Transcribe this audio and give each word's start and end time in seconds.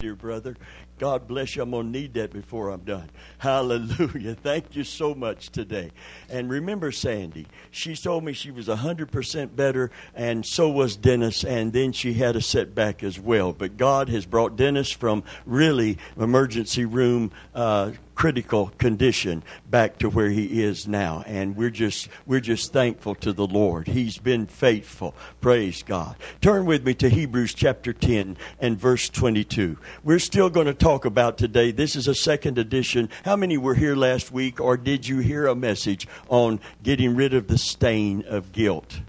dear 0.00 0.14
brother. 0.14 0.54
God 1.00 1.26
bless 1.26 1.56
you. 1.56 1.62
I'm 1.62 1.72
going 1.72 1.92
to 1.92 1.98
need 1.98 2.14
that 2.14 2.32
before 2.32 2.70
I'm 2.70 2.82
done. 2.82 3.10
Hallelujah. 3.38 4.34
Thank 4.44 4.76
you 4.76 4.84
so 4.84 5.12
much 5.12 5.50
today. 5.50 5.90
And 6.28 6.48
remember 6.48 6.92
Sandy. 6.92 7.48
She 7.72 7.96
told 7.96 8.22
me 8.22 8.32
she 8.32 8.52
was 8.52 8.68
100% 8.68 9.56
better, 9.56 9.90
and 10.14 10.46
so 10.46 10.70
was 10.70 10.94
Dennis, 10.94 11.42
and 11.42 11.72
then 11.72 11.90
she 11.90 12.12
had 12.12 12.36
a 12.36 12.40
setback 12.40 13.02
as 13.02 13.18
well. 13.18 13.52
But 13.52 13.76
God 13.76 14.08
has 14.10 14.24
brought 14.24 14.54
Dennis 14.54 14.92
from 14.92 15.24
really 15.44 15.98
emergency 16.16 16.84
room. 16.84 17.32
Uh, 17.52 17.90
critical 18.18 18.72
condition 18.78 19.44
back 19.70 19.96
to 19.96 20.10
where 20.10 20.28
he 20.28 20.60
is 20.60 20.88
now. 20.88 21.22
And 21.24 21.56
we're 21.56 21.70
just 21.70 22.08
we're 22.26 22.40
just 22.40 22.72
thankful 22.72 23.14
to 23.16 23.32
the 23.32 23.46
Lord. 23.46 23.86
He's 23.86 24.18
been 24.18 24.46
faithful. 24.46 25.14
Praise 25.40 25.84
God. 25.84 26.16
Turn 26.40 26.66
with 26.66 26.84
me 26.84 26.94
to 26.94 27.08
Hebrews 27.08 27.54
chapter 27.54 27.92
10 27.92 28.36
and 28.58 28.76
verse 28.76 29.08
22 29.08 29.78
we're 30.02 30.18
still 30.18 30.50
going 30.50 30.66
to 30.66 30.74
talk 30.74 31.04
about 31.04 31.38
today. 31.38 31.70
This 31.70 31.94
is 31.94 32.08
a 32.08 32.14
second 32.14 32.58
edition. 32.58 33.08
How 33.24 33.36
many 33.36 33.56
were 33.56 33.76
here 33.76 33.94
last 33.94 34.32
week 34.32 34.60
or 34.60 34.76
did 34.76 35.06
you 35.06 35.18
hear 35.18 35.46
a 35.46 35.54
message 35.54 36.08
on 36.28 36.58
getting 36.82 37.14
rid 37.14 37.34
of 37.34 37.46
the 37.46 37.58
stain 37.58 38.24
of 38.26 38.50
guilt? 38.50 39.00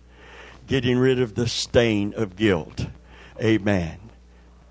Getting 0.67 0.99
rid 0.99 1.20
of 1.20 1.34
the 1.34 1.48
stain 1.48 2.13
of 2.13 2.35
guilt. 2.35 2.85
Amen. 3.41 3.98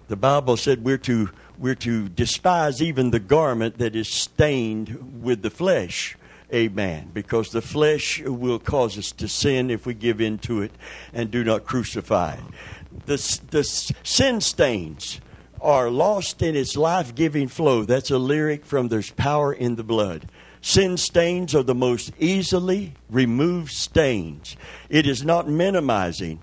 The 0.06 0.16
Bible 0.16 0.56
said 0.56 0.84
we're 0.84 0.96
to 0.98 1.30
we're 1.58 1.74
to 1.74 2.08
despise 2.08 2.80
even 2.80 3.10
the 3.10 3.18
garment 3.18 3.78
that 3.78 3.96
is 3.96 4.08
stained 4.08 5.22
with 5.22 5.42
the 5.42 5.50
flesh. 5.50 6.16
Amen. 6.52 7.10
Because 7.12 7.50
the 7.50 7.60
flesh 7.60 8.22
will 8.22 8.58
cause 8.58 8.96
us 8.96 9.12
to 9.12 9.28
sin 9.28 9.70
if 9.70 9.84
we 9.84 9.92
give 9.92 10.20
in 10.20 10.38
to 10.38 10.62
it 10.62 10.72
and 11.12 11.30
do 11.30 11.44
not 11.44 11.64
crucify 11.64 12.34
it. 12.34 13.06
The, 13.06 13.40
the 13.50 13.64
sin 13.64 14.40
stains 14.40 15.20
are 15.60 15.90
lost 15.90 16.40
in 16.40 16.56
its 16.56 16.76
life 16.76 17.14
giving 17.14 17.48
flow. 17.48 17.84
That's 17.84 18.10
a 18.10 18.18
lyric 18.18 18.64
from 18.64 18.88
There's 18.88 19.10
Power 19.10 19.52
in 19.52 19.77
the 19.77 19.84
Blood. 19.84 20.30
Sin 20.62 20.96
stains 20.96 21.55
are 21.55 21.62
the 21.62 21.74
most 21.74 22.12
easily 22.18 22.94
removed 23.11 23.72
stains. 23.72 24.56
It 24.88 25.06
is 25.06 25.24
not 25.24 25.48
minimizing 25.48 26.40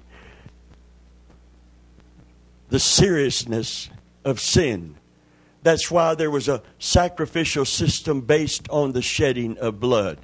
the 2.69 2.79
seriousness 2.79 3.89
of 4.23 4.39
sin. 4.39 4.95
That's 5.65 5.89
why 5.89 6.13
there 6.13 6.29
was 6.29 6.47
a 6.47 6.61
sacrificial 6.77 7.65
system 7.65 8.21
based 8.21 8.69
on 8.69 8.91
the 8.91 9.01
shedding 9.01 9.57
of 9.57 9.79
blood. 9.79 10.19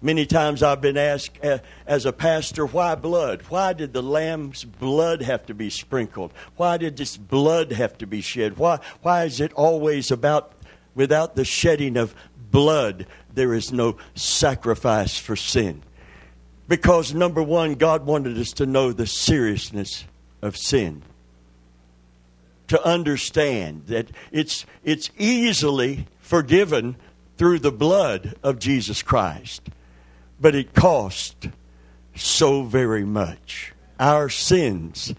Many 0.00 0.24
times 0.24 0.62
I've 0.62 0.80
been 0.80 0.96
asked 0.96 1.38
as 1.86 2.06
a 2.06 2.12
pastor, 2.12 2.64
why 2.64 2.94
blood? 2.94 3.42
Why 3.50 3.74
did 3.74 3.92
the 3.92 4.02
lamb's 4.02 4.64
blood 4.64 5.20
have 5.20 5.44
to 5.44 5.54
be 5.54 5.68
sprinkled? 5.68 6.32
Why 6.56 6.78
did 6.78 6.96
this 6.96 7.18
blood 7.18 7.72
have 7.72 7.98
to 7.98 8.06
be 8.06 8.22
shed? 8.22 8.56
Why, 8.56 8.78
why 9.02 9.24
is 9.24 9.40
it 9.42 9.52
always 9.52 10.10
about, 10.10 10.54
without 10.94 11.36
the 11.36 11.44
shedding 11.44 11.98
of 11.98 12.14
blood, 12.50 13.04
there 13.34 13.52
is 13.52 13.72
no 13.72 13.98
sacrifice 14.14 15.18
for 15.18 15.36
sin? 15.36 15.82
Because 16.66 17.12
number 17.12 17.42
one, 17.42 17.74
God 17.74 18.06
wanted 18.06 18.38
us 18.38 18.52
to 18.52 18.64
know 18.64 18.94
the 18.94 19.06
seriousness 19.06 20.06
of 20.40 20.56
sin 20.56 21.02
to 22.68 22.82
understand 22.84 23.86
that 23.86 24.08
it's, 24.30 24.64
it's 24.84 25.10
easily 25.18 26.06
forgiven 26.20 26.96
through 27.36 27.58
the 27.58 27.72
blood 27.72 28.34
of 28.42 28.58
Jesus 28.58 29.02
Christ, 29.02 29.68
but 30.40 30.54
it 30.54 30.74
cost 30.74 31.48
so 32.14 32.62
very 32.62 33.04
much. 33.04 33.72
Our 33.98 34.28
sins 34.28 35.14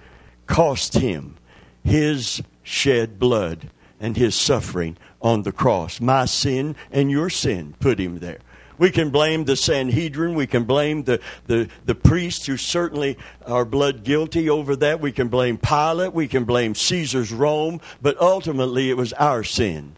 cost 0.47 0.95
him 0.95 1.35
his 1.83 2.41
shed 2.63 3.19
blood 3.19 3.69
and 3.99 4.17
his 4.17 4.35
suffering 4.35 4.97
on 5.21 5.43
the 5.43 5.51
cross. 5.51 6.01
My 6.01 6.25
sin 6.25 6.75
and 6.91 7.09
your 7.09 7.29
sin 7.29 7.73
put 7.79 7.99
him 7.99 8.19
there. 8.19 8.39
We 8.83 8.91
can 8.91 9.11
blame 9.11 9.45
the 9.45 9.55
Sanhedrin. 9.55 10.35
We 10.35 10.45
can 10.45 10.65
blame 10.65 11.03
the, 11.03 11.21
the, 11.47 11.69
the 11.85 11.95
priests 11.95 12.47
who 12.47 12.57
certainly 12.57 13.17
are 13.45 13.63
blood 13.63 14.03
guilty 14.03 14.49
over 14.49 14.75
that. 14.75 14.99
We 14.99 15.13
can 15.13 15.29
blame 15.29 15.57
Pilate. 15.57 16.11
We 16.11 16.27
can 16.27 16.43
blame 16.43 16.75
Caesar's 16.75 17.31
Rome. 17.31 17.79
But 18.01 18.19
ultimately, 18.19 18.89
it 18.89 18.97
was 18.97 19.13
our 19.13 19.41
sin 19.41 19.95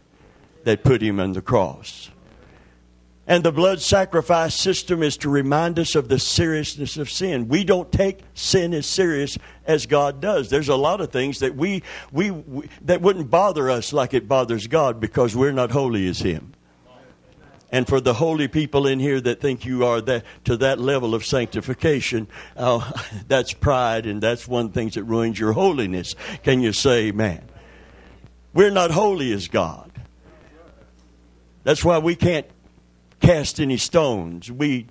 that 0.62 0.84
put 0.84 1.02
him 1.02 1.18
on 1.18 1.32
the 1.32 1.42
cross. 1.42 2.10
And 3.26 3.42
the 3.42 3.50
blood 3.50 3.80
sacrifice 3.80 4.54
system 4.54 5.02
is 5.02 5.16
to 5.16 5.28
remind 5.28 5.80
us 5.80 5.96
of 5.96 6.08
the 6.08 6.20
seriousness 6.20 6.96
of 6.96 7.10
sin. 7.10 7.48
We 7.48 7.64
don't 7.64 7.90
take 7.90 8.20
sin 8.34 8.72
as 8.72 8.86
serious 8.86 9.36
as 9.64 9.86
God 9.86 10.20
does. 10.20 10.48
There's 10.48 10.68
a 10.68 10.76
lot 10.76 11.00
of 11.00 11.10
things 11.10 11.40
that 11.40 11.56
we, 11.56 11.82
we, 12.12 12.30
we 12.30 12.68
that 12.82 13.02
wouldn't 13.02 13.30
bother 13.30 13.68
us 13.68 13.92
like 13.92 14.14
it 14.14 14.28
bothers 14.28 14.68
God 14.68 15.00
because 15.00 15.34
we're 15.34 15.50
not 15.50 15.72
holy 15.72 16.06
as 16.06 16.20
Him. 16.20 16.52
And 17.76 17.86
for 17.86 18.00
the 18.00 18.14
holy 18.14 18.48
people 18.48 18.86
in 18.86 18.98
here 18.98 19.20
that 19.20 19.42
think 19.42 19.66
you 19.66 19.84
are 19.84 20.00
that, 20.00 20.24
to 20.46 20.56
that 20.56 20.80
level 20.80 21.14
of 21.14 21.26
sanctification, 21.26 22.26
uh, 22.56 22.90
that's 23.28 23.52
pride, 23.52 24.06
and 24.06 24.22
that's 24.22 24.48
one 24.48 24.64
of 24.64 24.72
the 24.72 24.80
things 24.80 24.94
that 24.94 25.04
ruins 25.04 25.38
your 25.38 25.52
holiness. 25.52 26.14
Can 26.42 26.62
you 26.62 26.72
say 26.72 27.08
amen? 27.08 27.42
We're 28.54 28.70
not 28.70 28.92
holy 28.92 29.30
as 29.30 29.48
God. 29.48 29.92
That's 31.64 31.84
why 31.84 31.98
we 31.98 32.16
can't 32.16 32.46
cast 33.20 33.60
any 33.60 33.76
stones. 33.76 34.50
We 34.50 34.86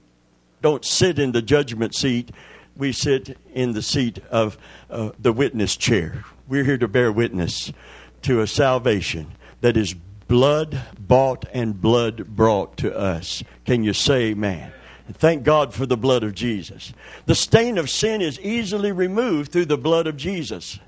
don't 0.61 0.85
sit 0.85 1.17
in 1.17 1.31
the 1.31 1.41
judgment 1.41 1.95
seat. 1.95 2.29
We 2.77 2.91
sit 2.91 3.35
in 3.51 3.73
the 3.73 3.81
seat 3.81 4.19
of 4.29 4.59
uh, 4.91 5.09
the 5.17 5.33
witness 5.33 5.75
chair. 5.75 6.23
We're 6.47 6.63
here 6.63 6.77
to 6.77 6.87
bear 6.87 7.11
witness 7.11 7.73
to 8.21 8.41
a 8.41 8.47
salvation 8.47 9.31
that 9.61 9.75
is 9.75 9.95
blood 10.27 10.81
bought 10.99 11.45
and 11.53 11.79
blood 11.79 12.27
brought 12.27 12.77
to 12.77 12.95
us. 12.95 13.43
Can 13.65 13.83
you 13.83 13.93
say 13.93 14.31
amen? 14.31 14.71
thank 15.13 15.43
God 15.43 15.71
for 15.71 15.85
the 15.85 15.97
blood 15.97 16.23
of 16.23 16.33
Jesus. 16.33 16.91
The 17.27 17.35
stain 17.35 17.77
of 17.77 17.91
sin 17.91 18.21
is 18.21 18.39
easily 18.39 18.91
removed 18.91 19.51
through 19.51 19.65
the 19.65 19.77
blood 19.77 20.07
of 20.07 20.17
Jesus. 20.17 20.79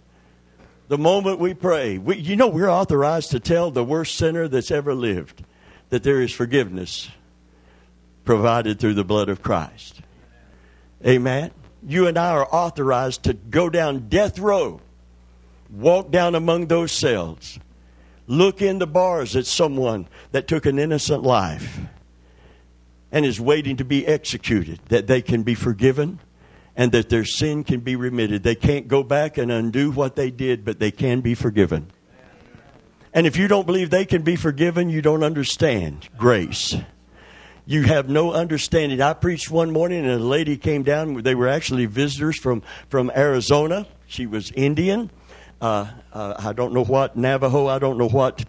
The 0.88 0.98
moment 0.98 1.40
we 1.40 1.54
pray, 1.54 1.98
we, 1.98 2.18
you 2.18 2.36
know, 2.36 2.48
we're 2.48 2.70
authorized 2.70 3.32
to 3.32 3.40
tell 3.40 3.70
the 3.70 3.84
worst 3.84 4.16
sinner 4.16 4.48
that's 4.48 4.72
ever 4.72 4.96
lived 4.96 5.44
that 5.90 6.04
there 6.04 6.22
is 6.22 6.32
forgiveness 6.32 7.10
provided 8.26 8.80
through 8.80 8.96
the 8.96 9.04
blood 9.04 9.30
of 9.30 9.42
Christ. 9.42 10.02
Amen. 11.06 11.52
You 11.86 12.08
and 12.08 12.18
I 12.18 12.32
are 12.32 12.48
authorized 12.52 13.24
to 13.24 13.34
go 13.34 13.70
down 13.70 14.10
death 14.10 14.40
row, 14.40 14.82
walk 15.70 16.10
down 16.10 16.36
among 16.36 16.68
those 16.68 16.92
cells, 16.92 17.60
look 18.28 18.62
in 18.62 18.80
the 18.80 18.88
bars 18.88 19.36
at 19.36 19.46
someone 19.46 20.08
that 20.32 20.48
took 20.48 20.66
an 20.66 20.78
innocent 20.78 21.24
life 21.24 21.80
and 23.12 23.26
is 23.26 23.40
waiting 23.40 23.78
to 23.78 23.86
be 23.86 24.06
executed, 24.06 24.80
that 24.90 25.08
they 25.08 25.22
can 25.22 25.44
be 25.44 25.56
forgiven 25.56 26.20
and 26.76 26.92
that 26.92 27.10
their 27.10 27.26
sin 27.26 27.64
can 27.64 27.80
be 27.80 27.96
remitted. 27.96 28.44
They 28.44 28.56
can't 28.56 28.88
go 28.88 29.02
back 29.02 29.38
and 29.38 29.52
undo 29.52 29.92
what 29.92 30.16
they 30.16 30.30
did, 30.30 30.64
but 30.64 30.80
they 30.80 30.92
can 30.92 31.22
be 31.22 31.34
forgiven. 31.34 31.90
And 33.14 33.26
if 33.26 33.38
you 33.38 33.48
don't 33.48 33.66
believe 33.66 33.90
they 33.90 34.06
can 34.06 34.22
be 34.22 34.36
forgiven, 34.36 34.90
you 34.90 35.02
don't 35.02 35.24
understand 35.24 36.08
grace. 36.18 36.76
You 37.66 37.84
have 37.84 38.10
no 38.10 38.32
understanding. 38.32 39.02
I 39.02 39.14
preached 39.14 39.50
one 39.50 39.72
morning 39.72 40.06
and 40.06 40.22
a 40.22 40.24
lady 40.24 40.56
came 40.56 40.84
down. 40.84 41.24
They 41.24 41.34
were 41.34 41.48
actually 41.48 41.86
visitors 41.86 42.38
from, 42.38 42.62
from 42.90 43.12
Arizona. 43.16 43.88
She 44.06 44.26
was 44.28 44.52
Indian 44.52 45.10
uh, 45.62 45.88
uh, 46.14 46.36
I 46.38 46.54
don't 46.54 46.74
know 46.74 46.84
what 46.84 47.16
Navajo, 47.16 47.68
I 47.68 47.80
don't 47.80 47.98
know 47.98 48.10
what 48.10 48.46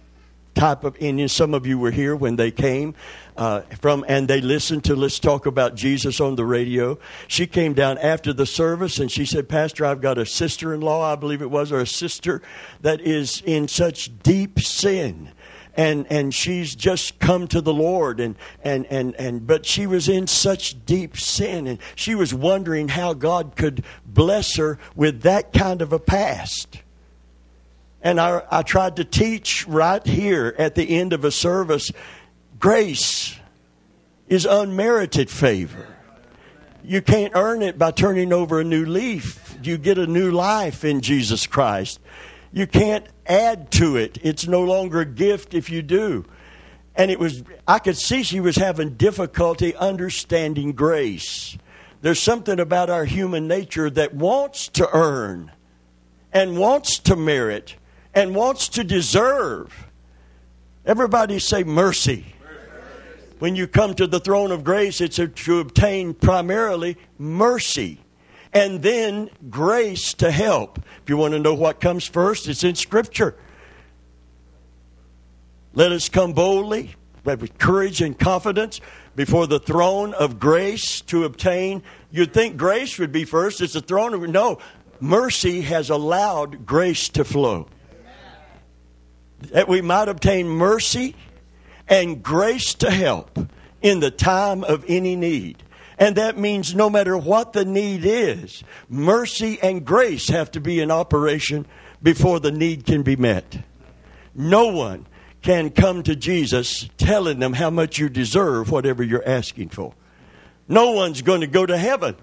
type 0.55 0.85
of 0.85 0.97
Indian. 0.99 1.29
Some 1.29 1.55
of 1.55 1.67
you 1.67 1.79
were 1.79 1.91
here 1.91 2.17
when 2.17 2.37
they 2.37 2.51
came 2.51 2.95
uh, 3.37 3.61
from, 3.81 4.05
and 4.09 4.27
they 4.27 4.41
listened 4.41 4.85
to 4.85 4.97
Let's 4.97 5.19
Talk 5.19 5.47
About 5.47 5.75
Jesus 5.77 6.21
on 6.21 6.35
the 6.35 6.45
radio. 6.45 6.99
She 7.29 7.47
came 7.47 7.75
down 7.75 7.99
after 7.99 8.33
the 8.33 8.47
service 8.47 8.99
and 8.99 9.11
she 9.11 9.25
said, 9.25 9.49
Pastor, 9.49 9.87
I've 9.87 10.01
got 10.01 10.19
a 10.19 10.27
sister 10.27 10.75
in 10.75 10.81
law, 10.81 11.13
I 11.13 11.17
believe 11.17 11.43
it 11.43 11.51
was, 11.51 11.71
or 11.71 11.79
a 11.79 11.87
sister 11.87 12.43
that 12.81 13.01
is 13.01 13.41
in 13.47 13.69
such 13.69 14.23
deep 14.23 14.59
sin 14.61 15.31
and 15.79 16.11
and 16.11 16.35
she's 16.35 16.75
just 16.75 17.21
come 17.21 17.47
to 17.47 17.61
the 17.61 17.73
Lord 17.73 18.19
and 18.19 18.35
and 18.63 18.85
and 18.87 19.15
and 19.15 19.47
but 19.47 19.65
she 19.65 19.87
was 19.87 20.09
in 20.09 20.27
such 20.27 20.85
deep 20.85 21.17
sin 21.17 21.69
and 21.69 21.79
she 21.95 22.17
was 22.17 22.35
wondering 22.35 22.89
how 22.89 23.15
God 23.15 23.55
could 23.55 23.85
bless 24.05 24.57
her 24.57 24.79
with 24.97 25.23
that 25.23 25.53
kind 25.53 25.81
of 25.81 25.93
a 25.93 26.01
past. 26.01 26.83
And 28.03 28.21
I, 28.21 28.43
I 28.51 28.63
tried 28.63 28.97
to 28.97 29.05
teach 29.05 29.67
right 29.67 30.05
here 30.07 30.55
at 30.59 30.75
the 30.75 30.99
end 30.99 31.13
of 31.13 31.25
a 31.25 31.31
service 31.31 31.91
grace 32.59 33.37
is 34.29 34.45
unmerited 34.45 35.31
favor. 35.31 35.87
You 36.85 37.03
can't 37.03 37.33
earn 37.35 37.63
it 37.63 37.79
by 37.79 37.91
turning 37.91 38.33
over 38.33 38.61
a 38.61 38.65
new 38.65 38.85
leaf. 38.85 39.57
You 39.63 39.79
get 39.79 39.99
a 39.99 40.07
new 40.07 40.31
life 40.31 40.85
in 40.85 41.01
Jesus 41.01 41.47
Christ. 41.47 42.01
You 42.53 42.67
can't 42.67 43.07
add 43.27 43.71
to 43.73 43.97
it. 43.97 44.19
It's 44.23 44.47
no 44.47 44.63
longer 44.63 45.01
a 45.01 45.07
gift 45.07 45.55
if 45.55 45.71
you 45.71 45.83
do. 45.83 46.25
And 46.95 47.11
it 47.11 47.19
was, 47.19 47.43
I 47.67 47.79
could 47.79 47.97
see 47.97 48.23
she 48.23 48.41
was 48.41 48.57
having 48.57 48.95
difficulty 48.95 49.75
understanding 49.77 50.73
grace. 50.73 51.57
There's 52.01 52.21
something 52.21 52.59
about 52.59 52.91
our 52.91 53.05
human 53.05 53.49
nature 53.49 53.91
that 53.91 54.15
wants 54.15 54.69
to 54.69 54.89
earn 54.93 55.53
and 56.33 56.59
wants 56.59 56.99
to 57.01 57.17
merit 57.17 57.77
and 58.19 58.35
wants 58.35 58.69
to 58.71 58.83
deserve. 58.83 59.87
Everybody 60.85 61.39
say 61.39 61.63
mercy. 61.63 62.35
When 63.39 63.55
you 63.55 63.69
come 63.69 63.95
to 63.95 64.09
the 64.09 64.19
throne 64.19 64.51
of 64.51 64.65
grace, 64.65 65.01
it's 65.01 65.21
to 65.23 65.61
obtain 65.61 66.15
primarily 66.15 66.97
mercy 67.17 68.01
and 68.53 68.83
then 68.83 69.31
grace 69.49 70.15
to 70.15 70.33
help. 70.33 70.81
If 71.01 71.09
you 71.09 71.17
want 71.17 71.35
to 71.35 71.39
know 71.39 71.55
what 71.55 71.81
comes 71.81 72.09
first, 72.09 72.49
it's 72.49 72.65
in 72.65 72.75
Scripture. 72.75 73.37
Let 75.75 75.93
us 75.93 76.09
come 76.09 76.33
boldly, 76.33 76.97
with 77.25 77.57
courage 77.59 78.01
and 78.01 78.19
confidence 78.19 78.81
before 79.15 79.47
the 79.47 79.61
throne 79.61 80.13
of 80.15 80.41
grace 80.41 81.03
to 81.03 81.25
obtain. 81.25 81.85
You'd 82.11 82.35
think 82.35 82.57
grace 82.57 82.99
would 82.99 83.13
be 83.13 83.25
first. 83.25 83.61
It's 83.61 83.75
the 83.75 83.81
throne 83.81 84.13
of 84.13 84.23
no. 84.23 84.59
Mercy 84.99 85.61
has 85.61 85.89
allowed 85.89 86.67
grace 86.67 87.09
to 87.11 87.25
flow. 87.25 87.69
That 89.41 89.69
we 89.69 89.81
might 89.81 90.09
obtain 90.09 90.49
mercy 90.49 91.15
and 91.89 92.23
grace 92.23 92.75
to 92.75 92.91
help 92.91 93.39
in 93.81 94.01
the 94.01 94.11
time 94.11 94.65
of 94.65 94.85
any 94.89 95.17
need. 95.17 95.63
And 95.99 96.17
that 96.17 96.39
means 96.39 96.75
no 96.75 96.89
matter 96.89 97.17
what 97.17 97.53
the 97.53 97.65
need 97.65 98.05
is, 98.05 98.63
mercy 98.89 99.59
and 99.61 99.85
grace 99.85 100.29
have 100.29 100.51
to 100.53 100.61
be 100.61 100.81
in 100.81 100.91
operation 100.91 101.67
before 102.03 102.39
the 102.39 102.53
need 102.53 102.87
can 102.87 103.03
be 103.03 103.17
met. 103.17 103.59
No 104.35 104.69
one 104.69 105.07
can 105.43 105.71
come 105.71 106.03
to 106.05 106.15
Jesus 106.15 106.89
telling 106.99 107.41
them 107.41 107.55
how 107.55 107.71
much 107.71 107.99
you 107.99 108.09
deserve 108.09 108.71
whatever 108.71 109.03
you're 109.03 109.27
asking 109.27 109.71
for. 109.71 109.95
No 110.69 110.93
one's 110.93 111.23
going 111.23 111.41
to 111.41 111.47
go 111.47 111.67
to 111.67 111.77
heaven 111.77 112.17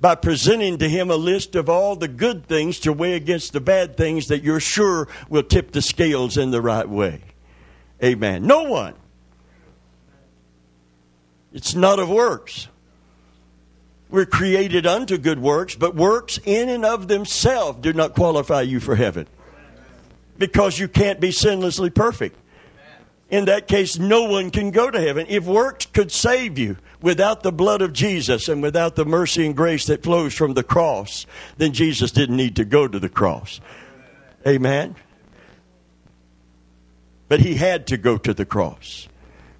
by 0.00 0.14
presenting 0.14 0.78
to 0.78 0.88
him 0.88 1.10
a 1.10 1.16
list 1.16 1.54
of 1.54 1.68
all 1.68 1.96
the 1.96 2.08
good 2.08 2.46
things 2.46 2.80
to 2.80 2.92
weigh 2.92 3.14
against 3.14 3.52
the 3.52 3.60
bad 3.60 3.96
things 3.96 4.28
that 4.28 4.42
you're 4.42 4.60
sure 4.60 5.08
will 5.28 5.42
tip 5.42 5.72
the 5.72 5.82
scales 5.82 6.36
in 6.36 6.50
the 6.50 6.60
right 6.60 6.88
way. 6.88 7.22
Amen. 8.02 8.46
No 8.46 8.64
one. 8.64 8.94
It's 11.52 11.74
not 11.74 11.98
of 11.98 12.10
works. 12.10 12.68
We're 14.10 14.26
created 14.26 14.86
unto 14.86 15.16
good 15.16 15.38
works, 15.38 15.74
but 15.74 15.94
works 15.94 16.38
in 16.44 16.68
and 16.68 16.84
of 16.84 17.08
themselves 17.08 17.80
do 17.80 17.92
not 17.92 18.14
qualify 18.14 18.62
you 18.62 18.80
for 18.80 18.96
heaven 18.96 19.26
because 20.38 20.78
you 20.78 20.88
can't 20.88 21.20
be 21.20 21.30
sinlessly 21.30 21.92
perfect. 21.94 22.36
In 23.30 23.46
that 23.46 23.68
case, 23.68 23.98
no 23.98 24.24
one 24.24 24.50
can 24.50 24.70
go 24.70 24.90
to 24.90 25.00
heaven. 25.00 25.26
If 25.28 25.44
works 25.44 25.86
could 25.86 26.12
save 26.12 26.58
you 26.58 26.76
without 27.00 27.42
the 27.42 27.52
blood 27.52 27.82
of 27.82 27.92
Jesus 27.92 28.48
and 28.48 28.62
without 28.62 28.96
the 28.96 29.04
mercy 29.04 29.46
and 29.46 29.56
grace 29.56 29.86
that 29.86 30.02
flows 30.02 30.34
from 30.34 30.54
the 30.54 30.62
cross, 30.62 31.26
then 31.56 31.72
Jesus 31.72 32.10
didn't 32.10 32.36
need 32.36 32.56
to 32.56 32.64
go 32.64 32.86
to 32.86 32.98
the 32.98 33.08
cross. 33.08 33.60
Amen. 34.46 34.94
But 37.28 37.40
he 37.40 37.54
had 37.54 37.86
to 37.88 37.96
go 37.96 38.18
to 38.18 38.34
the 38.34 38.44
cross 38.44 39.08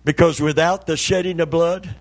because 0.05 0.40
without 0.40 0.87
the 0.87 0.96
shedding 0.96 1.40
of 1.40 1.50
blood, 1.50 1.94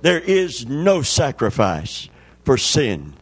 there 0.00 0.20
is 0.20 0.66
no 0.66 1.02
sacrifice 1.02 2.08
for 2.44 2.56
sin. 2.56 3.14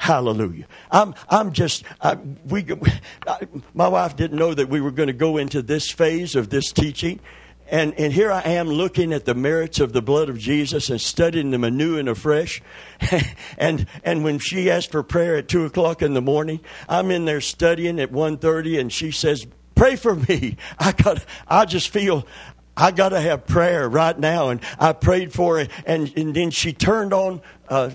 Hallelujah. 0.00 0.64
I'm, 0.90 1.14
I'm 1.28 1.52
just, 1.52 1.84
I, 2.00 2.14
we, 2.46 2.64
I, 3.26 3.46
my 3.74 3.86
wife 3.86 4.16
didn't 4.16 4.38
know 4.38 4.54
that 4.54 4.70
we 4.70 4.80
were 4.80 4.92
going 4.92 5.08
to 5.08 5.12
go 5.12 5.36
into 5.36 5.60
this 5.60 5.90
phase 5.90 6.34
of 6.34 6.48
this 6.48 6.72
teaching. 6.72 7.20
And, 7.68 7.92
and 8.00 8.10
here 8.10 8.32
I 8.32 8.40
am 8.40 8.66
looking 8.66 9.12
at 9.12 9.26
the 9.26 9.34
merits 9.34 9.78
of 9.78 9.92
the 9.92 10.00
blood 10.00 10.30
of 10.30 10.38
Jesus 10.38 10.88
and 10.88 10.98
studying 10.98 11.50
them 11.50 11.64
anew 11.64 11.98
and 11.98 12.08
afresh. 12.08 12.62
and, 13.58 13.86
and 14.02 14.24
when 14.24 14.38
she 14.38 14.70
asked 14.70 14.90
for 14.90 15.02
prayer 15.02 15.36
at 15.36 15.48
2 15.48 15.66
o'clock 15.66 16.00
in 16.00 16.14
the 16.14 16.22
morning, 16.22 16.60
I'm 16.88 17.10
in 17.10 17.26
there 17.26 17.42
studying 17.42 18.00
at 18.00 18.10
1.30 18.10 18.80
and 18.80 18.90
she 18.90 19.10
says, 19.10 19.46
pray 19.74 19.96
for 19.96 20.16
me. 20.16 20.56
I 20.78 20.92
got, 20.92 21.22
I 21.46 21.66
just 21.66 21.90
feel, 21.90 22.26
I 22.74 22.90
got 22.90 23.10
to 23.10 23.20
have 23.20 23.46
prayer 23.46 23.86
right 23.86 24.18
now. 24.18 24.48
And 24.48 24.62
I 24.78 24.94
prayed 24.94 25.34
for 25.34 25.60
it. 25.60 25.70
And, 25.84 26.10
and 26.16 26.34
then 26.34 26.52
she 26.52 26.72
turned 26.72 27.12
on 27.12 27.42
uh, 27.68 27.90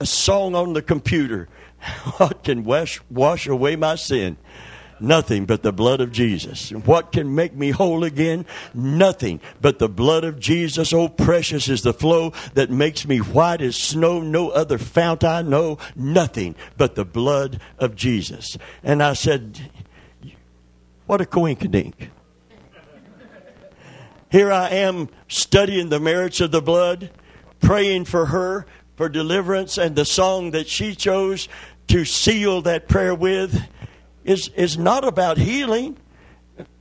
a 0.00 0.06
song 0.06 0.54
on 0.54 0.72
the 0.72 0.82
computer. 0.82 1.48
What 2.18 2.42
can 2.42 2.64
wash, 2.64 3.00
wash 3.08 3.46
away 3.46 3.76
my 3.76 3.94
sin? 3.94 4.36
Nothing 5.00 5.46
but 5.46 5.62
the 5.62 5.72
blood 5.72 6.00
of 6.00 6.10
Jesus. 6.10 6.70
What 6.70 7.12
can 7.12 7.34
make 7.34 7.54
me 7.54 7.70
whole 7.70 8.02
again? 8.02 8.46
Nothing 8.74 9.40
but 9.60 9.78
the 9.78 9.88
blood 9.88 10.24
of 10.24 10.40
Jesus. 10.40 10.92
Oh, 10.92 11.08
precious 11.08 11.68
is 11.68 11.82
the 11.82 11.92
flow 11.92 12.32
that 12.54 12.70
makes 12.70 13.06
me 13.06 13.18
white 13.18 13.60
as 13.60 13.76
snow. 13.76 14.20
No 14.20 14.48
other 14.48 14.78
fount 14.78 15.22
I 15.22 15.42
know. 15.42 15.78
Nothing 15.94 16.56
but 16.76 16.96
the 16.96 17.04
blood 17.04 17.60
of 17.78 17.94
Jesus. 17.94 18.58
And 18.82 19.02
I 19.02 19.12
said, 19.12 19.70
What 21.06 21.20
a 21.20 21.24
coinkydink. 21.24 22.08
Here 24.30 24.52
I 24.52 24.68
am 24.70 25.08
studying 25.28 25.88
the 25.88 26.00
merits 26.00 26.40
of 26.40 26.50
the 26.50 26.60
blood, 26.60 27.10
praying 27.60 28.04
for 28.04 28.26
her, 28.26 28.66
for 28.98 29.08
deliverance, 29.08 29.78
and 29.78 29.94
the 29.94 30.04
song 30.04 30.50
that 30.50 30.66
she 30.66 30.96
chose 30.96 31.48
to 31.86 32.04
seal 32.04 32.62
that 32.62 32.88
prayer 32.88 33.14
with 33.14 33.62
is, 34.24 34.48
is 34.56 34.76
not 34.76 35.06
about 35.06 35.38
healing. 35.38 35.96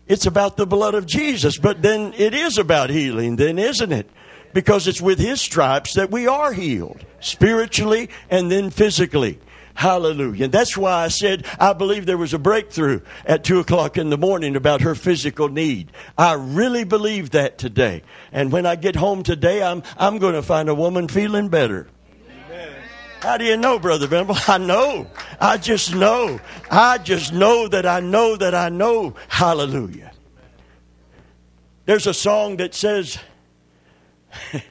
It's 0.08 0.26
about 0.26 0.58
the 0.58 0.66
blood 0.66 0.96
of 0.96 1.06
Jesus. 1.06 1.60
But 1.60 1.84
then 1.84 2.16
it 2.18 2.34
is 2.34 2.58
about 2.58 2.90
healing, 2.90 3.36
then, 3.36 3.60
isn't 3.60 3.92
it? 3.92 4.10
Because 4.52 4.88
it's 4.88 5.00
with 5.00 5.20
his 5.20 5.40
stripes 5.40 5.94
that 5.94 6.10
we 6.10 6.26
are 6.26 6.54
healed, 6.54 7.06
spiritually 7.20 8.10
and 8.32 8.52
then 8.52 8.72
physically. 8.72 9.40
Hallelujah. 9.76 10.46
And 10.46 10.52
that's 10.52 10.76
why 10.76 11.04
I 11.04 11.10
said 11.10 11.46
I 11.60 11.74
believe 11.74 12.08
there 12.08 12.18
was 12.18 12.34
a 12.34 12.40
breakthrough 12.40 13.02
at 13.28 13.44
2 13.44 13.60
o'clock 13.60 13.96
in 13.96 14.10
the 14.10 14.18
morning 14.18 14.56
about 14.56 14.82
her 14.82 14.96
physical 14.96 15.50
need. 15.50 15.92
I 16.18 16.34
really 16.34 16.84
believe 16.84 17.30
that 17.30 17.60
today. 17.60 18.02
And 18.32 18.52
when 18.52 18.66
I 18.66 18.76
get 18.76 18.96
home 18.96 19.22
today, 19.22 19.62
I'm, 19.62 19.84
I'm 20.00 20.18
going 20.18 20.34
to 20.34 20.42
find 20.42 20.68
a 20.68 20.74
woman 20.74 21.08
feeling 21.08 21.50
better. 21.50 21.88
How 23.22 23.38
do 23.38 23.46
you 23.46 23.58
know, 23.58 23.80
Brother 23.80 24.08
Venable? 24.08 24.38
I 24.48 24.58
know. 24.58 25.08
I 25.40 25.58
just 25.58 25.94
know. 25.96 26.40
I 26.70 26.98
just 27.00 27.34
know 27.34 27.68
that 27.68 27.86
I 27.86 28.00
know 28.00 28.36
that 28.36 28.54
I 28.54 28.70
know. 28.70 29.16
Hallelujah. 29.28 30.12
There's 31.86 32.06
a 32.06 32.14
song 32.14 32.58
that 32.58 32.76
says, 32.76 33.18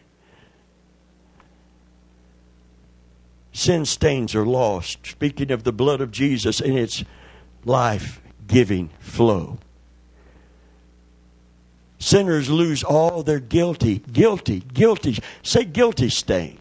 Sin 3.53 3.85
stains 3.87 4.35
are 4.35 4.47
lost. 4.47 5.07
Speaking 5.07 5.51
of 5.51 5.65
the 5.65 5.73
blood 5.73 6.01
of 6.01 6.11
Jesus 6.11 6.61
and 6.61 6.79
its 6.79 7.03
life 7.65 8.21
giving 8.47 8.91
flow. 9.01 9.59
Sinners 11.99 12.51
lose 12.51 12.85
all 12.85 13.23
their 13.23 13.41
guilty, 13.41 14.01
guilty, 14.13 14.61
guilty. 14.61 15.19
Say 15.43 15.65
guilty 15.65 16.11
stain 16.11 16.59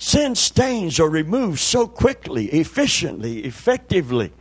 Sin 0.00 0.34
stains 0.34 0.98
are 0.98 1.10
removed 1.10 1.60
so 1.60 1.86
quickly, 1.86 2.46
efficiently, 2.46 3.44
effectively. 3.44 4.32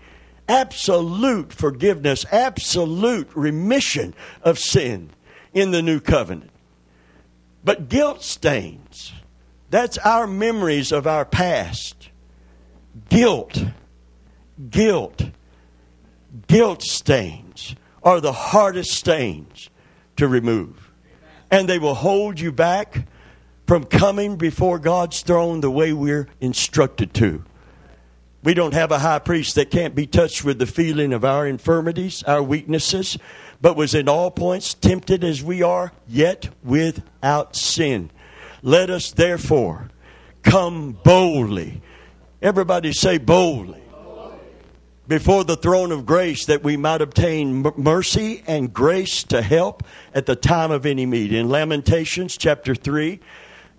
Absolute 0.47 1.51
forgiveness, 1.51 2.25
absolute 2.31 3.29
remission 3.35 4.13
of 4.41 4.57
sin 4.57 5.09
in 5.53 5.71
the 5.71 5.81
new 5.81 5.99
covenant. 5.99 6.51
But 7.61 7.89
guilt 7.89 8.23
stains, 8.23 9.11
that's 9.69 9.97
our 9.97 10.27
memories 10.27 10.93
of 10.93 11.05
our 11.05 11.25
past. 11.25 12.07
Guilt, 13.09 13.61
guilt, 14.69 15.23
guilt 16.47 16.83
stains 16.83 17.75
are 18.01 18.21
the 18.21 18.31
hardest 18.31 18.91
stains 18.91 19.69
to 20.15 20.25
remove. 20.25 20.89
And 21.51 21.67
they 21.67 21.79
will 21.79 21.95
hold 21.95 22.39
you 22.39 22.53
back 22.53 23.08
from 23.69 23.83
coming 23.83 24.35
before 24.35 24.79
God's 24.79 25.21
throne 25.21 25.61
the 25.61 25.69
way 25.69 25.93
we're 25.93 26.27
instructed 26.41 27.13
to. 27.13 27.43
We 28.41 28.55
don't 28.55 28.73
have 28.73 28.91
a 28.91 28.97
high 28.97 29.19
priest 29.19 29.53
that 29.53 29.69
can't 29.69 29.93
be 29.93 30.07
touched 30.07 30.43
with 30.43 30.57
the 30.57 30.65
feeling 30.65 31.13
of 31.13 31.23
our 31.23 31.45
infirmities, 31.45 32.23
our 32.23 32.41
weaknesses, 32.41 33.19
but 33.61 33.75
was 33.75 33.93
in 33.93 34.09
all 34.09 34.31
points 34.31 34.73
tempted 34.73 35.23
as 35.23 35.43
we 35.43 35.61
are, 35.61 35.91
yet 36.07 36.49
without 36.63 37.55
sin. 37.55 38.09
Let 38.63 38.89
us 38.89 39.11
therefore 39.11 39.91
come 40.41 40.93
boldly. 41.03 41.83
Everybody 42.41 42.91
say 42.91 43.19
boldly. 43.19 43.83
Before 45.07 45.43
the 45.43 45.57
throne 45.57 45.91
of 45.91 46.07
grace 46.07 46.45
that 46.45 46.63
we 46.63 46.75
might 46.75 47.01
obtain 47.01 47.61
mercy 47.77 48.43
and 48.47 48.73
grace 48.73 49.21
to 49.25 49.43
help 49.43 49.83
at 50.13 50.25
the 50.25 50.35
time 50.35 50.71
of 50.71 50.87
any 50.87 51.05
need. 51.05 51.33
In 51.33 51.49
Lamentations 51.49 52.35
chapter 52.35 52.73
3, 52.73 53.19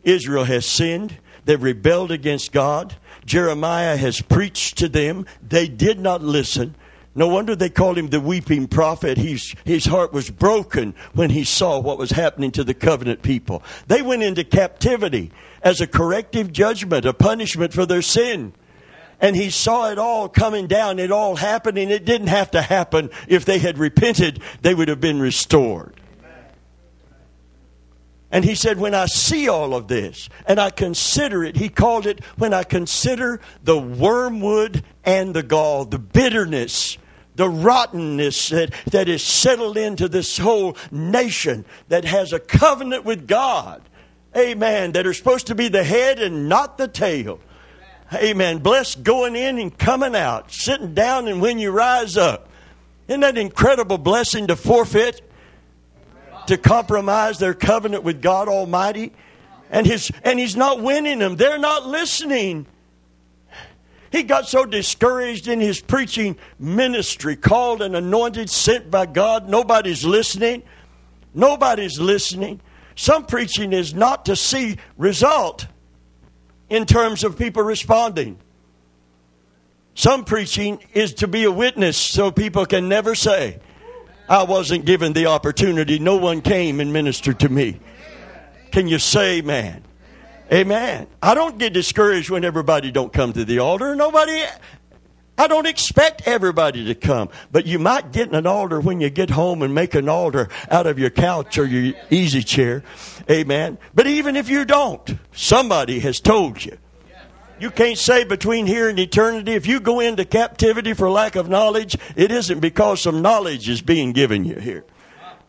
Israel 0.04 0.44
has 0.44 0.66
sinned. 0.66 1.18
They've 1.44 1.62
rebelled 1.62 2.10
against 2.10 2.52
God. 2.52 2.96
Jeremiah 3.24 3.96
has 3.96 4.20
preached 4.20 4.78
to 4.78 4.88
them. 4.88 5.26
They 5.46 5.68
did 5.68 6.00
not 6.00 6.22
listen. 6.22 6.74
No 7.14 7.26
wonder 7.26 7.56
they 7.56 7.70
called 7.70 7.98
him 7.98 8.08
the 8.08 8.20
weeping 8.20 8.68
prophet. 8.68 9.18
He's, 9.18 9.54
his 9.64 9.84
heart 9.84 10.12
was 10.12 10.30
broken 10.30 10.94
when 11.12 11.30
he 11.30 11.42
saw 11.42 11.80
what 11.80 11.98
was 11.98 12.12
happening 12.12 12.52
to 12.52 12.64
the 12.64 12.74
covenant 12.74 13.22
people. 13.22 13.62
They 13.88 14.00
went 14.00 14.22
into 14.22 14.44
captivity 14.44 15.32
as 15.62 15.80
a 15.80 15.86
corrective 15.86 16.52
judgment, 16.52 17.04
a 17.04 17.12
punishment 17.12 17.72
for 17.72 17.84
their 17.84 18.02
sin. 18.02 18.52
And 19.20 19.36
he 19.36 19.50
saw 19.50 19.90
it 19.90 19.98
all 19.98 20.28
coming 20.28 20.66
down, 20.66 20.98
it 20.98 21.10
all 21.10 21.36
happening. 21.36 21.90
It 21.90 22.04
didn't 22.04 22.28
have 22.28 22.52
to 22.52 22.62
happen. 22.62 23.10
If 23.28 23.44
they 23.44 23.58
had 23.58 23.76
repented, 23.76 24.40
they 24.62 24.74
would 24.74 24.88
have 24.88 25.00
been 25.00 25.20
restored. 25.20 25.99
And 28.32 28.44
he 28.44 28.54
said, 28.54 28.78
When 28.78 28.94
I 28.94 29.06
see 29.06 29.48
all 29.48 29.74
of 29.74 29.88
this 29.88 30.28
and 30.46 30.60
I 30.60 30.70
consider 30.70 31.42
it, 31.44 31.56
he 31.56 31.68
called 31.68 32.06
it, 32.06 32.24
when 32.36 32.54
I 32.54 32.62
consider 32.62 33.40
the 33.62 33.78
wormwood 33.78 34.84
and 35.04 35.34
the 35.34 35.42
gall, 35.42 35.84
the 35.84 35.98
bitterness, 35.98 36.96
the 37.34 37.48
rottenness 37.48 38.50
that, 38.50 38.72
that 38.86 39.08
is 39.08 39.24
settled 39.24 39.76
into 39.76 40.08
this 40.08 40.38
whole 40.38 40.76
nation 40.90 41.64
that 41.88 42.04
has 42.04 42.32
a 42.32 42.40
covenant 42.40 43.04
with 43.04 43.26
God. 43.26 43.82
Amen. 44.36 44.92
That 44.92 45.06
are 45.06 45.14
supposed 45.14 45.48
to 45.48 45.54
be 45.56 45.68
the 45.68 45.82
head 45.82 46.20
and 46.20 46.48
not 46.48 46.78
the 46.78 46.86
tail. 46.86 47.40
Amen. 48.14 48.58
Blessed 48.58 49.02
going 49.02 49.36
in 49.36 49.58
and 49.58 49.76
coming 49.76 50.14
out, 50.14 50.52
sitting 50.52 50.94
down 50.94 51.28
and 51.28 51.40
when 51.40 51.58
you 51.58 51.70
rise 51.70 52.16
up. 52.16 52.48
Isn't 53.08 53.20
that 53.20 53.38
incredible 53.38 53.98
blessing 53.98 54.46
to 54.48 54.56
forfeit? 54.56 55.20
To 56.50 56.58
compromise 56.58 57.38
their 57.38 57.54
covenant 57.54 58.02
with 58.02 58.20
God 58.20 58.48
Almighty. 58.48 59.12
And, 59.70 59.86
his, 59.86 60.10
and 60.24 60.38
he's 60.38 60.56
not 60.56 60.82
winning 60.82 61.20
them. 61.20 61.36
They're 61.36 61.58
not 61.58 61.86
listening. 61.86 62.66
He 64.10 64.24
got 64.24 64.48
so 64.48 64.64
discouraged 64.64 65.46
in 65.46 65.60
his 65.60 65.80
preaching 65.80 66.36
ministry, 66.58 67.36
called 67.36 67.80
and 67.82 67.94
anointed, 67.94 68.50
sent 68.50 68.90
by 68.90 69.06
God. 69.06 69.48
Nobody's 69.48 70.04
listening. 70.04 70.64
Nobody's 71.32 72.00
listening. 72.00 72.60
Some 72.96 73.26
preaching 73.26 73.72
is 73.72 73.94
not 73.94 74.26
to 74.26 74.34
see 74.34 74.78
result 74.98 75.68
in 76.68 76.84
terms 76.84 77.22
of 77.22 77.38
people 77.38 77.62
responding. 77.62 78.38
Some 79.94 80.24
preaching 80.24 80.80
is 80.94 81.14
to 81.14 81.28
be 81.28 81.44
a 81.44 81.50
witness 81.52 81.96
so 81.96 82.32
people 82.32 82.66
can 82.66 82.88
never 82.88 83.14
say, 83.14 83.60
I 84.30 84.44
wasn't 84.44 84.84
given 84.84 85.12
the 85.12 85.26
opportunity. 85.26 85.98
No 85.98 86.16
one 86.16 86.40
came 86.40 86.78
and 86.78 86.92
ministered 86.92 87.40
to 87.40 87.48
me. 87.48 87.80
Can 88.70 88.86
you 88.86 89.00
say 89.00 89.38
amen? 89.38 89.82
Amen. 90.52 91.08
I 91.20 91.34
don't 91.34 91.58
get 91.58 91.72
discouraged 91.72 92.30
when 92.30 92.44
everybody 92.44 92.92
don't 92.92 93.12
come 93.12 93.32
to 93.32 93.44
the 93.44 93.58
altar. 93.58 93.96
Nobody 93.96 94.44
I 95.36 95.46
don't 95.46 95.66
expect 95.66 96.28
everybody 96.28 96.84
to 96.84 96.94
come, 96.94 97.30
but 97.50 97.64
you 97.64 97.78
might 97.78 98.12
get 98.12 98.30
an 98.32 98.46
altar 98.46 98.78
when 98.78 99.00
you 99.00 99.08
get 99.08 99.30
home 99.30 99.62
and 99.62 99.74
make 99.74 99.94
an 99.94 100.06
altar 100.06 100.48
out 100.70 100.86
of 100.86 100.98
your 100.98 101.08
couch 101.08 101.56
or 101.56 101.64
your 101.64 101.94
easy 102.10 102.42
chair. 102.42 102.84
Amen. 103.30 103.78
But 103.94 104.06
even 104.06 104.36
if 104.36 104.50
you 104.50 104.64
don't, 104.66 105.16
somebody 105.32 105.98
has 106.00 106.20
told 106.20 106.62
you. 106.62 106.76
You 107.60 107.70
can't 107.70 107.98
say 107.98 108.24
between 108.24 108.66
here 108.66 108.88
and 108.88 108.98
eternity, 108.98 109.52
if 109.52 109.66
you 109.66 109.80
go 109.80 110.00
into 110.00 110.24
captivity 110.24 110.94
for 110.94 111.10
lack 111.10 111.36
of 111.36 111.50
knowledge, 111.50 111.96
it 112.16 112.30
isn't 112.30 112.60
because 112.60 113.02
some 113.02 113.20
knowledge 113.20 113.68
is 113.68 113.82
being 113.82 114.12
given 114.12 114.46
you 114.46 114.56
here. 114.56 114.84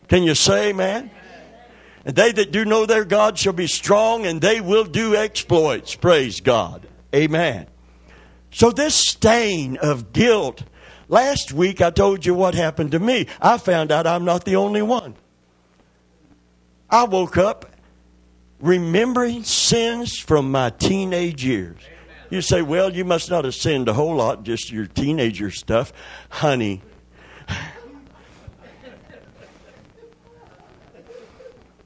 Can 0.10 0.24
you 0.24 0.36
say, 0.36 0.74
man? 0.74 1.10
And 2.04 2.14
they 2.14 2.34
that 2.34 2.52
do 2.52 2.66
know 2.66 2.86
their 2.86 3.06
God 3.06 3.40
shall 3.40 3.54
be 3.54 3.68
strong 3.68 4.26
and 4.26 4.42
they 4.42 4.60
will 4.60 4.84
do 4.84 5.16
exploits. 5.16 5.96
Praise 5.96 6.42
God. 6.42 6.86
Amen. 7.16 7.68
So, 8.52 8.72
this 8.72 8.96
stain 8.96 9.78
of 9.78 10.12
guilt, 10.12 10.64
last 11.08 11.54
week 11.54 11.82
I 11.82 11.92
told 11.92 12.26
you 12.26 12.34
what 12.34 12.56
happened 12.56 12.92
to 12.92 13.00
me. 13.00 13.28
I 13.40 13.58
found 13.58 13.92
out 13.92 14.06
I'm 14.06 14.26
not 14.26 14.44
the 14.44 14.58
only 14.58 14.82
one. 14.82 15.16
I 16.90 17.06
woke 17.06 17.38
up 17.38 17.72
remembering 18.60 19.44
sins 19.44 20.18
from 20.18 20.52
my 20.52 20.72
teenage 20.72 21.46
years. 21.46 21.80
You 22.32 22.42
say, 22.42 22.62
well, 22.62 22.94
you 22.94 23.04
must 23.04 23.30
not 23.30 23.44
have 23.44 23.54
sinned 23.54 23.90
a 23.90 23.94
whole 23.94 24.16
lot, 24.16 24.44
just 24.44 24.72
your 24.72 24.86
teenager 24.86 25.52
stuff. 25.52 25.92
Honey, 26.30 26.82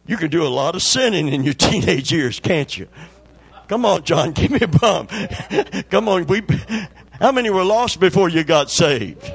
you 0.06 0.18
can 0.18 0.30
do 0.30 0.44
a 0.44 0.48
lot 0.48 0.75
of 0.75 0.84
sinning 0.84 1.30
in 1.30 1.44
your 1.44 1.56
teenage 1.56 2.12
years, 2.12 2.40
can't 2.40 2.78
you? 2.78 2.88
Come 3.68 3.86
on, 3.86 4.04
John, 4.04 4.32
give 4.34 4.52
me 4.52 4.60
a 4.62 4.68
bump. 4.68 5.12
Come 5.90 6.08
on, 6.08 6.28
we, 6.28 6.44
how 7.20 7.32
many 7.32 7.50
were 7.50 7.64
lost 7.64 8.00
before 8.00 8.30
you 8.30 8.44
got 8.44 8.70
saved? 8.70 9.34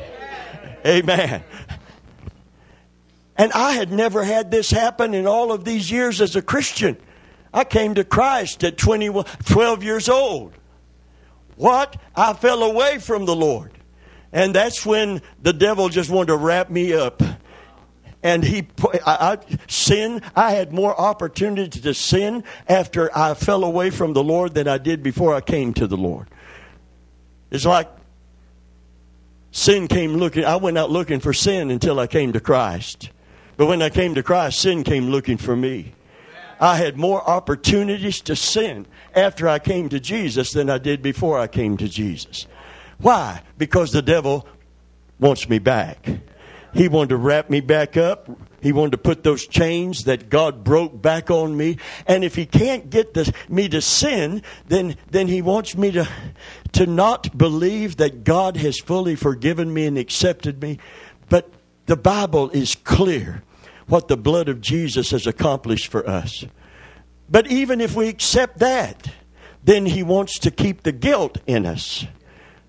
Amen. 0.87 1.43
And 3.37 3.53
I 3.53 3.73
had 3.73 3.91
never 3.91 4.23
had 4.23 4.53
this 4.53 4.71
happen 4.71 5.13
in 5.15 5.27
all 5.27 5.51
of 5.51 5.65
these 5.65 5.91
years 5.91 6.21
as 6.21 6.37
a 6.37 6.43
Christian. 6.43 6.97
I 7.53 7.65
came 7.65 7.97
to 7.97 8.05
Christ 8.05 8.63
at 8.63 8.79
20, 8.79 9.25
12 9.45 9.83
years 9.83 10.09
old. 10.09 10.53
What? 11.61 12.01
I 12.17 12.33
fell 12.33 12.63
away 12.63 12.99
from 13.01 13.27
the 13.27 13.37
Lord. 13.37 13.73
And 14.33 14.55
that's 14.55 14.87
when 14.87 15.21
the 15.43 15.53
devil 15.53 15.91
just 15.91 16.09
wanted 16.09 16.29
to 16.29 16.37
wrap 16.37 16.71
me 16.71 16.95
up. 16.95 17.23
And 18.23 18.43
he, 18.43 18.67
I, 18.83 19.01
I, 19.07 19.39
sin, 19.69 20.23
I 20.35 20.53
had 20.53 20.73
more 20.73 20.99
opportunity 20.99 21.79
to 21.83 21.93
sin 21.93 22.45
after 22.67 23.15
I 23.15 23.35
fell 23.35 23.63
away 23.63 23.91
from 23.91 24.15
the 24.15 24.23
Lord 24.23 24.55
than 24.55 24.69
I 24.69 24.79
did 24.79 25.03
before 25.03 25.35
I 25.35 25.43
came 25.43 25.75
to 25.75 25.87
the 25.87 25.99
Lord. 25.99 26.29
It's 27.51 27.67
like 27.67 27.91
sin 29.51 29.87
came 29.87 30.15
looking, 30.15 30.47
I 30.47 30.57
went 30.57 30.79
out 30.79 30.91
looking 30.91 31.21
for 31.21 31.35
sin 31.35 31.71
until 31.71 32.01
I 32.01 32.07
came 32.07 32.33
to 32.33 32.41
Christ. 32.41 33.11
But 33.59 33.67
when 33.67 33.83
I 33.83 33.91
came 33.91 34.15
to 34.15 34.23
Christ, 34.23 34.61
sin 34.61 34.83
came 34.83 35.11
looking 35.11 35.37
for 35.37 35.55
me. 35.55 35.93
I 36.61 36.77
had 36.77 36.99
more 36.99 37.27
opportunities 37.29 38.21
to 38.23 38.37
sin 38.37 38.87
after 39.15 39.49
I 39.49 39.59
came 39.59 39.89
to 39.89 39.99
Jesus 39.99 40.53
than 40.53 40.69
I 40.69 40.77
did 40.77 41.01
before 41.01 41.39
I 41.39 41.47
came 41.47 41.79
to 41.79 41.89
Jesus. 41.89 42.47
Why? 42.99 43.43
Because 43.57 43.93
the 43.93 44.03
devil 44.03 44.47
wants 45.19 45.49
me 45.49 45.59
back. 45.59 46.07
He 46.75 46.87
wanted 46.87 47.09
to 47.09 47.17
wrap 47.17 47.51
me 47.51 47.61
back 47.61 47.97
up. 47.97 48.29
He 48.61 48.73
wanted 48.73 48.93
to 48.93 48.99
put 48.99 49.25
those 49.25 49.47
chains 49.47 50.05
that 50.05 50.29
God 50.29 50.63
broke 50.63 51.01
back 51.01 51.31
on 51.31 51.57
me. 51.57 51.79
And 52.07 52.23
if 52.23 52.37
he 52.37 52.45
can't 52.45 52.91
get 52.91 53.15
the, 53.15 53.33
me 53.49 53.69
to 53.71 53.81
sin, 53.81 54.43
then, 54.69 54.97
then 55.11 55.29
he 55.29 55.41
wants 55.41 55.77
me 55.77 55.91
to, 55.93 56.07
to 56.73 56.87
not 56.87 57.37
believe 57.37 57.97
that 57.97 58.23
God 58.23 58.59
has 58.59 58.79
fully 58.79 59.17
forgiven 59.17 59.73
me 59.73 59.87
and 59.87 59.97
accepted 59.97 60.61
me. 60.63 60.79
But 61.29 61.51
the 61.87 61.97
Bible 61.97 62.51
is 62.51 62.75
clear 62.75 63.43
what 63.91 64.09
the 64.09 64.17
blood 64.17 64.49
of 64.49 64.61
Jesus 64.61 65.11
has 65.11 65.27
accomplished 65.27 65.89
for 65.89 66.09
us. 66.09 66.45
But 67.29 67.51
even 67.51 67.81
if 67.81 67.95
we 67.95 68.09
accept 68.09 68.59
that, 68.59 69.13
then 69.63 69.87
he 69.87 70.03
wants 70.03 70.39
to 70.41 70.51
keep 70.51 70.83
the 70.83 70.93
guilt 70.93 71.39
in 71.47 71.67
us 71.67 72.07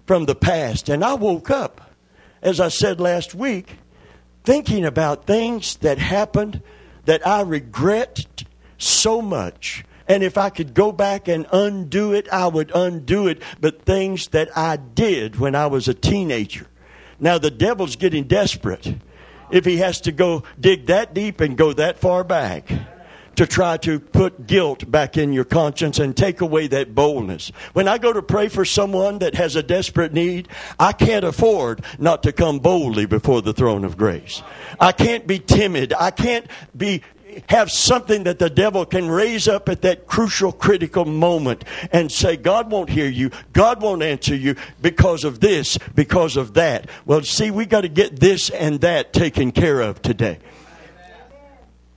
from 0.05 0.25
the 0.25 0.35
past. 0.35 0.89
And 0.89 1.03
I 1.03 1.13
woke 1.13 1.49
up, 1.49 1.91
as 2.41 2.59
I 2.59 2.67
said 2.67 2.99
last 2.99 3.33
week, 3.33 3.77
thinking 4.43 4.85
about 4.85 5.25
things 5.25 5.77
that 5.77 5.97
happened 5.97 6.61
that 7.05 7.25
I 7.25 7.41
regret 7.41 8.43
so 8.77 9.21
much. 9.21 9.85
And 10.07 10.23
if 10.23 10.37
I 10.37 10.49
could 10.49 10.73
go 10.73 10.91
back 10.91 11.27
and 11.27 11.47
undo 11.53 12.13
it, 12.13 12.27
I 12.31 12.47
would 12.47 12.71
undo 12.75 13.27
it. 13.27 13.41
But 13.59 13.83
things 13.83 14.27
that 14.29 14.55
I 14.57 14.75
did 14.75 15.39
when 15.39 15.55
I 15.55 15.67
was 15.67 15.87
a 15.87 15.93
teenager. 15.93 16.67
Now 17.19 17.37
the 17.37 17.51
devil's 17.51 17.95
getting 17.95 18.25
desperate 18.25 18.95
if 19.51 19.65
he 19.65 19.77
has 19.77 20.01
to 20.01 20.11
go 20.11 20.43
dig 20.59 20.87
that 20.87 21.13
deep 21.13 21.41
and 21.41 21.57
go 21.57 21.73
that 21.73 21.99
far 21.99 22.23
back 22.23 22.71
to 23.35 23.47
try 23.47 23.77
to 23.77 23.99
put 23.99 24.45
guilt 24.45 24.89
back 24.89 25.17
in 25.17 25.33
your 25.33 25.45
conscience 25.45 25.99
and 25.99 26.15
take 26.15 26.41
away 26.41 26.67
that 26.67 26.93
boldness. 26.93 27.51
When 27.73 27.87
I 27.87 27.97
go 27.97 28.11
to 28.11 28.21
pray 28.21 28.49
for 28.49 28.65
someone 28.65 29.19
that 29.19 29.35
has 29.35 29.55
a 29.55 29.63
desperate 29.63 30.13
need, 30.13 30.47
I 30.79 30.91
can't 30.91 31.25
afford 31.25 31.83
not 31.97 32.23
to 32.23 32.33
come 32.33 32.59
boldly 32.59 33.05
before 33.05 33.41
the 33.41 33.53
throne 33.53 33.85
of 33.85 33.97
grace. 33.97 34.43
I 34.79 34.91
can't 34.91 35.25
be 35.25 35.39
timid. 35.39 35.93
I 35.93 36.11
can't 36.11 36.45
be 36.75 37.03
have 37.49 37.71
something 37.71 38.23
that 38.23 38.39
the 38.39 38.49
devil 38.49 38.85
can 38.85 39.09
raise 39.09 39.47
up 39.47 39.69
at 39.69 39.81
that 39.81 40.07
crucial, 40.07 40.51
critical 40.51 41.05
moment 41.05 41.63
and 41.91 42.11
say, 42.11 42.37
God 42.37 42.71
won't 42.71 42.89
hear 42.89 43.07
you. 43.07 43.31
God 43.53 43.81
won't 43.81 44.03
answer 44.03 44.35
you 44.35 44.55
because 44.81 45.23
of 45.23 45.39
this, 45.39 45.77
because 45.95 46.37
of 46.37 46.53
that. 46.55 46.89
Well, 47.05 47.23
see, 47.23 47.51
we 47.51 47.65
got 47.65 47.81
to 47.81 47.89
get 47.89 48.19
this 48.19 48.49
and 48.49 48.81
that 48.81 49.13
taken 49.13 49.51
care 49.51 49.81
of 49.81 50.01
today. 50.01 50.39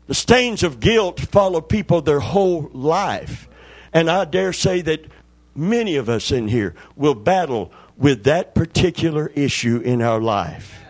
The 0.07 0.15
stains 0.15 0.63
of 0.63 0.81
guilt 0.81 1.21
follow 1.21 1.61
people 1.61 2.03
their 2.03 2.21
whole 2.21 2.71
life. 2.73 3.49
And 3.93 4.11
I 4.11 4.25
dare 4.25 4.53
say 4.53 4.83
that 4.83 5.07
many 5.55 5.97
of 5.97 6.09
us 6.09 6.31
in 6.31 6.49
here 6.49 6.75
will 6.97 7.15
battle 7.15 7.73
with 7.97 8.25
that 8.25 8.55
particular 8.55 9.29
issue 9.35 9.81
in 9.85 10.03
our 10.03 10.21
life. 10.21 10.84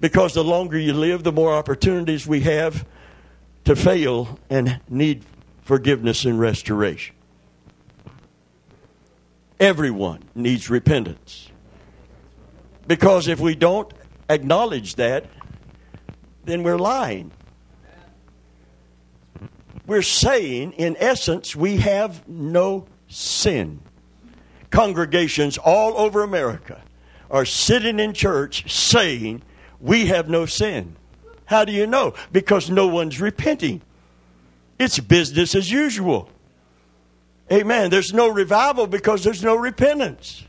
Because 0.00 0.34
the 0.34 0.44
longer 0.44 0.78
you 0.78 0.92
live, 0.92 1.24
the 1.24 1.32
more 1.32 1.52
opportunities 1.52 2.26
we 2.26 2.40
have 2.40 2.86
to 3.64 3.74
fail 3.74 4.38
and 4.48 4.80
need 4.88 5.24
forgiveness 5.62 6.24
and 6.24 6.38
restoration. 6.38 7.14
Everyone 9.60 10.22
needs 10.34 10.70
repentance. 10.70 11.50
Because 12.86 13.28
if 13.28 13.40
we 13.40 13.54
don't 13.54 13.92
acknowledge 14.30 14.94
that, 14.94 15.26
then 16.44 16.62
we're 16.62 16.78
lying. 16.78 17.32
We're 19.86 20.02
saying, 20.02 20.72
in 20.72 20.96
essence, 20.98 21.56
we 21.56 21.78
have 21.78 22.26
no 22.28 22.86
sin. 23.08 23.80
congregations 24.70 25.58
all 25.58 25.96
over 25.98 26.22
America 26.22 26.82
are 27.30 27.44
sitting 27.44 27.98
in 27.98 28.12
church 28.12 28.70
saying, 28.70 29.42
We 29.80 30.06
have 30.06 30.28
no 30.28 30.46
sin. 30.46 30.96
How 31.44 31.64
do 31.64 31.72
you 31.72 31.86
know? 31.86 32.14
Because 32.32 32.68
no 32.68 32.88
one's 32.88 33.20
repenting. 33.20 33.80
It's 34.78 34.98
business 34.98 35.54
as 35.54 35.70
usual. 35.70 36.30
Amen. 37.50 37.90
There's 37.90 38.12
no 38.12 38.28
revival 38.28 38.86
because 38.86 39.24
there's 39.24 39.42
no 39.42 39.56
repentance. 39.56 40.44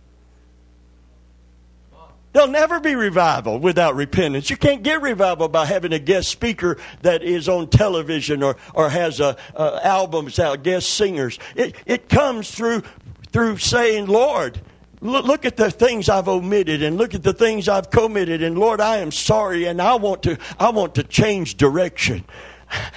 There'll 2.31 2.49
never 2.49 2.79
be 2.79 2.93
revival 2.93 3.57
without 3.57 3.95
repentance. 3.95 4.49
You 4.49 4.57
can't 4.57 4.83
get 4.83 5.01
revival 5.01 5.47
by 5.47 5.65
having 5.65 5.93
a 5.93 5.99
guest 5.99 6.29
speaker 6.29 6.77
that 7.01 7.23
is 7.23 7.49
on 7.49 7.69
television 7.69 8.43
or, 8.43 8.57
or 8.75 8.89
has 8.89 9.19
a, 9.19 9.35
a 9.55 9.79
albums 9.83 10.37
out, 10.37 10.61
guest 10.63 10.91
singers. 10.91 11.39
It, 11.55 11.75
it 11.87 12.07
comes 12.07 12.51
through, 12.51 12.83
through 13.31 13.57
saying, 13.57 14.05
Lord, 14.05 14.61
look, 15.01 15.45
at 15.45 15.57
the 15.57 15.71
things 15.71 16.09
I've 16.09 16.27
omitted 16.27 16.83
and 16.83 16.97
look 16.97 17.13
at 17.13 17.23
the 17.23 17.33
things 17.33 17.67
I've 17.67 17.89
committed. 17.89 18.43
And 18.43 18.57
Lord, 18.57 18.81
I 18.81 18.97
am 18.97 19.11
sorry 19.11 19.65
and 19.65 19.81
I 19.81 19.95
want 19.95 20.23
to, 20.23 20.37
I 20.59 20.69
want 20.69 20.95
to 20.95 21.03
change 21.03 21.57
direction. 21.57 22.25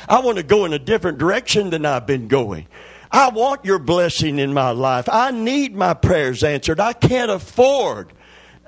I 0.09 0.21
want 0.21 0.37
to 0.38 0.42
go 0.42 0.64
in 0.64 0.73
a 0.73 0.78
different 0.78 1.18
direction 1.18 1.71
than 1.71 1.87
I've 1.87 2.06
been 2.06 2.28
going. 2.28 2.66
I 3.11 3.28
want 3.30 3.64
your 3.64 3.78
blessing 3.78 4.38
in 4.38 4.54
my 4.54 4.71
life. 4.71 5.09
I 5.11 5.30
need 5.30 5.75
my 5.75 5.94
prayers 5.94 6.42
answered. 6.44 6.80
I 6.80 6.92
can't 6.92 7.30
afford 7.30 8.12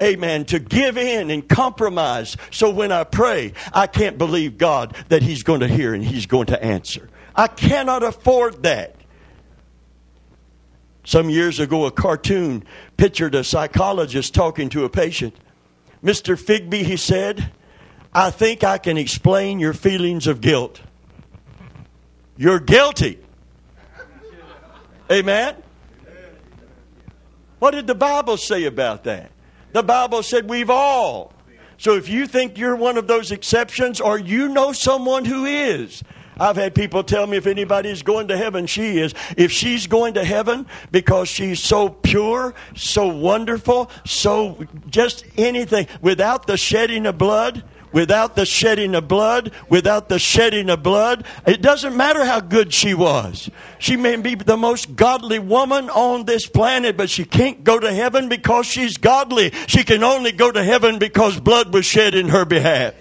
amen, 0.03 0.45
to 0.47 0.59
give 0.59 0.99
in 0.99 1.31
and 1.31 1.49
compromise. 1.49 2.37
So 2.51 2.71
when 2.71 2.93
I 2.93 3.05
pray, 3.05 3.53
I 3.73 3.87
can't 3.87 4.19
believe 4.19 4.59
God 4.59 4.97
that 5.09 5.23
He's 5.23 5.43
going 5.43 5.61
to 5.61 5.69
hear 5.69 5.95
and 5.95 6.05
He's 6.05 6.27
going 6.27 6.47
to 6.47 6.63
answer. 6.63 7.09
I 7.35 7.49
cannot 7.49 8.03
afford 8.03 8.63
that. 8.65 8.94
Some 11.05 11.29
years 11.29 11.61
ago, 11.61 11.85
a 11.85 11.91
cartoon 11.91 12.65
pictured 12.97 13.35
a 13.35 13.45
psychologist 13.45 14.35
talking 14.35 14.71
to 14.71 14.85
a 14.85 14.89
patient. 14.89 15.37
Mr. 16.03 16.39
Figby, 16.39 16.83
he 16.83 16.97
said, 16.97 17.53
I 18.13 18.31
think 18.31 18.65
I 18.65 18.79
can 18.79 18.97
explain 18.97 19.59
your 19.59 19.75
feelings 19.75 20.27
of 20.27 20.41
guilt. 20.41 20.81
You're 22.37 22.61
guilty. 22.61 23.19
Amen? 25.11 25.57
What 27.59 27.73
did 27.73 27.87
the 27.87 27.95
Bible 27.95 28.37
say 28.37 28.65
about 28.65 29.05
that? 29.05 29.31
The 29.73 29.83
Bible 29.83 30.23
said 30.23 30.49
we've 30.49 30.71
all. 30.71 31.33
So 31.77 31.97
if 31.97 32.09
you 32.09 32.27
think 32.27 32.57
you're 32.57 32.77
one 32.77 32.97
of 32.97 33.07
those 33.07 33.31
exceptions 33.31 34.01
or 34.01 34.19
you 34.19 34.49
know 34.49 34.73
someone 34.73 35.25
who 35.25 35.45
is, 35.45 36.03
I've 36.39 36.57
had 36.57 36.75
people 36.75 37.05
tell 37.05 37.27
me 37.27 37.37
if 37.37 37.47
anybody's 37.47 38.03
going 38.03 38.29
to 38.29 38.37
heaven, 38.37 38.67
she 38.67 38.99
is. 38.99 39.15
If 39.37 39.53
she's 39.53 39.87
going 39.87 40.15
to 40.15 40.25
heaven 40.25 40.67
because 40.91 41.29
she's 41.29 41.61
so 41.61 41.89
pure, 41.89 42.55
so 42.75 43.07
wonderful, 43.07 43.91
so 44.05 44.67
just 44.89 45.25
anything, 45.37 45.87
without 46.01 46.47
the 46.47 46.57
shedding 46.57 47.07
of 47.07 47.19
blood, 47.19 47.63
without 47.95 48.35
the 48.35 48.45
shedding 48.45 48.95
of 48.97 49.07
blood, 49.07 49.53
without 49.69 50.09
the 50.09 50.19
shedding 50.19 50.69
of 50.69 50.83
blood, 50.83 51.25
it 51.47 51.63
doesn't 51.63 51.97
matter 51.97 52.25
how 52.25 52.41
good 52.41 52.75
she 52.75 52.93
was. 52.93 53.49
She 53.79 53.97
may 53.97 54.17
be 54.17 54.35
the 54.35 54.57
most 54.57 54.97
godly 54.97 55.39
woman 55.39 55.89
on 55.91 56.25
this 56.25 56.47
planet, 56.47 56.97
but 56.97 57.09
she 57.09 57.25
can't 57.25 57.63
go 57.63 57.79
to 57.79 57.93
heaven 57.93 58.29
because 58.29 58.67
she's 58.67 58.97
godly. 58.97 59.53
She 59.69 59.85
can 59.85 60.03
only 60.03 60.33
go 60.33 60.51
to 60.51 60.65
heaven 60.65 60.99
because 60.99 61.39
blood 61.39 61.73
was 61.73 61.87
shed 61.87 62.17
in 62.17 62.31
her 62.31 62.45
behalf. 62.45 62.95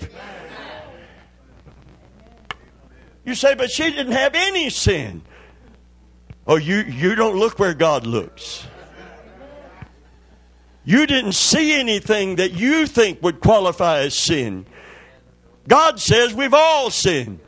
You 3.26 3.36
say, 3.36 3.56
but 3.56 3.72
she 3.72 3.84
didn't 3.84 4.12
have 4.14 4.36
any 4.36 4.70
sin. 4.70 5.22
Oh, 6.46 6.58
you, 6.58 6.78
you 6.80 7.16
don't 7.16 7.38
look 7.38 7.58
where 7.58 7.74
God 7.74 8.06
looks. 8.06 8.68
You 10.86 11.08
didn't 11.08 11.34
see 11.34 11.74
anything 11.74 12.36
that 12.36 12.52
you 12.52 12.86
think 12.86 13.24
would 13.24 13.40
qualify 13.40 14.00
as 14.00 14.16
sin. 14.16 14.66
God 15.68 16.00
says 16.00 16.34
we've 16.34 16.54
all 16.54 16.90
sinned 16.90 17.40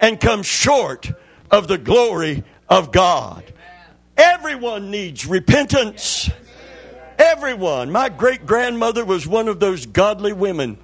and 0.00 0.18
come 0.18 0.42
short 0.42 1.10
of 1.50 1.68
the 1.68 1.76
glory 1.76 2.42
of 2.68 2.92
God. 2.92 3.44
Everyone 4.16 4.90
needs 4.90 5.26
repentance. 5.26 6.30
Everyone. 7.18 7.92
My 7.92 8.08
great 8.08 8.46
grandmother 8.46 9.04
was 9.04 9.26
one 9.26 9.48
of 9.48 9.60
those 9.60 9.84
godly 9.84 10.32
women. 10.32 10.78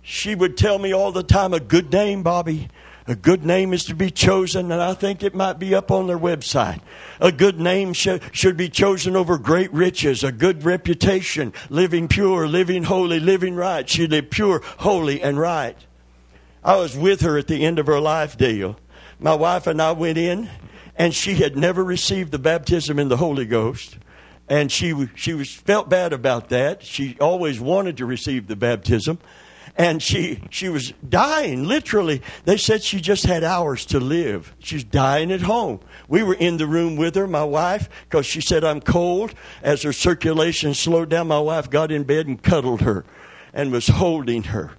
She 0.00 0.34
would 0.34 0.56
tell 0.56 0.78
me 0.78 0.94
all 0.94 1.12
the 1.12 1.22
time, 1.22 1.52
a 1.52 1.60
good 1.60 1.92
name, 1.92 2.22
Bobby. 2.22 2.68
A 3.08 3.14
good 3.14 3.44
name 3.44 3.72
is 3.72 3.84
to 3.84 3.94
be 3.94 4.10
chosen, 4.10 4.72
and 4.72 4.82
I 4.82 4.92
think 4.94 5.22
it 5.22 5.34
might 5.34 5.58
be 5.60 5.74
up 5.74 5.90
on 5.92 6.08
their 6.08 6.18
website. 6.18 6.80
A 7.20 7.30
good 7.30 7.60
name 7.60 7.92
sh- 7.92 8.18
should 8.32 8.56
be 8.56 8.68
chosen 8.68 9.14
over 9.14 9.38
great 9.38 9.72
riches, 9.72 10.24
a 10.24 10.32
good 10.32 10.64
reputation, 10.64 11.52
living 11.70 12.08
pure, 12.08 12.48
living 12.48 12.82
holy, 12.82 13.20
living 13.20 13.54
right. 13.54 13.88
She 13.88 14.08
lived 14.08 14.32
pure, 14.32 14.60
holy, 14.78 15.22
and 15.22 15.38
right. 15.38 15.76
I 16.64 16.76
was 16.76 16.96
with 16.96 17.20
her 17.20 17.38
at 17.38 17.46
the 17.46 17.64
end 17.64 17.78
of 17.78 17.86
her 17.86 18.00
life 18.00 18.36
deal. 18.36 18.76
My 19.20 19.34
wife 19.34 19.68
and 19.68 19.80
I 19.80 19.92
went 19.92 20.18
in, 20.18 20.50
and 20.96 21.14
she 21.14 21.34
had 21.34 21.56
never 21.56 21.84
received 21.84 22.32
the 22.32 22.40
baptism 22.40 22.98
in 22.98 23.08
the 23.08 23.18
Holy 23.18 23.46
Ghost 23.46 23.98
and 24.48 24.70
she 24.70 25.08
she 25.14 25.34
was 25.34 25.52
felt 25.52 25.88
bad 25.88 26.12
about 26.12 26.50
that. 26.50 26.82
She 26.82 27.16
always 27.20 27.60
wanted 27.60 27.96
to 27.96 28.06
receive 28.06 28.46
the 28.46 28.56
baptism, 28.56 29.18
and 29.76 30.02
she 30.02 30.40
she 30.50 30.68
was 30.68 30.92
dying 31.06 31.64
literally. 31.64 32.22
They 32.44 32.56
said 32.56 32.82
she 32.82 33.00
just 33.00 33.24
had 33.26 33.44
hours 33.44 33.84
to 33.86 34.00
live. 34.00 34.54
She's 34.58 34.84
dying 34.84 35.30
at 35.30 35.42
home. 35.42 35.80
We 36.08 36.22
were 36.22 36.34
in 36.34 36.56
the 36.56 36.66
room 36.66 36.96
with 36.96 37.14
her 37.14 37.26
my 37.26 37.44
wife 37.44 37.88
because 38.04 38.26
she 38.26 38.40
said 38.40 38.64
i'm 38.64 38.80
cold. 38.80 39.34
As 39.62 39.82
her 39.82 39.92
circulation 39.92 40.72
slowed 40.72 41.10
down 41.10 41.28
my 41.28 41.40
wife 41.40 41.68
got 41.68 41.92
in 41.92 42.04
bed 42.04 42.26
and 42.26 42.42
cuddled 42.42 42.80
her 42.80 43.04
and 43.52 43.70
was 43.70 43.88
holding 43.88 44.44
her. 44.44 44.72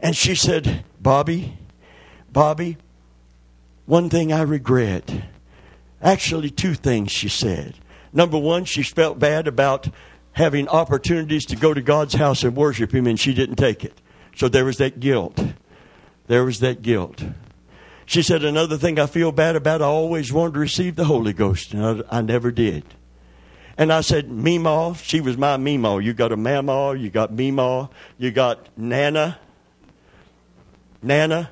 And 0.00 0.14
she 0.14 0.34
said 0.34 0.84
bobby 1.00 1.56
bobby 2.30 2.76
one 3.86 4.10
thing 4.10 4.32
i 4.32 4.42
regret. 4.42 5.10
Actually 6.02 6.50
two 6.50 6.74
things 6.74 7.10
she 7.10 7.28
said. 7.28 7.78
Number 8.12 8.38
one 8.38 8.66
she 8.66 8.82
felt 8.82 9.18
bad 9.18 9.48
about 9.48 9.88
having 10.32 10.68
opportunities 10.68 11.46
to 11.46 11.56
go 11.56 11.72
to 11.72 11.80
god's 11.80 12.14
house 12.14 12.44
and 12.44 12.54
worship 12.54 12.92
him 12.94 13.06
and 13.06 13.18
she 13.18 13.32
didn't 13.32 13.56
take 13.56 13.82
it 13.82 13.98
so 14.34 14.48
there 14.48 14.64
was 14.64 14.78
that 14.78 15.00
guilt. 15.00 15.42
There 16.26 16.44
was 16.44 16.60
that 16.60 16.82
guilt. 16.82 17.22
She 18.06 18.22
said, 18.22 18.44
Another 18.44 18.76
thing 18.76 18.98
I 18.98 19.06
feel 19.06 19.32
bad 19.32 19.56
about, 19.56 19.82
I 19.82 19.86
always 19.86 20.32
wanted 20.32 20.54
to 20.54 20.60
receive 20.60 20.96
the 20.96 21.04
Holy 21.04 21.32
Ghost, 21.32 21.72
and 21.72 22.04
I, 22.10 22.18
I 22.18 22.20
never 22.20 22.50
did. 22.50 22.84
And 23.78 23.92
I 23.92 24.02
said, 24.02 24.28
Meemaw. 24.28 25.02
She 25.02 25.20
was 25.20 25.36
my 25.36 25.56
Meemaw. 25.56 26.02
You 26.02 26.12
got 26.12 26.32
a 26.32 26.36
Mamaw, 26.36 27.00
you 27.00 27.10
got 27.10 27.32
Meemaw, 27.32 27.90
you 28.18 28.30
got 28.30 28.68
Nana. 28.76 29.38
Nana? 31.02 31.50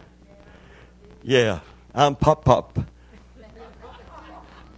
Yeah, 1.23 1.61
I'm 1.95 2.15
Pop 2.15 2.45
Pop. 2.45 2.79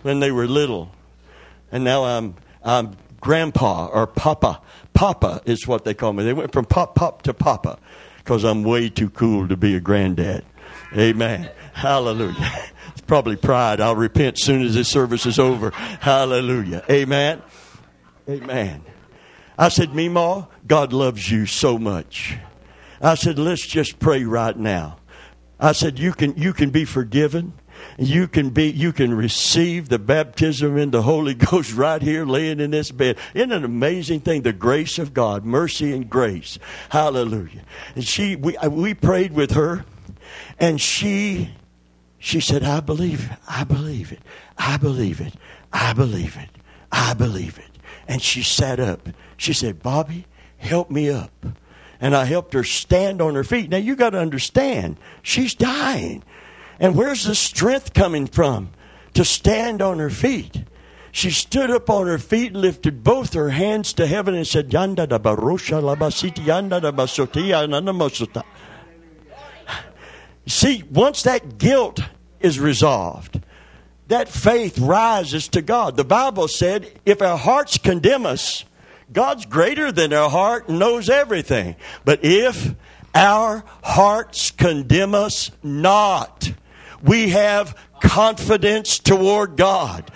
When 0.03 0.21
they 0.21 0.33
were 0.33 0.49
little. 0.49 0.91
And 1.71 1.85
now 1.85 2.05
I'm, 2.05 2.35
I'm 2.65 2.97
Grandpa 3.21 3.87
or 3.87 4.07
Papa. 4.07 4.61
Papa 4.95 5.43
is 5.45 5.67
what 5.67 5.85
they 5.85 5.95
call 5.95 6.13
me. 6.13 6.25
They 6.25 6.33
went 6.33 6.53
from 6.53 6.65
Pop 6.65 6.95
Pop 6.95 7.23
to 7.23 7.35
Papa 7.35 7.79
because 8.19 8.45
I'm 8.45 8.63
way 8.63 8.89
too 8.89 9.11
cool 9.11 9.49
to 9.49 9.57
be 9.57 9.75
a 9.75 9.81
granddad. 9.81 10.45
Amen. 10.97 11.51
Hallelujah. 11.73 12.69
It's 12.93 13.01
probably 13.01 13.37
pride. 13.37 13.81
I'll 13.81 13.97
repent 13.97 14.39
soon 14.39 14.61
as 14.61 14.75
this 14.75 14.89
service 14.89 15.25
is 15.25 15.39
over. 15.39 15.71
Hallelujah. 15.71 16.85
Amen. 16.91 17.41
Amen. 18.29 18.85
I 19.59 19.69
said, 19.71 19.91
Meemaw, 19.91 20.47
God 20.67 20.93
loves 20.93 21.31
you 21.31 21.47
so 21.47 21.79
much. 21.79 22.37
I 23.01 23.15
said, 23.15 23.39
let's 23.39 23.67
just 23.67 23.99
pray 23.99 24.25
right 24.25 24.57
now. 24.57 24.99
I 25.59 25.73
said, 25.73 25.99
you 25.99 26.13
can, 26.13 26.37
you 26.37 26.53
can 26.53 26.71
be 26.71 26.85
forgiven 26.85 27.55
you 27.99 28.29
can 28.29 28.51
be 28.51 28.71
you 28.71 28.92
can 28.92 29.14
receive 29.14 29.88
the 29.88 29.99
baptism 29.99 30.77
in 30.77 30.90
the 30.90 31.03
Holy 31.03 31.35
Ghost 31.51 31.75
right 31.75 32.03
here 32.03 32.25
laying 32.25 32.61
in 32.61 32.71
this 32.71 32.90
bed. 32.90 33.18
Isn't 33.35 33.53
an 33.53 33.64
amazing 33.64 34.21
thing? 34.21 34.42
The 34.42 34.53
grace 34.53 34.99
of 34.99 35.14
God, 35.14 35.45
mercy 35.45 35.92
and 35.92 36.09
grace. 36.09 36.59
Hallelujah. 36.90 37.62
And 37.95 38.05
she 38.05 38.37
we 38.37 38.57
we 38.68 38.95
prayed 38.95 39.33
with 39.33 39.53
her 39.53 39.85
and 40.59 40.81
she 40.81 41.51
she 42.23 42.38
said, 42.38 42.62
I 42.62 42.79
believe. 42.79 43.37
I 43.49 43.64
believe 43.64 44.12
it. 44.12 44.21
I 44.57 44.77
believe 44.77 45.21
it. 45.21 45.35
I 45.73 45.92
believe 45.92 46.37
it. 46.37 46.51
I 46.92 47.14
believe 47.14 47.59
it. 47.59 47.79
And 48.07 48.23
she 48.23 48.45
sat 48.45 48.79
up. 48.79 49.09
She 49.37 49.53
said, 49.53 49.83
Bobby, 49.83 50.27
help 50.57 50.88
me 50.88 51.11
up. 51.11 51.33
And 52.01 52.14
I 52.14 52.27
helped 52.27 52.53
her 52.53 52.62
stand 52.62 53.21
on 53.21 53.35
her 53.35 53.42
feet. 53.42 53.71
Now 53.71 53.79
you 53.79 53.97
got 53.97 54.11
to 54.11 54.21
understand, 54.21 54.99
she's 55.23 55.57
dying. 55.57 56.23
And 56.83 56.97
where's 56.97 57.23
the 57.23 57.37
strength 57.37 57.95
coming 57.95 58.27
from 58.27 58.71
to 59.14 59.25
stand 59.25 59.81
on 59.81 60.01
her 60.01 60.11
feet? 60.11 60.64
She 61.12 61.31
stood 61.31 61.71
up 61.71 61.88
on 61.88 62.09
her 62.09 62.18
feet, 62.18 62.55
lifted 62.55 63.05
both 63.05 63.35
her 63.35 63.51
hands 63.51 63.92
to 63.95 64.07
heaven, 64.09 64.35
and 64.35 64.45
said, 64.45 64.71
Yanda 64.71 65.09
da 65.09 65.18
barosha 65.18 65.81
labasiti 65.81 66.45
yanda 66.45 66.83
da 66.83 66.90
basotia 66.90 67.68
nanamosuta. 67.68 68.42
See, 70.49 70.83
once 70.90 71.23
that 71.23 71.57
guilt 71.57 72.01
is 72.40 72.59
resolved, 72.59 73.40
that 74.09 74.29
faith 74.29 74.77
rises 74.81 75.47
to 75.49 75.62
God. 75.62 75.97
The 75.97 76.05
Bible 76.05 76.49
said, 76.49 76.99
if 77.07 77.23
our 77.23 77.38
hearts 77.38 77.79
condemn 77.79 78.27
us, 78.27 78.64
God's 79.12 79.47
greater 79.47 79.92
than 79.92 80.12
our 80.12 80.29
heart 80.29 80.68
and 80.68 80.81
knows 80.81 81.09
everything. 81.09 81.77
But 82.05 82.25
if 82.25 82.75
our 83.14 83.62
hearts 83.85 84.51
condemn 84.51 85.14
us 85.14 85.53
not, 85.62 86.53
we 87.03 87.31
have 87.31 87.77
confidence 88.01 88.99
toward 88.99 89.57
God. 89.57 90.11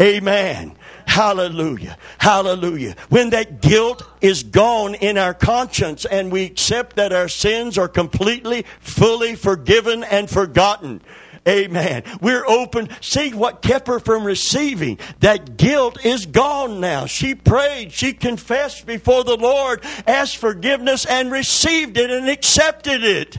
Amen. 0.00 0.76
Hallelujah. 1.06 1.96
Hallelujah. 2.18 2.96
When 3.08 3.30
that 3.30 3.60
guilt 3.60 4.02
is 4.20 4.42
gone 4.42 4.94
in 4.94 5.18
our 5.18 5.34
conscience 5.34 6.04
and 6.04 6.32
we 6.32 6.44
accept 6.44 6.96
that 6.96 7.12
our 7.12 7.28
sins 7.28 7.78
are 7.78 7.88
completely, 7.88 8.64
fully 8.80 9.34
forgiven 9.36 10.02
and 10.04 10.28
forgotten. 10.28 11.02
Amen. 11.46 12.04
We're 12.22 12.46
open. 12.46 12.88
See 13.02 13.34
what 13.34 13.60
kept 13.60 13.86
her 13.86 14.00
from 14.00 14.24
receiving. 14.24 14.98
That 15.20 15.58
guilt 15.58 16.04
is 16.04 16.24
gone 16.24 16.80
now. 16.80 17.04
She 17.04 17.34
prayed. 17.34 17.92
She 17.92 18.14
confessed 18.14 18.86
before 18.86 19.24
the 19.24 19.36
Lord, 19.36 19.84
asked 20.06 20.38
forgiveness 20.38 21.04
and 21.04 21.30
received 21.30 21.98
it 21.98 22.10
and 22.10 22.30
accepted 22.30 23.04
it. 23.04 23.38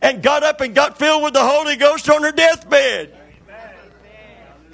And 0.00 0.22
got 0.22 0.42
up 0.42 0.60
and 0.60 0.74
got 0.74 0.98
filled 0.98 1.24
with 1.24 1.34
the 1.34 1.44
Holy 1.44 1.76
Ghost 1.76 2.08
on 2.08 2.22
her 2.22 2.32
deathbed. 2.32 3.14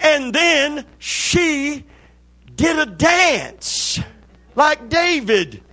And 0.00 0.34
then 0.34 0.84
she 0.98 1.84
did 2.54 2.78
a 2.78 2.87
dance 2.87 3.98
like 4.54 4.88
David 4.88 5.63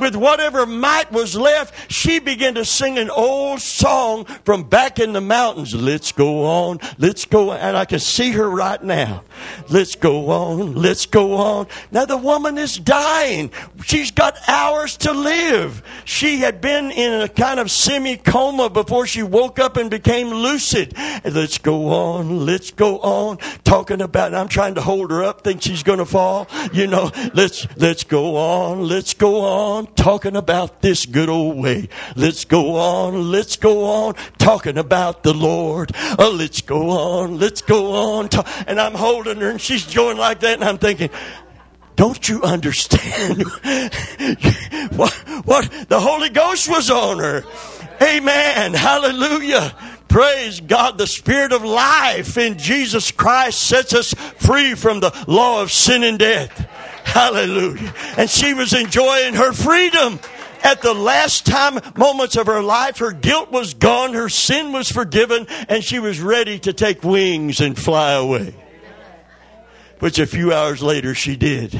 with 0.00 0.16
whatever 0.16 0.66
might 0.66 1.12
was 1.12 1.36
left, 1.36 1.92
she 1.92 2.18
began 2.18 2.54
to 2.54 2.64
sing 2.64 2.98
an 2.98 3.10
old 3.10 3.60
song 3.60 4.24
from 4.44 4.64
back 4.64 4.98
in 4.98 5.12
the 5.12 5.20
mountains. 5.20 5.74
Let's 5.74 6.12
go 6.12 6.44
on, 6.44 6.78
let's 6.98 7.24
go 7.24 7.50
on. 7.50 7.58
And 7.58 7.76
I 7.76 7.84
can 7.84 7.98
see 7.98 8.32
her 8.32 8.48
right 8.48 8.82
now. 8.82 9.22
Let's 9.68 9.94
go 9.96 10.30
on, 10.30 10.74
let's 10.74 11.06
go 11.06 11.34
on. 11.34 11.66
Now 11.90 12.06
the 12.06 12.16
woman 12.16 12.58
is 12.58 12.78
dying. 12.78 13.50
She's 13.84 14.10
got 14.10 14.36
hours 14.48 14.96
to 14.98 15.12
live. 15.12 15.82
She 16.04 16.38
had 16.38 16.60
been 16.60 16.90
in 16.90 17.20
a 17.20 17.28
kind 17.28 17.60
of 17.60 17.70
semi 17.70 18.16
coma 18.16 18.70
before 18.70 19.06
she 19.06 19.22
woke 19.22 19.58
up 19.58 19.76
and 19.76 19.90
became 19.90 20.28
lucid. 20.28 20.94
let's 21.24 21.58
go 21.58 21.88
on, 21.88 22.46
let's 22.46 22.70
go 22.70 22.98
on. 23.00 23.38
Talking 23.64 24.00
about, 24.00 24.34
I'm 24.34 24.48
trying 24.48 24.74
to 24.76 24.80
hold 24.80 25.10
her 25.10 25.22
up, 25.22 25.44
think 25.44 25.62
she's 25.62 25.82
going 25.82 25.98
to 25.98 26.06
fall. 26.06 26.48
You 26.72 26.86
know, 26.86 27.10
let's, 27.34 27.66
let's 27.76 28.04
go 28.04 28.36
on, 28.36 28.88
let's 28.88 29.14
go 29.14 29.40
on 29.40 29.88
talking 29.96 30.36
about 30.36 30.82
this 30.82 31.06
good 31.06 31.28
old 31.28 31.56
way. 31.58 31.88
Let's 32.16 32.44
go 32.44 32.76
on, 32.76 33.30
let's 33.30 33.56
go 33.56 33.84
on 33.84 34.14
talking 34.38 34.78
about 34.78 35.22
the 35.22 35.34
Lord. 35.34 35.92
Oh, 36.18 36.34
let's 36.36 36.60
go 36.60 36.90
on, 36.90 37.38
let's 37.38 37.62
go 37.62 37.92
on. 37.92 38.28
And 38.66 38.80
I'm 38.80 38.94
holding 38.94 39.40
her 39.40 39.50
and 39.50 39.60
she's 39.60 39.86
joined 39.86 40.18
like 40.18 40.40
that 40.40 40.54
and 40.54 40.64
I'm 40.64 40.78
thinking, 40.78 41.10
don't 41.96 42.28
you 42.28 42.42
understand 42.42 43.42
what, 44.96 45.12
what 45.44 45.70
the 45.88 46.00
Holy 46.00 46.30
Ghost 46.30 46.68
was 46.68 46.90
on 46.90 47.18
her? 47.18 47.44
Amen. 48.02 48.72
Hallelujah. 48.72 49.74
Praise 50.08 50.60
God. 50.60 50.98
The 50.98 51.06
Spirit 51.06 51.52
of 51.52 51.62
life 51.62 52.38
in 52.38 52.58
Jesus 52.58 53.10
Christ 53.10 53.60
sets 53.60 53.94
us 53.94 54.14
free 54.38 54.74
from 54.74 55.00
the 55.00 55.12
law 55.28 55.62
of 55.62 55.70
sin 55.70 56.02
and 56.02 56.18
death. 56.18 56.66
Hallelujah. 57.10 57.92
And 58.16 58.30
she 58.30 58.54
was 58.54 58.72
enjoying 58.72 59.34
her 59.34 59.52
freedom. 59.52 60.20
At 60.62 60.82
the 60.82 60.94
last 60.94 61.46
time 61.46 61.80
moments 61.96 62.36
of 62.36 62.46
her 62.46 62.62
life, 62.62 62.98
her 62.98 63.12
guilt 63.12 63.50
was 63.50 63.74
gone, 63.74 64.12
her 64.12 64.28
sin 64.28 64.72
was 64.72 64.90
forgiven, 64.90 65.46
and 65.68 65.82
she 65.82 65.98
was 65.98 66.20
ready 66.20 66.58
to 66.60 66.72
take 66.72 67.02
wings 67.02 67.60
and 67.60 67.78
fly 67.78 68.12
away. 68.12 68.54
Which 69.98 70.18
a 70.18 70.26
few 70.26 70.52
hours 70.52 70.82
later 70.82 71.14
she 71.14 71.36
did. 71.36 71.78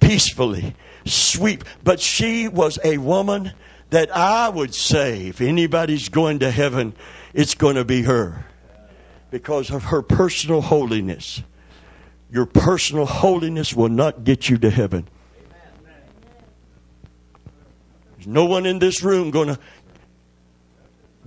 Peacefully, 0.00 0.74
sweep. 1.04 1.64
But 1.84 2.00
she 2.00 2.48
was 2.48 2.78
a 2.82 2.98
woman 2.98 3.52
that 3.90 4.14
I 4.14 4.48
would 4.48 4.74
say, 4.74 5.28
if 5.28 5.40
anybody's 5.40 6.08
going 6.08 6.40
to 6.40 6.50
heaven, 6.50 6.94
it's 7.32 7.54
going 7.54 7.76
to 7.76 7.84
be 7.84 8.02
her. 8.02 8.44
Because 9.30 9.70
of 9.70 9.84
her 9.84 10.02
personal 10.02 10.62
holiness 10.62 11.42
your 12.30 12.46
personal 12.46 13.06
holiness 13.06 13.74
will 13.74 13.88
not 13.88 14.24
get 14.24 14.48
you 14.48 14.58
to 14.58 14.70
heaven. 14.70 15.08
There's 18.16 18.26
no 18.26 18.44
one 18.44 18.66
in 18.66 18.78
this 18.78 19.02
room 19.02 19.30
going 19.30 19.48
to 19.48 19.58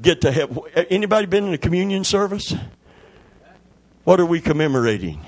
get 0.01 0.21
to 0.21 0.31
heaven. 0.31 0.59
Anybody 0.89 1.25
been 1.25 1.47
in 1.47 1.53
a 1.53 1.57
communion 1.57 2.03
service? 2.03 2.53
What 4.03 4.19
are 4.19 4.25
we 4.25 4.41
commemorating? 4.41 5.21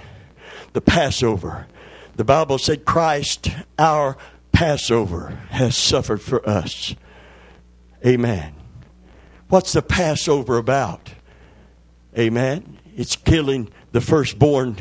The 0.74 0.82
Passover. 0.82 1.68
The 2.16 2.24
Bible 2.24 2.58
said 2.58 2.86
Christ, 2.86 3.50
our 3.80 4.18
Passover, 4.52 5.40
has 5.50 5.76
suffered 5.76 6.22
for 6.22 6.48
us. 6.48 6.96
Amen. 8.06 8.54
What's 9.50 9.74
the 9.74 9.82
Passover 9.82 10.58
about? 10.58 11.12
Amen. 12.18 12.80
It's 12.96 13.16
killing 13.16 13.70
the 13.92 14.02
firstborn 14.02 14.78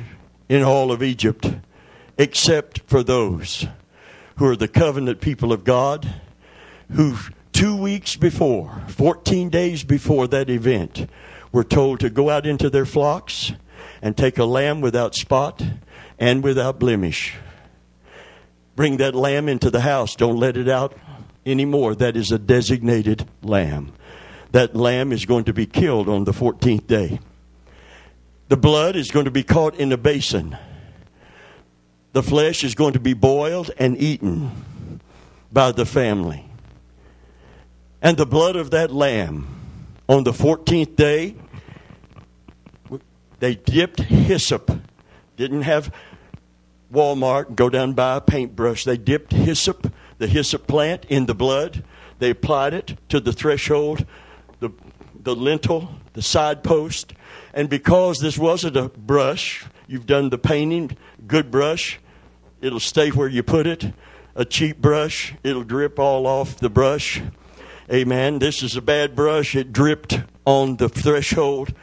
in 0.53 0.63
all 0.63 0.93
of 0.93 1.03
Egypt, 1.03 1.51
except 2.19 2.81
for 2.81 3.03
those 3.03 3.67
who 4.37 4.47
are 4.47 4.55
the 4.55 4.69
covenant 4.69 5.19
people 5.19 5.51
of 5.51 5.65
God, 5.65 6.07
who 6.93 7.17
two 7.53 7.75
weeks 7.75 8.17
before, 8.17 8.83
14 8.89 9.49
days 9.49 9.83
before 9.83 10.27
that 10.27 10.51
event, 10.51 11.09
were 11.53 11.65
told 11.65 12.01
to 12.01 12.11
go 12.11 12.29
out 12.29 12.45
into 12.45 12.69
their 12.69 12.85
flocks 12.85 13.53
and 14.03 14.15
take 14.15 14.37
a 14.37 14.45
lamb 14.45 14.83
without 14.83 15.15
spot 15.15 15.65
and 16.19 16.45
without 16.45 16.79
blemish. 16.79 17.35
Bring 18.77 18.99
that 18.99 19.15
lamb 19.15 19.49
into 19.49 19.71
the 19.71 19.81
house. 19.81 20.15
Don't 20.17 20.37
let 20.37 20.59
it 20.59 20.69
out 20.69 20.95
anymore. 21.47 21.95
That 21.95 22.15
is 22.15 22.31
a 22.31 22.39
designated 22.39 23.27
lamb. 23.43 23.95
That 24.51 24.77
lamb 24.77 25.13
is 25.13 25.25
going 25.25 25.45
to 25.45 25.55
be 25.55 25.65
killed 25.65 26.11
on 26.11 26.25
the 26.25 26.33
14th 26.33 26.87
day. 26.87 27.21
The 28.53 28.59
blood 28.59 28.97
is 28.97 29.11
going 29.11 29.25
to 29.25 29.31
be 29.31 29.45
caught 29.45 29.77
in 29.77 29.89
the 29.89 29.97
basin. 29.97 30.59
The 32.13 32.23
flesh 32.23 32.65
is 32.65 32.75
going 32.75 32.93
to 32.93 33.01
be 33.01 33.15
boiled 33.15 33.71
and 33.79 33.97
eaten 33.97 35.01
by 35.51 35.73
the 35.73 35.87
family. 35.87 36.45
And 38.03 38.19
the 38.19 38.27
blood 38.27 38.57
of 38.57 38.71
that 38.73 38.93
lamb 38.93 39.47
on 40.07 40.25
the 40.25 40.33
14th 40.33 40.97
day, 40.97 41.35
they 43.39 43.55
dipped 43.55 44.01
hyssop. 44.01 44.71
Didn't 45.39 45.63
have 45.63 45.91
Walmart 46.93 47.57
go 47.57 47.71
down 47.71 47.95
buy 47.95 48.17
a 48.17 48.21
paintbrush. 48.21 48.85
They 48.85 48.99
dipped 48.99 49.33
hyssop, 49.33 49.91
the 50.19 50.27
hyssop 50.27 50.67
plant, 50.67 51.07
in 51.07 51.25
the 51.25 51.35
blood. 51.35 51.83
They 52.19 52.29
applied 52.29 52.75
it 52.75 52.99
to 53.09 53.19
the 53.19 53.33
threshold, 53.33 54.05
the, 54.61 54.69
the 55.19 55.35
lintel, 55.35 55.89
the 56.13 56.21
side 56.21 56.63
post, 56.63 57.15
and 57.55 57.69
because 57.69 58.21
this 58.21 58.39
wasn't 58.39 58.77
a 58.77 58.89
brush, 58.89 59.65
you've 59.87 60.07
done 60.07 60.31
the 60.31 60.39
painting, 60.39 60.97
good 61.27 61.51
brush, 61.51 62.01
it'll 62.61 62.81
stay 62.81 63.11
where 63.11 63.29
you 63.29 63.43
put 63.43 63.67
it. 63.67 63.93
A 64.35 64.47
cheap 64.47 64.79
brush, 64.79 65.35
it'll 65.43 65.65
drip 65.65 65.99
all 65.99 66.27
off 66.27 66.57
the 66.57 66.71
brush. 66.71 67.21
Amen. 67.93 68.39
This 68.39 68.63
is 68.63 68.77
a 68.77 68.81
bad 68.81 69.15
brush, 69.15 69.55
it 69.55 69.73
dripped 69.73 70.21
on 70.47 70.77
the 70.77 70.89
threshold. 70.89 71.75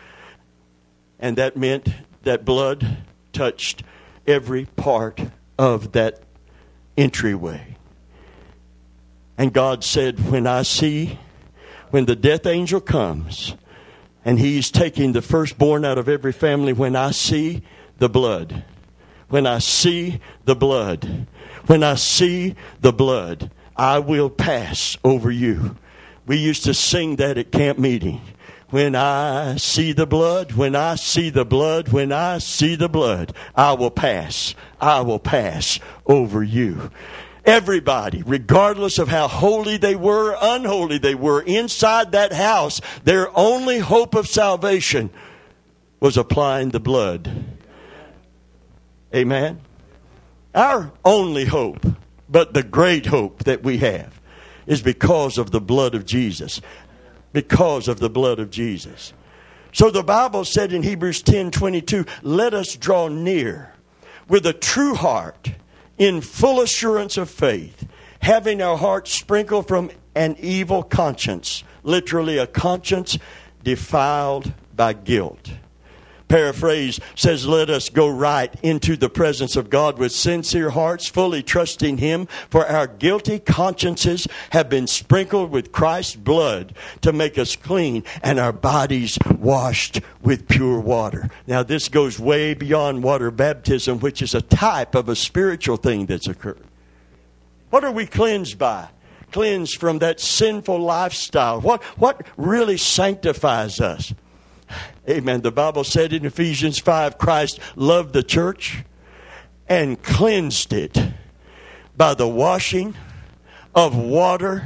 And 1.19 1.38
that 1.38 1.55
meant 1.55 1.89
that 2.23 2.45
blood 2.45 2.97
touched 3.34 3.84
every 4.25 4.65
part 4.65 5.21
of 5.58 5.91
that 5.91 6.21
entryway. 6.97 7.75
And 9.38 9.53
God 9.53 9.84
said, 9.84 10.32
When 10.32 10.47
I 10.47 10.63
see, 10.63 11.19
when 11.91 12.05
the 12.05 12.15
death 12.15 12.45
angel 12.45 12.82
comes, 12.82 13.55
and 14.25 14.39
he's 14.39 14.69
taking 14.71 15.13
the 15.13 15.21
firstborn 15.21 15.86
out 15.86 15.97
of 15.97 16.10
every 16.10 16.32
family 16.32 16.73
when 16.73 16.95
I 16.95 17.12
see 17.12 17.63
the 17.97 18.10
blood. 18.10 18.63
When 19.29 19.45
I 19.45 19.60
see 19.60 20.19
the 20.45 20.55
blood. 20.55 21.27
When 21.67 21.84
I 21.84 21.95
see 21.95 22.55
the 22.82 22.91
blood, 22.91 23.51
I 23.75 23.99
will 23.99 24.29
pass 24.29 24.97
over 25.03 25.32
you. 25.32 25.77
We 26.25 26.38
used 26.38 26.63
to 26.65 26.73
sing 26.73 27.17
that 27.17 27.38
at 27.38 27.51
camp 27.51 27.79
meeting. 27.79 28.21
When 28.69 28.95
I 28.95 29.55
see 29.55 29.93
the 29.93 30.05
blood, 30.05 30.51
when 30.51 30.75
I 30.75 30.95
see 30.95 31.32
the 31.32 31.45
blood, 31.45 31.89
when 31.89 32.12
I 32.12 32.38
see 32.38 32.75
the 32.75 32.89
blood, 32.89 33.34
I 33.55 33.73
will 33.73 33.89
pass. 33.89 34.53
I 34.79 35.01
will 35.01 35.17
pass 35.17 35.79
over 36.05 36.43
you. 36.43 36.91
Everybody, 37.45 38.21
regardless 38.25 38.99
of 38.99 39.08
how 39.08 39.28
holy 39.28 39.78
they 39.78 39.95
were, 39.95 40.38
unholy 40.41 40.97
they 40.97 41.15
were, 41.15 41.41
inside 41.41 42.12
that 42.12 42.34
house, 42.34 42.82
their 43.04 43.36
only 43.38 43.80
hope 43.80 44.13
of 44.13 44.28
salvation 44.28 45.10
was 45.99 46.17
applying 46.17 46.69
the 46.69 46.80
blood. 46.80 47.45
Amen. 49.15 49.62
Our 50.54 50.91
only 51.06 51.45
hope, 51.45 51.86
but 52.28 52.54
the 52.54 52.63
great 52.63 53.06
hope 53.06 53.45
that 53.45 53.63
we 53.63 53.78
have, 53.78 54.19
is 54.67 54.82
because 54.82 55.38
of 55.38 55.52
the 55.52 55.62
blood 55.62 55.95
of 55.95 56.06
Jesus. 56.06 56.62
Because 57.32 57.88
of 57.88 57.99
the 57.99 58.10
blood 58.10 58.39
of 58.39 58.49
Jesus. 58.49 59.13
So 59.71 59.91
the 59.91 60.04
Bible 60.04 60.45
said 60.45 60.73
in 60.73 60.84
Hebrews 60.84 61.21
10 61.21 61.52
22, 61.52 62.06
let 62.23 62.54
us 62.54 62.75
draw 62.75 63.08
near 63.08 63.73
with 64.28 64.45
a 64.45 64.54
true 64.54 64.95
heart 64.95 65.52
in 66.00 66.22
full 66.22 66.62
assurance 66.62 67.18
of 67.18 67.30
faith, 67.30 67.88
having 68.22 68.62
our 68.62 68.78
hearts 68.78 69.14
sprinkled 69.14 69.68
from 69.68 69.92
an 70.16 70.36
evil 70.40 70.82
conscience, 70.82 71.64
literally 71.84 72.40
a 72.40 72.48
conscience 72.48 73.20
defiled 73.64 74.52
by 74.76 74.94
guilt 74.94 75.52
paraphrase 76.30 77.00
says, 77.15 77.46
Let 77.46 77.70
us 77.70 77.89
go 77.89 78.08
right 78.08 78.54
into 78.63 78.96
the 78.96 79.10
presence 79.10 79.58
of 79.58 79.70
God 79.70 79.98
with 79.98 80.13
sincere 80.13 80.70
hearts, 80.70 81.08
fully 81.08 81.44
trusting 81.44 81.98
Him, 81.98 82.28
for 82.50 82.65
our 82.65 82.88
guilty 82.88 83.39
consciences 83.39 84.28
have 84.52 84.70
been 84.70 84.88
sprinkled 84.88 85.52
with 85.52 85.74
Christ's 85.74 86.15
blood 86.15 86.74
to 87.02 87.12
make 87.12 87.38
us 87.38 87.58
clean, 87.58 88.04
and 88.24 88.39
our 88.39 88.54
bodies 88.54 89.18
washed 89.38 90.00
with 90.22 90.48
pure 90.48 90.80
water. 90.80 91.30
Now, 91.48 91.63
this 91.63 91.89
goes 91.89 92.20
way 92.20 92.54
beyond 92.54 93.04
water 93.04 93.32
baptism, 93.32 94.00
which 94.00 94.22
is 94.22 94.34
a 94.34 94.42
type 94.42 94.96
of 94.96 95.10
a 95.10 95.15
spiritual 95.15 95.78
thing 95.78 96.06
that's 96.06 96.28
occurred. 96.28 96.63
What 97.70 97.84
are 97.84 97.92
we 97.92 98.06
cleansed 98.06 98.58
by? 98.58 98.89
Cleansed 99.32 99.78
from 99.78 100.00
that 100.00 100.20
sinful 100.20 100.80
lifestyle. 100.80 101.62
What, 101.62 101.84
what 102.00 102.26
really 102.38 102.78
sanctifies 102.78 103.80
us? 103.80 104.13
Amen. 105.10 105.41
The 105.41 105.51
Bible 105.51 105.84
said 105.84 106.13
in 106.13 106.25
Ephesians 106.25 106.79
5 106.79 107.17
Christ 107.17 107.60
loved 107.75 108.13
the 108.13 108.23
church 108.23 108.84
and 109.67 110.01
cleansed 110.01 110.73
it 110.73 110.97
by 111.95 112.13
the 112.13 112.27
washing 112.27 112.95
of 113.73 113.95
water 113.95 114.65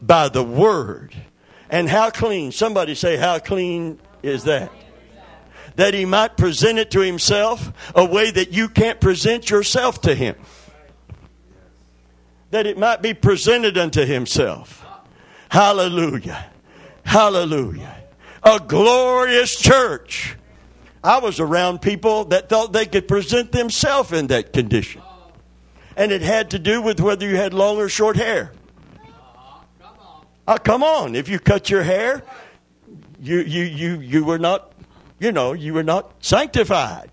by 0.00 0.28
the 0.28 0.42
word. 0.42 1.14
And 1.70 1.88
how 1.88 2.10
clean? 2.10 2.52
Somebody 2.52 2.94
say, 2.94 3.16
How 3.16 3.38
clean 3.38 3.98
is 4.22 4.44
that? 4.44 4.70
That 5.76 5.92
he 5.92 6.04
might 6.04 6.36
present 6.36 6.78
it 6.78 6.90
to 6.92 7.00
himself 7.00 7.72
a 7.94 8.04
way 8.04 8.30
that 8.30 8.52
you 8.52 8.68
can't 8.68 9.00
present 9.00 9.50
yourself 9.50 10.00
to 10.02 10.14
him. 10.14 10.36
That 12.50 12.66
it 12.66 12.78
might 12.78 13.02
be 13.02 13.12
presented 13.12 13.76
unto 13.76 14.04
himself. 14.04 14.84
Hallelujah. 15.48 16.46
Hallelujah 17.04 17.93
a 18.44 18.60
glorious 18.60 19.56
church. 19.56 20.36
I 21.02 21.18
was 21.18 21.40
around 21.40 21.82
people 21.82 22.26
that 22.26 22.48
thought 22.48 22.72
they 22.72 22.86
could 22.86 23.08
present 23.08 23.52
themselves 23.52 24.12
in 24.12 24.28
that 24.28 24.52
condition. 24.52 25.02
And 25.96 26.12
it 26.12 26.22
had 26.22 26.50
to 26.50 26.58
do 26.58 26.82
with 26.82 27.00
whether 27.00 27.26
you 27.26 27.36
had 27.36 27.54
long 27.54 27.78
or 27.78 27.88
short 27.88 28.16
hair. 28.16 28.52
Oh, 30.46 30.56
come 30.56 30.82
on. 30.82 31.14
If 31.14 31.28
you 31.28 31.38
cut 31.38 31.70
your 31.70 31.82
hair, 31.82 32.22
you, 33.20 33.38
you, 33.40 33.62
you, 33.64 34.00
you 34.00 34.24
were 34.24 34.38
not, 34.38 34.72
you 35.18 35.32
know, 35.32 35.52
you 35.52 35.72
were 35.72 35.82
not 35.82 36.12
sanctified. 36.24 37.10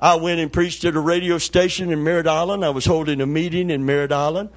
I 0.00 0.14
went 0.14 0.40
and 0.40 0.52
preached 0.52 0.84
at 0.84 0.94
a 0.94 1.00
radio 1.00 1.38
station 1.38 1.92
in 1.92 2.04
Merritt 2.04 2.26
Island. 2.26 2.64
I 2.64 2.70
was 2.70 2.86
holding 2.86 3.20
a 3.20 3.26
meeting 3.26 3.70
in 3.70 3.84
Merritt 3.84 4.12
Island 4.12 4.50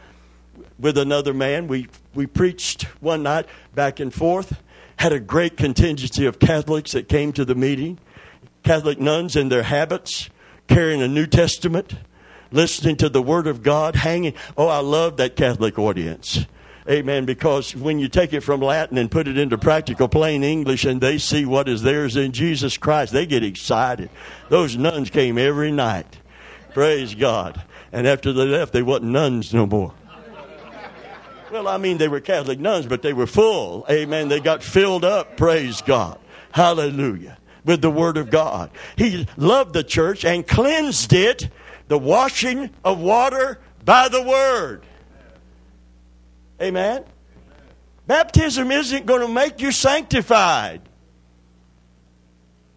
with 0.79 0.97
another 0.97 1.33
man. 1.33 1.67
We, 1.67 1.87
we 2.13 2.27
preached 2.27 2.83
one 3.01 3.23
night 3.23 3.47
back 3.73 3.99
and 3.99 4.13
forth 4.13 4.61
had 4.97 5.13
a 5.13 5.19
great 5.19 5.57
contingency 5.57 6.25
of 6.25 6.39
Catholics 6.39 6.91
that 6.91 7.09
came 7.09 7.33
to 7.33 7.45
the 7.45 7.55
meeting. 7.55 7.99
Catholic 8.63 8.99
nuns 8.99 9.35
in 9.35 9.49
their 9.49 9.63
habits, 9.63 10.29
carrying 10.67 11.01
a 11.01 11.07
New 11.07 11.27
Testament, 11.27 11.95
listening 12.51 12.95
to 12.97 13.09
the 13.09 13.21
Word 13.21 13.47
of 13.47 13.63
God, 13.63 13.95
hanging. 13.95 14.33
Oh, 14.57 14.67
I 14.67 14.79
love 14.79 15.17
that 15.17 15.35
Catholic 15.35 15.77
audience. 15.77 16.45
Amen. 16.89 17.25
Because 17.25 17.75
when 17.75 17.99
you 17.99 18.09
take 18.09 18.33
it 18.33 18.41
from 18.41 18.61
Latin 18.61 18.97
and 18.97 19.09
put 19.09 19.27
it 19.27 19.37
into 19.37 19.57
practical 19.57 20.09
plain 20.09 20.43
English 20.43 20.83
and 20.83 20.99
they 20.99 21.17
see 21.17 21.45
what 21.45 21.69
is 21.69 21.81
theirs 21.81 22.17
in 22.17 22.33
Jesus 22.33 22.77
Christ, 22.77 23.13
they 23.13 23.25
get 23.25 23.43
excited. 23.43 24.09
Those 24.49 24.75
nuns 24.75 25.09
came 25.09 25.37
every 25.37 25.71
night. 25.71 26.17
Praise 26.73 27.15
God. 27.15 27.61
And 27.91 28.07
after 28.07 28.33
they 28.33 28.45
left, 28.45 28.73
they 28.73 28.81
wasn't 28.81 29.11
nuns 29.11 29.53
no 29.53 29.65
more. 29.65 29.93
Well, 31.53 31.67
I 31.67 31.77
mean, 31.77 31.99
they 31.99 32.07
were 32.07 32.19
Catholic 32.19 32.59
nuns, 32.59 32.87
but 32.87 33.03
they 33.03 33.13
were 33.13 33.27
full. 33.27 33.85
Amen. 33.87 34.27
They 34.27 34.39
got 34.39 34.63
filled 34.63 35.05
up. 35.05 35.37
Praise 35.37 35.83
God. 35.83 36.17
Hallelujah. 36.51 37.37
With 37.63 37.79
the 37.79 37.91
Word 37.91 38.17
of 38.17 38.31
God. 38.31 38.71
He 38.97 39.27
loved 39.37 39.73
the 39.73 39.83
church 39.83 40.25
and 40.25 40.47
cleansed 40.47 41.13
it, 41.13 41.49
the 41.89 41.99
washing 41.99 42.71
of 42.83 42.99
water 42.99 43.59
by 43.85 44.09
the 44.09 44.23
Word. 44.23 44.83
Amen. 46.59 47.03
Baptism 48.07 48.71
isn't 48.71 49.05
going 49.05 49.21
to 49.21 49.31
make 49.31 49.61
you 49.61 49.71
sanctified. 49.71 50.81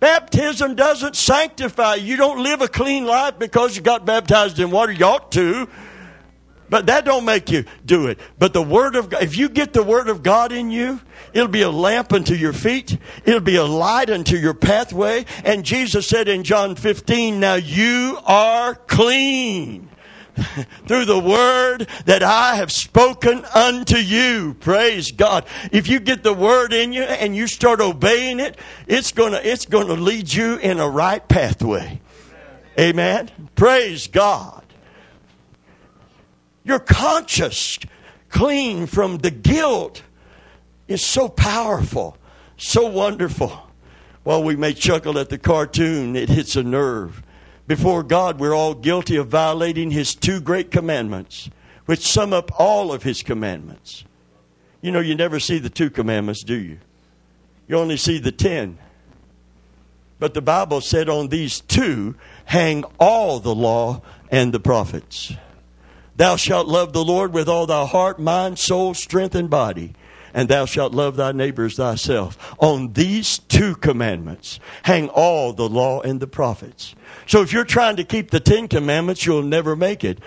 Baptism 0.01 0.75
doesn't 0.75 1.17
sanctify. 1.17 1.95
You 1.95 2.19
don't 2.19 2.43
live 2.43 2.61
a 2.61 2.69
clean 2.69 3.07
life 3.07 3.39
because 3.39 3.75
you 3.75 3.81
got 3.81 4.05
baptized 4.05 4.59
in 4.59 4.71
water. 4.71 4.93
You 4.93 5.07
ought 5.07 5.33
to. 5.33 5.67
But 6.69 6.87
that 6.87 7.05
don't 7.05 7.25
make 7.25 7.51
you 7.51 7.65
do 7.85 8.07
it. 8.07 8.19
But 8.39 8.53
the 8.53 8.63
Word 8.63 8.97
of 8.97 9.11
God, 9.11 9.23
if 9.23 9.37
you 9.37 9.49
get 9.49 9.73
the 9.73 9.83
Word 9.83 10.09
of 10.09 10.23
God 10.23 10.53
in 10.53 10.71
you, 10.71 11.01
it'll 11.33 11.49
be 11.49 11.63
a 11.63 11.71
lamp 11.71 12.13
unto 12.13 12.35
your 12.35 12.53
feet. 12.53 12.99
It'll 13.25 13.41
be 13.41 13.57
a 13.57 13.65
light 13.65 14.11
unto 14.11 14.37
your 14.37 14.55
pathway. 14.55 15.27
And 15.45 15.65
Jesus 15.65 16.07
said 16.07 16.29
in 16.29 16.43
John 16.45 16.75
15, 16.75 17.39
now 17.39 17.55
you 17.55 18.19
are 18.25 18.75
clean 18.75 19.89
through 20.87 21.05
the 21.05 21.19
word 21.19 21.89
that 22.05 22.23
I 22.23 22.57
have 22.57 22.73
spoken 22.73 23.45
unto 23.55 23.97
you. 23.97 24.55
Praise 24.61 25.13
God. 25.13 25.47
If 25.73 25.89
you 25.89 26.01
get 26.01 26.23
the 26.23 26.35
word 26.35 26.73
in 26.73 26.93
you 26.93 27.03
and 27.03 27.35
you 27.35 27.47
start 27.47 27.81
obeying 27.81 28.41
it, 28.41 28.59
it's 28.87 29.13
gonna, 29.13 29.41
it's 29.43 29.67
gonna 29.67 29.95
lead 29.95 30.33
you 30.33 30.57
in 30.57 30.79
a 30.79 30.89
right 30.89 31.27
pathway. 31.27 32.01
Amen. 32.79 33.31
Praise 33.55 34.09
God. 34.09 34.66
Your 36.67 36.81
conscious, 36.81 37.79
clean 38.29 38.87
from 38.87 39.19
the 39.19 39.31
guilt, 39.31 40.03
is 40.89 41.01
so 41.01 41.29
powerful, 41.29 42.19
so 42.57 42.89
wonderful. 42.89 43.57
While 44.25 44.43
we 44.43 44.57
may 44.57 44.75
chuckle 44.75 45.17
at 45.17 45.29
the 45.29 45.39
cartoon, 45.39 46.17
it 46.17 46.29
hits 46.29 46.57
a 46.57 46.65
nerve. 46.65 47.23
Before 47.69 48.03
God, 48.03 48.41
we're 48.41 48.55
all 48.55 48.75
guilty 48.75 49.15
of 49.15 49.29
violating 49.29 49.93
His 49.93 50.17
two 50.17 50.41
great 50.41 50.73
commandments, 50.73 51.49
which 51.85 52.01
sum 52.01 52.33
up 52.33 52.51
all 52.59 52.93
of 52.93 53.05
His 53.05 53.23
commandments. 53.23 54.03
You 54.83 54.91
know, 54.91 54.99
you 54.99 55.15
never 55.15 55.39
see 55.39 55.59
the 55.59 55.71
two 55.71 55.89
commandments, 55.89 56.43
do 56.43 56.57
you? 56.57 56.79
You 57.69 57.79
only 57.79 57.97
see 57.97 58.19
the 58.19 58.33
ten. 58.33 58.79
But 60.19 60.35
the 60.35 60.43
Bible 60.43 60.81
said 60.81 61.09
on 61.09 61.29
these 61.29 61.61
two 61.61 62.17
hang 62.47 62.83
all 62.99 63.39
the 63.39 63.55
law 63.55 64.03
and 64.33 64.53
the 64.53 64.59
prophets. 64.61 65.33
Thou 66.17 66.37
shalt 66.37 66.67
love 66.67 66.93
the 66.93 67.05
Lord 67.05 67.33
with 67.33 67.49
all 67.49 67.67
thy 67.67 67.85
heart, 67.85 68.19
mind, 68.19 68.59
soul, 68.59 68.95
strength, 68.95 69.35
and 69.35 69.51
body. 69.51 69.93
And 70.33 70.49
thou 70.49 70.67
shalt 70.67 70.93
love 70.93 71.17
thy 71.17 71.33
neighbors 71.33 71.77
thyself. 71.77 72.55
On 72.59 72.93
these 72.93 73.39
two 73.39 73.75
commandments 73.75 74.61
hang 74.83 75.09
all 75.09 75.53
the 75.53 75.69
law 75.69 76.01
and 76.01 76.21
the 76.21 76.27
prophets. 76.27 76.95
So 77.27 77.41
if 77.43 77.53
you're 77.53 77.65
trying 77.65 77.97
to 77.97 78.05
keep 78.05 78.31
the 78.31 78.41
Ten 78.41 78.69
Commandments, 78.69 79.25
you'll 79.25 79.43
never 79.43 79.75
make 79.77 80.05
it. 80.05 80.19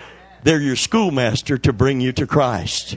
They're 0.42 0.60
your 0.60 0.76
schoolmaster 0.76 1.58
to 1.58 1.72
bring 1.72 2.00
you 2.00 2.12
to 2.12 2.26
Christ. 2.26 2.96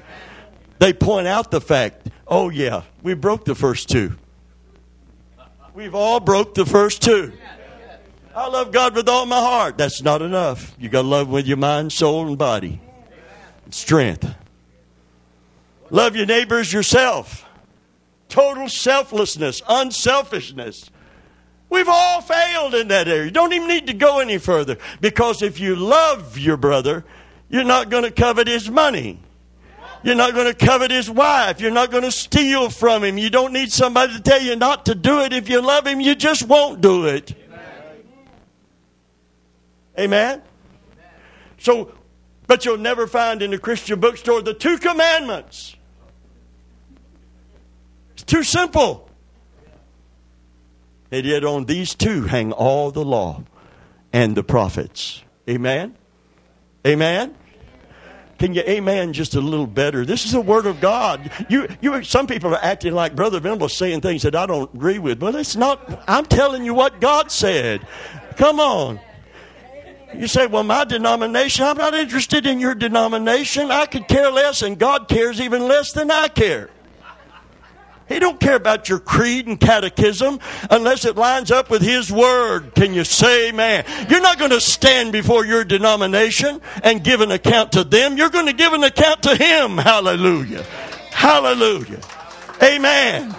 They 0.79 0.93
point 0.93 1.27
out 1.27 1.51
the 1.51 1.61
fact, 1.61 2.09
oh 2.27 2.49
yeah, 2.49 2.83
we 3.03 3.13
broke 3.13 3.45
the 3.45 3.55
first 3.55 3.89
two. 3.89 4.17
We've 5.73 5.95
all 5.95 6.19
broke 6.19 6.55
the 6.55 6.65
first 6.65 7.01
two. 7.01 7.33
I 8.35 8.47
love 8.47 8.71
God 8.71 8.95
with 8.95 9.07
all 9.07 9.27
my 9.27 9.39
heart. 9.39 9.77
That's 9.77 10.01
not 10.01 10.23
enough. 10.23 10.75
You 10.79 10.89
got 10.89 11.03
to 11.03 11.07
love 11.07 11.29
with 11.29 11.45
your 11.45 11.57
mind, 11.57 11.93
soul, 11.93 12.27
and 12.27 12.37
body. 12.37 12.81
Strength. 13.73 14.35
Love 15.89 16.15
your 16.15 16.27
neighbors 16.27 16.71
yourself. 16.71 17.43
Total 18.29 18.69
selflessness, 18.69 19.63
unselfishness. 19.67 20.91
We've 21.71 21.89
all 21.89 22.21
failed 22.21 22.75
in 22.75 22.89
that 22.89 23.07
area. 23.07 23.25
You 23.25 23.31
don't 23.31 23.51
even 23.51 23.67
need 23.67 23.87
to 23.87 23.93
go 23.93 24.19
any 24.19 24.37
further 24.37 24.77
because 25.01 25.41
if 25.41 25.59
you 25.59 25.75
love 25.75 26.37
your 26.37 26.55
brother, 26.55 27.03
you're 27.49 27.63
not 27.63 27.89
going 27.89 28.03
to 28.03 28.11
covet 28.11 28.47
his 28.47 28.69
money. 28.69 29.19
You're 30.03 30.13
not 30.13 30.35
going 30.35 30.53
to 30.53 30.53
covet 30.53 30.91
his 30.91 31.09
wife. 31.09 31.59
You're 31.59 31.71
not 31.71 31.89
going 31.89 32.03
to 32.03 32.11
steal 32.11 32.69
from 32.69 33.03
him. 33.03 33.17
You 33.17 33.31
don't 33.31 33.53
need 33.53 33.71
somebody 33.71 34.13
to 34.13 34.21
tell 34.21 34.41
you 34.41 34.55
not 34.55 34.85
to 34.85 34.93
do 34.93 35.21
it. 35.21 35.33
If 35.33 35.49
you 35.49 35.61
love 35.61 35.87
him, 35.87 35.99
you 35.99 36.13
just 36.13 36.43
won't 36.47 36.79
do 36.79 37.07
it. 37.07 37.33
Amen? 39.97 40.43
So, 41.57 41.91
but 42.47 42.65
you'll 42.65 42.77
never 42.77 43.07
find 43.07 43.41
in 43.41 43.51
the 43.51 43.57
Christian 43.57 43.99
bookstore 43.99 44.41
the 44.41 44.53
two 44.53 44.77
commandments. 44.77 45.75
It's 48.13 48.23
too 48.23 48.43
simple. 48.43 49.09
And 51.11 51.25
yet, 51.25 51.43
on 51.43 51.65
these 51.65 51.93
two 51.93 52.23
hang 52.23 52.51
all 52.51 52.89
the 52.89 53.05
law 53.05 53.43
and 54.11 54.35
the 54.35 54.43
prophets. 54.43 55.23
Amen? 55.47 55.95
Amen? 56.85 57.35
Can 58.39 58.53
you 58.53 58.61
amen 58.61 59.13
just 59.13 59.35
a 59.35 59.39
little 59.39 59.67
better? 59.67 60.05
This 60.05 60.25
is 60.25 60.31
the 60.31 60.41
word 60.41 60.65
of 60.65 60.81
God. 60.81 61.31
You, 61.49 61.67
you, 61.81 62.03
some 62.03 62.27
people 62.27 62.53
are 62.53 62.63
acting 62.63 62.93
like 62.93 63.15
Brother 63.15 63.39
Venable 63.39 63.69
saying 63.69 64.01
things 64.01 64.23
that 64.23 64.35
I 64.35 64.45
don't 64.45 64.73
agree 64.73 64.99
with. 64.99 65.19
But 65.19 65.35
it's 65.35 65.55
not, 65.55 66.03
I'm 66.07 66.25
telling 66.25 66.65
you 66.65 66.73
what 66.73 66.99
God 66.99 67.31
said. 67.31 67.87
Come 68.35 68.59
on. 68.59 68.99
You 70.17 70.27
say, 70.27 70.47
well, 70.47 70.63
my 70.63 70.85
denomination, 70.85 71.65
I'm 71.65 71.77
not 71.77 71.93
interested 71.93 72.45
in 72.45 72.59
your 72.59 72.75
denomination. 72.75 73.71
I 73.71 73.85
could 73.85 74.07
care 74.07 74.31
less, 74.31 74.61
and 74.61 74.77
God 74.77 75.07
cares 75.07 75.41
even 75.41 75.67
less 75.67 75.91
than 75.91 76.11
I 76.11 76.27
care. 76.27 76.69
He 78.07 78.19
don't 78.19 78.39
care 78.39 78.55
about 78.55 78.89
your 78.89 78.99
creed 78.99 79.47
and 79.47 79.59
catechism 79.59 80.39
unless 80.69 81.05
it 81.05 81.15
lines 81.15 81.51
up 81.51 81.69
with 81.69 81.81
His 81.81 82.11
Word. 82.11 82.75
Can 82.75 82.93
you 82.93 83.03
say 83.03 83.49
amen? 83.49 83.85
You're 84.09 84.21
not 84.21 84.37
going 84.37 84.51
to 84.51 84.61
stand 84.61 85.11
before 85.13 85.45
your 85.45 85.63
denomination 85.63 86.61
and 86.83 87.03
give 87.03 87.21
an 87.21 87.31
account 87.31 87.71
to 87.71 87.83
them. 87.83 88.17
You're 88.17 88.29
going 88.29 88.47
to 88.47 88.53
give 88.53 88.73
an 88.73 88.83
account 88.83 89.23
to 89.23 89.35
Him. 89.35 89.77
Hallelujah. 89.77 90.63
Hallelujah. 91.11 92.01
Amen. 92.61 93.33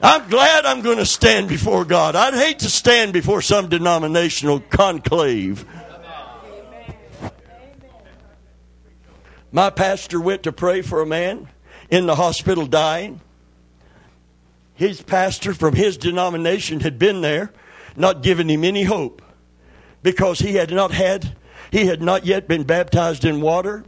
I'm 0.00 0.28
glad 0.28 0.64
I'm 0.64 0.82
going 0.82 0.98
to 0.98 1.06
stand 1.06 1.48
before 1.48 1.84
God. 1.84 2.14
I'd 2.14 2.34
hate 2.34 2.60
to 2.60 2.70
stand 2.70 3.12
before 3.12 3.42
some 3.42 3.68
denominational 3.68 4.60
conclave. 4.60 5.64
My 9.50 9.70
pastor 9.70 10.20
went 10.20 10.44
to 10.44 10.52
pray 10.52 10.82
for 10.82 11.00
a 11.00 11.06
man 11.06 11.48
in 11.90 12.06
the 12.06 12.14
hospital 12.14 12.66
dying 12.66 13.20
his 14.78 15.02
pastor 15.02 15.54
from 15.54 15.74
his 15.74 15.96
denomination 15.96 16.78
had 16.78 17.00
been 17.00 17.20
there, 17.20 17.52
not 17.96 18.22
giving 18.22 18.48
him 18.48 18.62
any 18.62 18.84
hope 18.84 19.20
because 20.04 20.38
he 20.38 20.54
had 20.54 20.70
not 20.70 20.92
had, 20.92 21.36
he 21.72 21.86
had 21.86 22.00
not 22.00 22.24
yet 22.24 22.46
been 22.46 22.62
baptized 22.62 23.24
in 23.24 23.40
water. 23.40 23.84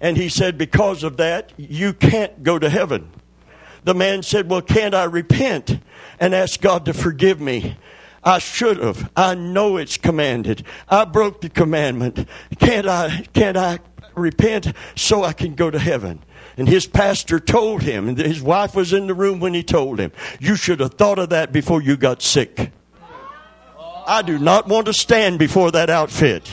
And 0.00 0.16
he 0.16 0.28
said, 0.28 0.56
Because 0.56 1.02
of 1.02 1.16
that, 1.16 1.52
you 1.56 1.92
can't 1.92 2.44
go 2.44 2.60
to 2.60 2.70
heaven. 2.70 3.10
The 3.84 3.94
man 3.94 4.22
said, 4.22 4.50
Well, 4.50 4.62
can't 4.62 4.94
I 4.94 5.04
repent 5.04 5.78
and 6.20 6.34
ask 6.34 6.60
God 6.60 6.84
to 6.86 6.94
forgive 6.94 7.40
me? 7.40 7.76
I 8.24 8.38
should 8.38 8.78
have. 8.78 9.10
I 9.16 9.34
know 9.34 9.76
it's 9.76 9.96
commanded. 9.96 10.64
I 10.88 11.04
broke 11.04 11.40
the 11.40 11.48
commandment. 11.48 12.28
Can't 12.58 12.86
I, 12.86 13.26
can't 13.32 13.56
I 13.56 13.78
repent 14.14 14.72
so 14.96 15.24
I 15.24 15.32
can 15.32 15.54
go 15.54 15.70
to 15.70 15.78
heaven? 15.78 16.20
And 16.56 16.68
his 16.68 16.86
pastor 16.86 17.38
told 17.38 17.82
him, 17.82 18.08
and 18.08 18.18
his 18.18 18.42
wife 18.42 18.74
was 18.74 18.92
in 18.92 19.06
the 19.06 19.14
room 19.14 19.38
when 19.38 19.54
he 19.54 19.62
told 19.62 20.00
him, 20.00 20.10
You 20.40 20.56
should 20.56 20.80
have 20.80 20.94
thought 20.94 21.18
of 21.18 21.28
that 21.30 21.52
before 21.52 21.80
you 21.80 21.96
got 21.96 22.20
sick. 22.20 22.72
I 24.06 24.22
do 24.22 24.38
not 24.38 24.66
want 24.66 24.86
to 24.86 24.92
stand 24.92 25.38
before 25.38 25.70
that 25.70 25.90
outfit. 25.90 26.50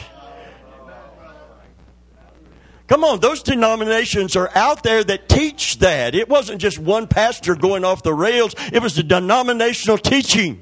Come 2.87 3.03
on, 3.03 3.19
those 3.19 3.41
denominations 3.41 4.35
are 4.35 4.51
out 4.53 4.83
there 4.83 5.03
that 5.03 5.27
teach 5.27 5.79
that. 5.79 6.13
It 6.13 6.29
wasn't 6.29 6.61
just 6.61 6.77
one 6.77 7.07
pastor 7.07 7.55
going 7.55 7.83
off 7.83 8.03
the 8.03 8.13
rails, 8.13 8.53
it 8.71 8.81
was 8.81 8.95
the 8.95 9.03
denominational 9.03 9.97
teaching. 9.97 10.61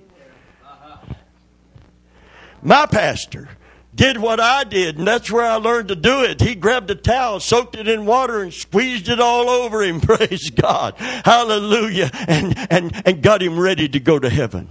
My 2.61 2.85
pastor 2.85 3.49
did 3.93 4.17
what 4.17 4.39
I 4.39 4.63
did, 4.63 4.97
and 4.97 5.05
that's 5.05 5.29
where 5.29 5.45
I 5.45 5.55
learned 5.55 5.89
to 5.89 5.95
do 5.97 6.23
it. 6.23 6.39
He 6.39 6.55
grabbed 6.55 6.89
a 6.89 6.95
towel, 6.95 7.41
soaked 7.41 7.75
it 7.75 7.89
in 7.89 8.05
water, 8.05 8.41
and 8.41 8.53
squeezed 8.53 9.09
it 9.09 9.19
all 9.19 9.49
over 9.49 9.83
him. 9.83 9.99
Praise 10.01 10.49
God. 10.49 10.95
Hallelujah. 10.97 12.09
And, 12.27 12.55
and, 12.71 13.01
and 13.05 13.21
got 13.21 13.43
him 13.43 13.59
ready 13.59 13.89
to 13.89 13.99
go 13.99 14.17
to 14.17 14.29
heaven. 14.29 14.69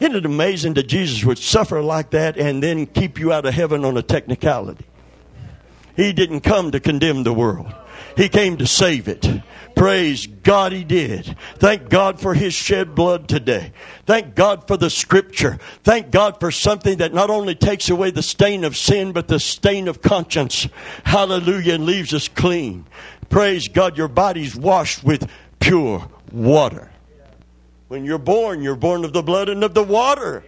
Isn't 0.00 0.16
it 0.16 0.26
amazing 0.26 0.74
that 0.74 0.88
Jesus 0.88 1.24
would 1.24 1.38
suffer 1.38 1.80
like 1.80 2.10
that 2.10 2.36
and 2.36 2.62
then 2.62 2.86
keep 2.86 3.18
you 3.18 3.32
out 3.32 3.46
of 3.46 3.54
heaven 3.54 3.84
on 3.84 3.96
a 3.96 4.02
technicality? 4.02 4.86
He 5.96 6.12
didn't 6.12 6.40
come 6.40 6.72
to 6.72 6.80
condemn 6.80 7.22
the 7.22 7.32
world. 7.32 7.72
He 8.16 8.28
came 8.28 8.56
to 8.58 8.66
save 8.66 9.08
it. 9.08 9.26
Praise 9.74 10.26
God, 10.26 10.72
He 10.72 10.84
did. 10.84 11.36
Thank 11.56 11.88
God 11.88 12.20
for 12.20 12.34
His 12.34 12.54
shed 12.54 12.94
blood 12.94 13.28
today. 13.28 13.72
Thank 14.06 14.34
God 14.34 14.68
for 14.68 14.76
the 14.76 14.90
Scripture. 14.90 15.58
Thank 15.82 16.10
God 16.10 16.38
for 16.38 16.50
something 16.52 16.98
that 16.98 17.12
not 17.12 17.30
only 17.30 17.54
takes 17.54 17.90
away 17.90 18.10
the 18.10 18.22
stain 18.22 18.62
of 18.62 18.76
sin, 18.76 19.12
but 19.12 19.26
the 19.26 19.40
stain 19.40 19.88
of 19.88 20.00
conscience. 20.00 20.68
Hallelujah, 21.04 21.74
and 21.74 21.86
leaves 21.86 22.14
us 22.14 22.28
clean. 22.28 22.86
Praise 23.30 23.68
God, 23.68 23.96
your 23.96 24.08
body's 24.08 24.54
washed 24.54 25.02
with 25.02 25.28
pure 25.58 26.08
water. 26.30 26.90
When 27.88 28.04
you're 28.04 28.18
born, 28.18 28.62
you're 28.62 28.76
born 28.76 29.04
of 29.04 29.12
the 29.12 29.22
blood 29.22 29.48
and 29.48 29.64
of 29.64 29.74
the 29.74 29.82
water. 29.82 30.44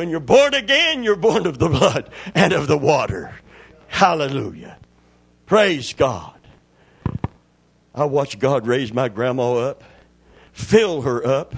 When 0.00 0.08
you're 0.08 0.18
born 0.18 0.54
again, 0.54 1.02
you're 1.02 1.14
born 1.14 1.46
of 1.46 1.58
the 1.58 1.68
blood 1.68 2.08
and 2.34 2.54
of 2.54 2.68
the 2.68 2.78
water. 2.78 3.34
Hallelujah. 3.88 4.78
Praise 5.44 5.92
God. 5.92 6.40
I 7.94 8.06
watched 8.06 8.38
God 8.38 8.66
raise 8.66 8.94
my 8.94 9.10
grandma 9.10 9.56
up, 9.56 9.84
fill 10.52 11.02
her 11.02 11.22
up, 11.26 11.54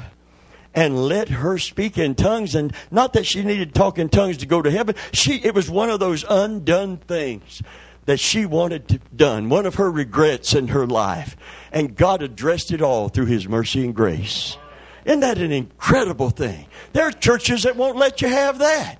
and 0.74 1.06
let 1.06 1.28
her 1.28 1.56
speak 1.56 1.98
in 1.98 2.16
tongues. 2.16 2.56
And 2.56 2.74
not 2.90 3.12
that 3.12 3.26
she 3.26 3.44
needed 3.44 3.74
to 3.74 3.78
talk 3.78 3.96
in 3.96 4.08
tongues 4.08 4.38
to 4.38 4.46
go 4.46 4.60
to 4.60 4.72
heaven. 4.72 4.96
She 5.12 5.36
it 5.36 5.54
was 5.54 5.70
one 5.70 5.90
of 5.90 6.00
those 6.00 6.24
undone 6.28 6.96
things 6.96 7.62
that 8.06 8.18
she 8.18 8.44
wanted 8.44 8.88
to 8.88 8.98
done, 9.14 9.50
one 9.50 9.66
of 9.66 9.76
her 9.76 9.88
regrets 9.88 10.52
in 10.52 10.66
her 10.66 10.84
life. 10.84 11.36
And 11.70 11.94
God 11.94 12.22
addressed 12.22 12.72
it 12.72 12.82
all 12.82 13.08
through 13.08 13.26
his 13.26 13.46
mercy 13.46 13.84
and 13.84 13.94
grace. 13.94 14.56
Isn't 15.04 15.20
that 15.20 15.38
an 15.38 15.52
incredible 15.52 16.30
thing? 16.30 16.66
There 16.92 17.06
are 17.06 17.12
churches 17.12 17.64
that 17.64 17.76
won't 17.76 17.96
let 17.96 18.22
you 18.22 18.28
have 18.28 18.58
that. 18.58 18.98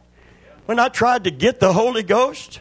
When 0.67 0.79
I 0.79 0.89
tried 0.89 1.25
to 1.25 1.31
get 1.31 1.61
the 1.61 1.73
Holy 1.73 2.03
Ghost, 2.03 2.61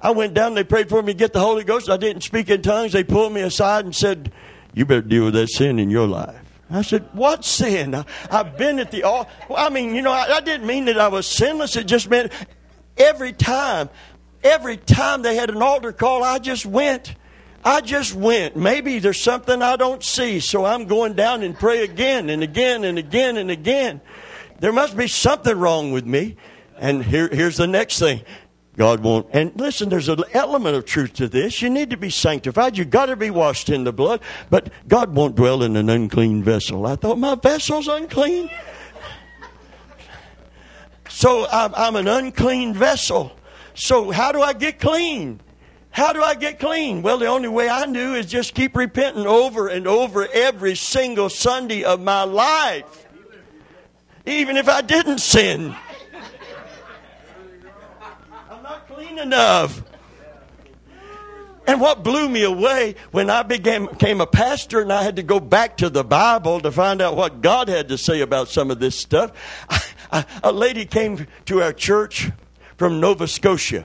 I 0.00 0.10
went 0.10 0.34
down, 0.34 0.54
they 0.54 0.64
prayed 0.64 0.88
for 0.88 1.02
me 1.02 1.12
to 1.12 1.18
get 1.18 1.32
the 1.32 1.40
Holy 1.40 1.64
Ghost. 1.64 1.88
I 1.88 1.96
didn't 1.96 2.22
speak 2.22 2.50
in 2.50 2.62
tongues. 2.62 2.92
They 2.92 3.04
pulled 3.04 3.32
me 3.32 3.42
aside 3.42 3.84
and 3.84 3.94
said, 3.94 4.32
You 4.74 4.84
better 4.84 5.02
deal 5.02 5.26
with 5.26 5.34
that 5.34 5.48
sin 5.48 5.78
in 5.78 5.90
your 5.90 6.06
life. 6.06 6.34
I 6.70 6.82
said, 6.82 7.08
What 7.12 7.44
sin? 7.44 7.94
I, 7.94 8.04
have 8.30 8.56
been 8.56 8.78
at 8.78 8.90
the 8.90 9.04
altar. 9.04 9.30
I 9.54 9.70
mean, 9.70 9.94
you 9.94 10.02
know, 10.02 10.12
I, 10.12 10.36
I 10.36 10.40
didn't 10.40 10.66
mean 10.66 10.86
that 10.86 10.98
I 10.98 11.08
was 11.08 11.26
sinless. 11.26 11.76
It 11.76 11.84
just 11.84 12.10
meant 12.10 12.32
every 12.96 13.32
time, 13.32 13.90
every 14.42 14.76
time 14.76 15.22
they 15.22 15.36
had 15.36 15.50
an 15.50 15.62
altar 15.62 15.92
call, 15.92 16.24
I 16.24 16.38
just 16.38 16.66
went. 16.66 17.14
I 17.64 17.80
just 17.80 18.14
went. 18.14 18.56
Maybe 18.56 18.98
there's 18.98 19.20
something 19.20 19.62
I 19.62 19.76
don't 19.76 20.02
see, 20.02 20.40
so 20.40 20.64
I'm 20.64 20.86
going 20.86 21.14
down 21.14 21.42
and 21.42 21.56
pray 21.56 21.84
again 21.84 22.28
and 22.28 22.42
again 22.42 22.84
and 22.84 22.98
again 22.98 23.36
and 23.36 23.50
again. 23.50 24.00
There 24.60 24.72
must 24.72 24.96
be 24.96 25.06
something 25.08 25.56
wrong 25.56 25.92
with 25.92 26.06
me. 26.06 26.36
And 26.76 27.04
here, 27.04 27.28
here's 27.28 27.56
the 27.56 27.66
next 27.66 27.98
thing. 27.98 28.22
God 28.76 29.00
won't. 29.00 29.28
And 29.32 29.52
listen, 29.54 29.88
there's 29.90 30.08
an 30.08 30.24
element 30.32 30.76
of 30.76 30.86
truth 30.86 31.12
to 31.14 31.28
this. 31.28 31.60
You 31.60 31.68
need 31.68 31.90
to 31.90 31.96
be 31.96 32.10
sanctified. 32.10 32.78
You've 32.78 32.90
got 32.90 33.06
to 33.06 33.16
be 33.16 33.30
washed 33.30 33.68
in 33.68 33.84
the 33.84 33.92
blood. 33.92 34.20
But 34.50 34.70
God 34.88 35.14
won't 35.14 35.36
dwell 35.36 35.62
in 35.62 35.76
an 35.76 35.90
unclean 35.90 36.42
vessel. 36.42 36.86
I 36.86 36.96
thought 36.96 37.18
my 37.18 37.34
vessel's 37.34 37.86
unclean. 37.86 38.50
So 41.08 41.46
I'm, 41.52 41.74
I'm 41.74 41.96
an 41.96 42.08
unclean 42.08 42.72
vessel. 42.74 43.36
So 43.74 44.10
how 44.10 44.32
do 44.32 44.40
I 44.40 44.54
get 44.54 44.80
clean? 44.80 45.40
How 45.92 46.14
do 46.14 46.22
I 46.22 46.34
get 46.34 46.58
clean? 46.58 47.02
Well, 47.02 47.18
the 47.18 47.26
only 47.26 47.48
way 47.48 47.68
I 47.68 47.84
knew 47.84 48.14
is 48.14 48.24
just 48.24 48.54
keep 48.54 48.74
repenting 48.74 49.26
over 49.26 49.68
and 49.68 49.86
over 49.86 50.26
every 50.26 50.74
single 50.74 51.28
Sunday 51.28 51.84
of 51.84 52.00
my 52.00 52.24
life. 52.24 53.06
Even 54.24 54.56
if 54.56 54.70
I 54.70 54.80
didn't 54.80 55.18
sin. 55.18 55.76
I'm 58.50 58.62
not 58.62 58.88
clean 58.88 59.18
enough. 59.18 59.82
And 61.66 61.78
what 61.78 62.02
blew 62.02 62.28
me 62.28 62.42
away 62.42 62.94
when 63.10 63.28
I 63.28 63.42
became, 63.42 63.88
a 64.20 64.26
pastor 64.26 64.80
and 64.80 64.90
I 64.92 65.02
had 65.02 65.16
to 65.16 65.22
go 65.22 65.40
back 65.40 65.76
to 65.76 65.90
the 65.90 66.02
Bible 66.02 66.60
to 66.60 66.72
find 66.72 67.02
out 67.02 67.16
what 67.16 67.42
God 67.42 67.68
had 67.68 67.88
to 67.88 67.98
say 67.98 68.22
about 68.22 68.48
some 68.48 68.70
of 68.70 68.80
this 68.80 68.98
stuff, 68.98 69.32
I, 69.68 69.82
I, 70.10 70.24
a 70.42 70.52
lady 70.52 70.86
came 70.86 71.26
to 71.46 71.62
our 71.62 71.74
church 71.74 72.30
from 72.78 72.98
Nova 72.98 73.28
Scotia 73.28 73.84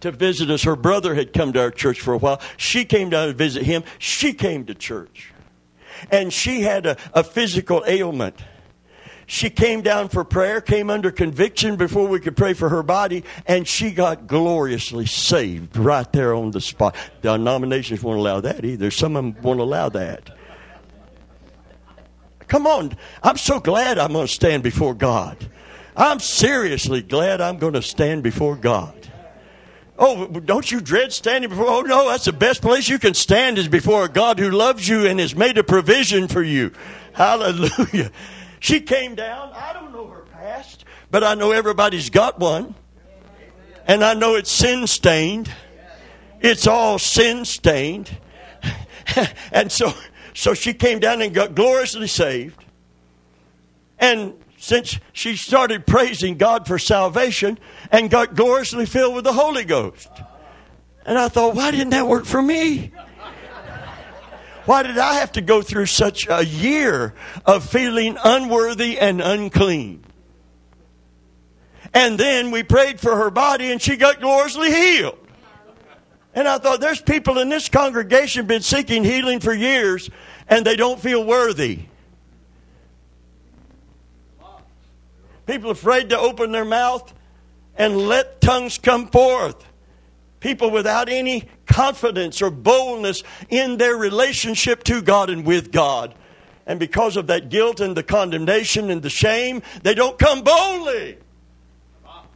to 0.00 0.10
visit 0.10 0.50
us. 0.50 0.62
Her 0.62 0.76
brother 0.76 1.14
had 1.14 1.32
come 1.32 1.52
to 1.52 1.60
our 1.60 1.70
church 1.70 2.00
for 2.00 2.14
a 2.14 2.18
while. 2.18 2.40
She 2.56 2.84
came 2.84 3.10
down 3.10 3.28
to 3.28 3.34
visit 3.34 3.62
him. 3.62 3.84
She 3.98 4.32
came 4.32 4.64
to 4.66 4.74
church. 4.74 5.32
And 6.10 6.32
she 6.32 6.62
had 6.62 6.86
a, 6.86 6.96
a 7.12 7.22
physical 7.22 7.84
ailment. 7.86 8.36
She 9.26 9.48
came 9.48 9.82
down 9.82 10.08
for 10.08 10.24
prayer, 10.24 10.60
came 10.60 10.90
under 10.90 11.12
conviction 11.12 11.76
before 11.76 12.08
we 12.08 12.18
could 12.18 12.36
pray 12.36 12.52
for 12.52 12.68
her 12.68 12.82
body, 12.82 13.22
and 13.46 13.68
she 13.68 13.92
got 13.92 14.26
gloriously 14.26 15.06
saved 15.06 15.76
right 15.76 16.10
there 16.12 16.34
on 16.34 16.50
the 16.50 16.60
spot. 16.60 16.96
The 17.20 17.36
denominations 17.36 18.02
won't 18.02 18.18
allow 18.18 18.40
that 18.40 18.64
either. 18.64 18.90
Some 18.90 19.14
of 19.14 19.22
them 19.22 19.40
won't 19.40 19.60
allow 19.60 19.88
that. 19.90 20.30
Come 22.48 22.66
on. 22.66 22.96
I'm 23.22 23.36
so 23.36 23.60
glad 23.60 23.98
I'm 23.98 24.12
going 24.12 24.26
to 24.26 24.32
stand 24.32 24.64
before 24.64 24.94
God. 24.94 25.36
I'm 25.96 26.18
seriously 26.18 27.00
glad 27.00 27.40
I'm 27.40 27.58
going 27.58 27.74
to 27.74 27.82
stand 27.82 28.24
before 28.24 28.56
God. 28.56 28.99
Oh, 30.02 30.26
don't 30.26 30.70
you 30.72 30.80
dread 30.80 31.12
standing 31.12 31.50
before? 31.50 31.66
Oh, 31.68 31.82
no, 31.82 32.08
that's 32.08 32.24
the 32.24 32.32
best 32.32 32.62
place 32.62 32.88
you 32.88 32.98
can 32.98 33.12
stand 33.12 33.58
is 33.58 33.68
before 33.68 34.06
a 34.06 34.08
God 34.08 34.38
who 34.38 34.50
loves 34.50 34.88
you 34.88 35.04
and 35.04 35.20
has 35.20 35.36
made 35.36 35.58
a 35.58 35.62
provision 35.62 36.26
for 36.26 36.42
you. 36.42 36.72
Hallelujah. 37.12 38.10
She 38.60 38.80
came 38.80 39.14
down. 39.14 39.52
I 39.54 39.74
don't 39.74 39.92
know 39.92 40.06
her 40.06 40.22
past, 40.22 40.86
but 41.10 41.22
I 41.22 41.34
know 41.34 41.52
everybody's 41.52 42.08
got 42.08 42.38
one. 42.38 42.74
And 43.86 44.02
I 44.02 44.14
know 44.14 44.36
it's 44.36 44.50
sin 44.50 44.86
stained. 44.86 45.52
It's 46.40 46.66
all 46.66 46.98
sin 46.98 47.44
stained. 47.44 48.10
and 49.52 49.70
so, 49.70 49.92
so 50.32 50.54
she 50.54 50.72
came 50.72 50.98
down 50.98 51.20
and 51.20 51.34
got 51.34 51.54
gloriously 51.54 52.06
saved. 52.06 52.64
And 53.98 54.32
since 54.60 55.00
she 55.14 55.36
started 55.36 55.86
praising 55.86 56.36
God 56.36 56.66
for 56.66 56.78
salvation 56.78 57.58
and 57.90 58.10
got 58.10 58.34
gloriously 58.34 58.84
filled 58.84 59.14
with 59.14 59.24
the 59.24 59.32
Holy 59.32 59.64
Ghost. 59.64 60.08
And 61.06 61.18
I 61.18 61.28
thought, 61.28 61.56
why 61.56 61.70
didn't 61.70 61.90
that 61.90 62.06
work 62.06 62.26
for 62.26 62.42
me? 62.42 62.92
Why 64.66 64.82
did 64.82 64.98
I 64.98 65.14
have 65.14 65.32
to 65.32 65.40
go 65.40 65.62
through 65.62 65.86
such 65.86 66.28
a 66.28 66.44
year 66.44 67.14
of 67.46 67.68
feeling 67.68 68.18
unworthy 68.22 68.98
and 68.98 69.22
unclean? 69.22 70.04
And 71.94 72.20
then 72.20 72.50
we 72.50 72.62
prayed 72.62 73.00
for 73.00 73.16
her 73.16 73.30
body 73.30 73.72
and 73.72 73.80
she 73.80 73.96
got 73.96 74.20
gloriously 74.20 74.70
healed. 74.70 75.18
And 76.34 76.46
I 76.46 76.58
thought, 76.58 76.80
there's 76.80 77.00
people 77.00 77.38
in 77.38 77.48
this 77.48 77.70
congregation 77.70 78.46
been 78.46 78.62
seeking 78.62 79.04
healing 79.04 79.40
for 79.40 79.54
years 79.54 80.10
and 80.48 80.66
they 80.66 80.76
don't 80.76 81.00
feel 81.00 81.24
worthy. 81.24 81.80
People 85.46 85.70
afraid 85.70 86.10
to 86.10 86.18
open 86.18 86.52
their 86.52 86.64
mouth 86.64 87.12
and 87.76 87.96
let 87.96 88.40
tongues 88.40 88.78
come 88.78 89.08
forth. 89.08 89.64
People 90.40 90.70
without 90.70 91.08
any 91.08 91.48
confidence 91.66 92.40
or 92.40 92.50
boldness 92.50 93.22
in 93.48 93.76
their 93.76 93.94
relationship 93.94 94.82
to 94.84 95.02
God 95.02 95.30
and 95.30 95.44
with 95.44 95.70
God. 95.70 96.14
And 96.66 96.78
because 96.78 97.16
of 97.16 97.26
that 97.28 97.48
guilt 97.48 97.80
and 97.80 97.96
the 97.96 98.02
condemnation 98.02 98.90
and 98.90 99.02
the 99.02 99.10
shame, 99.10 99.62
they 99.82 99.94
don't 99.94 100.18
come 100.18 100.42
boldly 100.42 101.18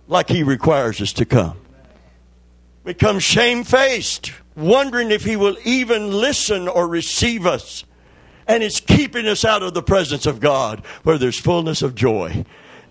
like 0.06 0.28
He 0.28 0.42
requires 0.42 1.00
us 1.00 1.12
to 1.14 1.24
come. 1.24 1.56
We 2.84 2.92
come 2.92 3.18
shamefaced, 3.18 4.32
wondering 4.56 5.10
if 5.10 5.24
He 5.24 5.36
will 5.36 5.56
even 5.64 6.10
listen 6.10 6.68
or 6.68 6.86
receive 6.86 7.46
us. 7.46 7.84
And 8.46 8.62
it's 8.62 8.80
keeping 8.80 9.26
us 9.26 9.44
out 9.44 9.62
of 9.62 9.72
the 9.72 9.82
presence 9.82 10.26
of 10.26 10.40
God 10.40 10.84
where 11.02 11.16
there's 11.16 11.38
fullness 11.38 11.80
of 11.80 11.94
joy 11.94 12.44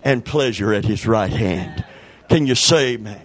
and 0.04 0.24
pleasure 0.24 0.72
at 0.72 0.84
His 0.84 1.06
right 1.06 1.32
hand. 1.32 1.84
Can 2.28 2.46
you 2.46 2.54
say, 2.54 2.96
man? 2.96 3.20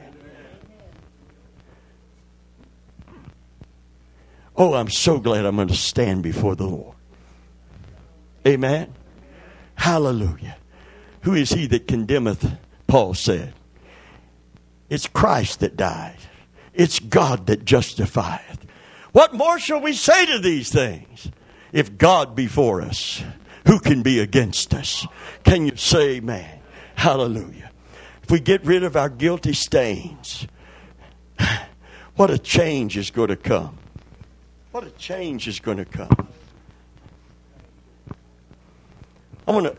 Oh, 4.56 4.74
I'm 4.74 4.90
so 4.90 5.20
glad 5.20 5.46
I'm 5.46 5.56
going 5.56 5.70
to 5.70 5.76
stand 5.76 6.24
before 6.24 6.56
the 6.56 6.66
Lord. 6.66 6.96
Amen. 8.46 8.94
Hallelujah. 9.76 10.58
Who 11.22 11.34
is 11.34 11.52
he 11.52 11.66
that 11.68 11.88
condemneth? 11.88 12.58
Paul 12.88 13.14
said. 13.14 13.54
It's 14.90 15.08
Christ 15.08 15.62
that 15.62 15.78
died. 15.78 16.18
It's 16.74 17.00
God 17.00 17.48
that 17.48 17.64
justifieth. 17.64 18.66
What 19.12 19.34
more 19.34 19.60
shall 19.60 19.80
we 19.80 19.94
say 19.94 20.26
to 20.26 20.40
these 20.40 20.72
things? 20.72 21.32
If 21.72 21.98
God 21.98 22.36
be 22.36 22.48
for 22.48 22.82
us, 22.82 23.24
who 23.68 23.80
can 23.80 24.02
be 24.02 24.20
against 24.20 24.74
us? 24.74 25.06
Can 25.44 25.66
you 25.66 25.76
say 25.76 26.18
amen? 26.18 26.59
Hallelujah. 27.00 27.72
If 28.24 28.30
we 28.30 28.42
get 28.42 28.66
rid 28.66 28.84
of 28.84 28.98
our 28.98 29.08
guilty 29.08 29.54
stains, 29.54 30.46
what 32.18 32.30
a 32.30 32.38
change 32.38 32.98
is 32.98 33.10
going 33.10 33.30
to 33.30 33.38
come. 33.38 33.78
What 34.74 34.84
a 34.84 34.90
change 34.92 35.48
is 35.48 35.62
going 35.62 35.78
to 35.78 35.86
come. 35.86 36.28
I'm 39.48 39.56
going 39.56 39.64
to 39.64 39.78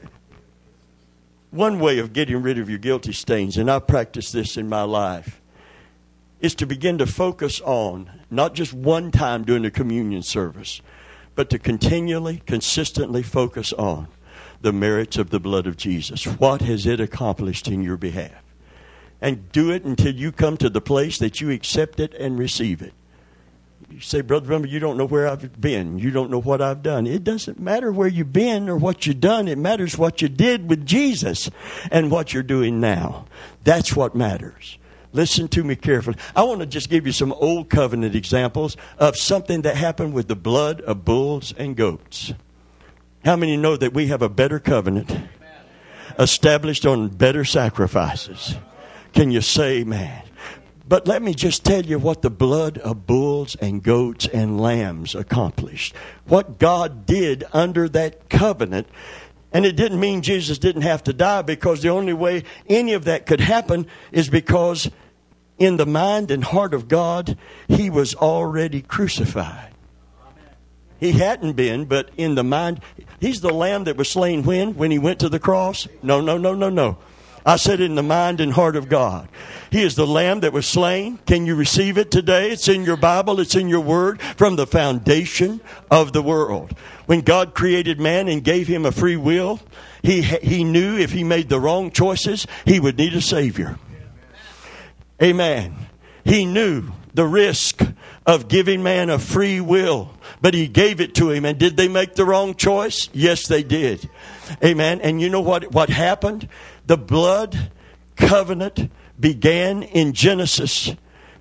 one 1.50 1.78
way 1.78 1.98
of 1.98 2.14
getting 2.14 2.40
rid 2.40 2.58
of 2.58 2.70
your 2.70 2.78
guilty 2.78 3.12
stains, 3.12 3.58
and 3.58 3.70
I 3.70 3.80
practice 3.80 4.32
this 4.32 4.56
in 4.56 4.70
my 4.70 4.84
life, 4.84 5.42
is 6.40 6.54
to 6.54 6.64
begin 6.64 6.96
to 6.96 7.06
focus 7.06 7.60
on 7.60 8.10
not 8.30 8.54
just 8.54 8.72
one 8.72 9.10
time 9.10 9.44
during 9.44 9.64
the 9.64 9.70
communion 9.70 10.22
service, 10.22 10.80
but 11.34 11.50
to 11.50 11.58
continually, 11.58 12.40
consistently 12.46 13.22
focus 13.22 13.74
on 13.74 14.08
the 14.60 14.72
merits 14.72 15.16
of 15.16 15.30
the 15.30 15.40
blood 15.40 15.66
of 15.66 15.76
Jesus. 15.76 16.24
What 16.24 16.60
has 16.62 16.86
it 16.86 17.00
accomplished 17.00 17.68
in 17.68 17.82
your 17.82 17.96
behalf? 17.96 18.42
And 19.20 19.50
do 19.52 19.70
it 19.70 19.84
until 19.84 20.14
you 20.14 20.32
come 20.32 20.56
to 20.58 20.70
the 20.70 20.80
place 20.80 21.18
that 21.18 21.40
you 21.40 21.50
accept 21.50 22.00
it 22.00 22.14
and 22.14 22.38
receive 22.38 22.80
it. 22.82 22.94
You 23.90 24.00
say, 24.00 24.20
Brother 24.20 24.46
remember, 24.46 24.68
you 24.68 24.78
don't 24.78 24.96
know 24.96 25.04
where 25.04 25.26
I've 25.26 25.60
been. 25.60 25.98
You 25.98 26.10
don't 26.10 26.30
know 26.30 26.40
what 26.40 26.62
I've 26.62 26.82
done. 26.82 27.06
It 27.06 27.24
doesn't 27.24 27.58
matter 27.58 27.90
where 27.90 28.08
you've 28.08 28.32
been 28.32 28.68
or 28.68 28.76
what 28.76 29.06
you've 29.06 29.20
done. 29.20 29.48
It 29.48 29.58
matters 29.58 29.98
what 29.98 30.22
you 30.22 30.28
did 30.28 30.68
with 30.68 30.86
Jesus 30.86 31.50
and 31.90 32.10
what 32.10 32.32
you're 32.32 32.42
doing 32.42 32.80
now. 32.80 33.26
That's 33.64 33.96
what 33.96 34.14
matters. 34.14 34.78
Listen 35.12 35.48
to 35.48 35.64
me 35.64 35.74
carefully. 35.74 36.16
I 36.36 36.44
want 36.44 36.60
to 36.60 36.66
just 36.66 36.88
give 36.88 37.04
you 37.04 37.12
some 37.12 37.32
old 37.32 37.68
covenant 37.68 38.14
examples 38.14 38.76
of 38.96 39.16
something 39.16 39.62
that 39.62 39.76
happened 39.76 40.12
with 40.12 40.28
the 40.28 40.36
blood 40.36 40.80
of 40.82 41.04
bulls 41.04 41.52
and 41.58 41.74
goats. 41.74 42.32
How 43.24 43.36
many 43.36 43.56
know 43.56 43.76
that 43.76 43.92
we 43.92 44.06
have 44.06 44.22
a 44.22 44.28
better 44.28 44.58
covenant 44.58 45.14
established 46.18 46.86
on 46.86 47.08
better 47.08 47.44
sacrifices? 47.44 48.56
Can 49.12 49.30
you 49.30 49.42
say 49.42 49.80
amen? 49.80 50.22
But 50.88 51.06
let 51.06 51.22
me 51.22 51.34
just 51.34 51.64
tell 51.64 51.84
you 51.84 51.98
what 51.98 52.22
the 52.22 52.30
blood 52.30 52.78
of 52.78 53.06
bulls 53.06 53.54
and 53.56 53.82
goats 53.82 54.26
and 54.26 54.60
lambs 54.60 55.14
accomplished. 55.14 55.94
What 56.26 56.58
God 56.58 57.06
did 57.06 57.44
under 57.52 57.88
that 57.90 58.28
covenant. 58.28 58.88
And 59.52 59.64
it 59.64 59.76
didn't 59.76 60.00
mean 60.00 60.22
Jesus 60.22 60.58
didn't 60.58 60.82
have 60.82 61.04
to 61.04 61.12
die 61.12 61.42
because 61.42 61.82
the 61.82 61.90
only 61.90 62.12
way 62.12 62.44
any 62.68 62.94
of 62.94 63.04
that 63.04 63.26
could 63.26 63.40
happen 63.40 63.86
is 64.10 64.28
because 64.28 64.90
in 65.58 65.76
the 65.76 65.86
mind 65.86 66.30
and 66.30 66.42
heart 66.42 66.72
of 66.72 66.88
God, 66.88 67.36
he 67.68 67.90
was 67.90 68.14
already 68.14 68.80
crucified. 68.80 69.70
He 70.98 71.12
hadn't 71.12 71.52
been, 71.52 71.86
but 71.86 72.10
in 72.16 72.34
the 72.34 72.44
mind, 72.44 72.80
he's 73.20 73.40
the 73.40 73.52
lamb 73.52 73.84
that 73.84 73.96
was 73.96 74.08
slain 74.08 74.42
when? 74.42 74.74
When 74.74 74.90
he 74.90 74.98
went 74.98 75.20
to 75.20 75.28
the 75.28 75.38
cross? 75.38 75.86
No, 76.02 76.20
no, 76.20 76.38
no, 76.38 76.54
no, 76.54 76.68
no. 76.68 76.98
I 77.44 77.56
said 77.56 77.80
in 77.80 77.94
the 77.94 78.02
mind 78.02 78.40
and 78.40 78.52
heart 78.52 78.76
of 78.76 78.88
God. 78.88 79.28
He 79.70 79.82
is 79.82 79.94
the 79.94 80.06
lamb 80.06 80.40
that 80.40 80.52
was 80.52 80.66
slain. 80.66 81.18
Can 81.26 81.46
you 81.46 81.54
receive 81.54 81.96
it 81.96 82.10
today? 82.10 82.50
It's 82.50 82.68
in 82.68 82.84
your 82.84 82.96
Bible, 82.96 83.40
it's 83.40 83.54
in 83.54 83.68
your 83.68 83.80
word 83.80 84.20
from 84.20 84.56
the 84.56 84.66
foundation 84.66 85.60
of 85.90 86.12
the 86.12 86.22
world. 86.22 86.72
When 87.06 87.22
God 87.22 87.54
created 87.54 87.98
man 87.98 88.28
and 88.28 88.44
gave 88.44 88.66
him 88.66 88.84
a 88.84 88.92
free 88.92 89.16
will, 89.16 89.60
he, 90.02 90.22
he 90.22 90.64
knew 90.64 90.98
if 90.98 91.12
he 91.12 91.24
made 91.24 91.48
the 91.48 91.60
wrong 91.60 91.90
choices, 91.90 92.46
he 92.66 92.78
would 92.78 92.98
need 92.98 93.14
a 93.14 93.20
Savior. 93.20 93.78
Amen. 95.22 95.74
He 96.24 96.44
knew 96.44 96.92
the 97.14 97.26
risk 97.26 97.80
of 98.30 98.46
giving 98.46 98.80
man 98.80 99.10
a 99.10 99.18
free 99.18 99.60
will, 99.60 100.08
but 100.40 100.54
he 100.54 100.68
gave 100.68 101.00
it 101.00 101.16
to 101.16 101.30
him. 101.30 101.44
And 101.44 101.58
did 101.58 101.76
they 101.76 101.88
make 101.88 102.14
the 102.14 102.24
wrong 102.24 102.54
choice? 102.54 103.08
Yes, 103.12 103.48
they 103.48 103.64
did. 103.64 104.08
Amen. 104.62 105.00
And 105.00 105.20
you 105.20 105.28
know 105.28 105.40
what, 105.40 105.72
what 105.72 105.90
happened? 105.90 106.48
The 106.86 106.96
blood 106.96 107.70
covenant 108.14 108.88
began 109.18 109.82
in 109.82 110.12
Genesis 110.12 110.94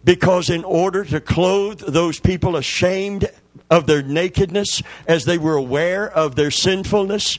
because, 0.04 0.50
in 0.50 0.64
order 0.64 1.06
to 1.06 1.22
clothe 1.22 1.80
those 1.82 2.20
people 2.20 2.56
ashamed 2.56 3.30
of 3.70 3.86
their 3.86 4.02
nakedness 4.02 4.82
as 5.08 5.26
they 5.26 5.38
were 5.38 5.58
aware 5.58 6.10
of 6.10 6.36
their 6.36 6.50
sinfulness, 6.50 7.38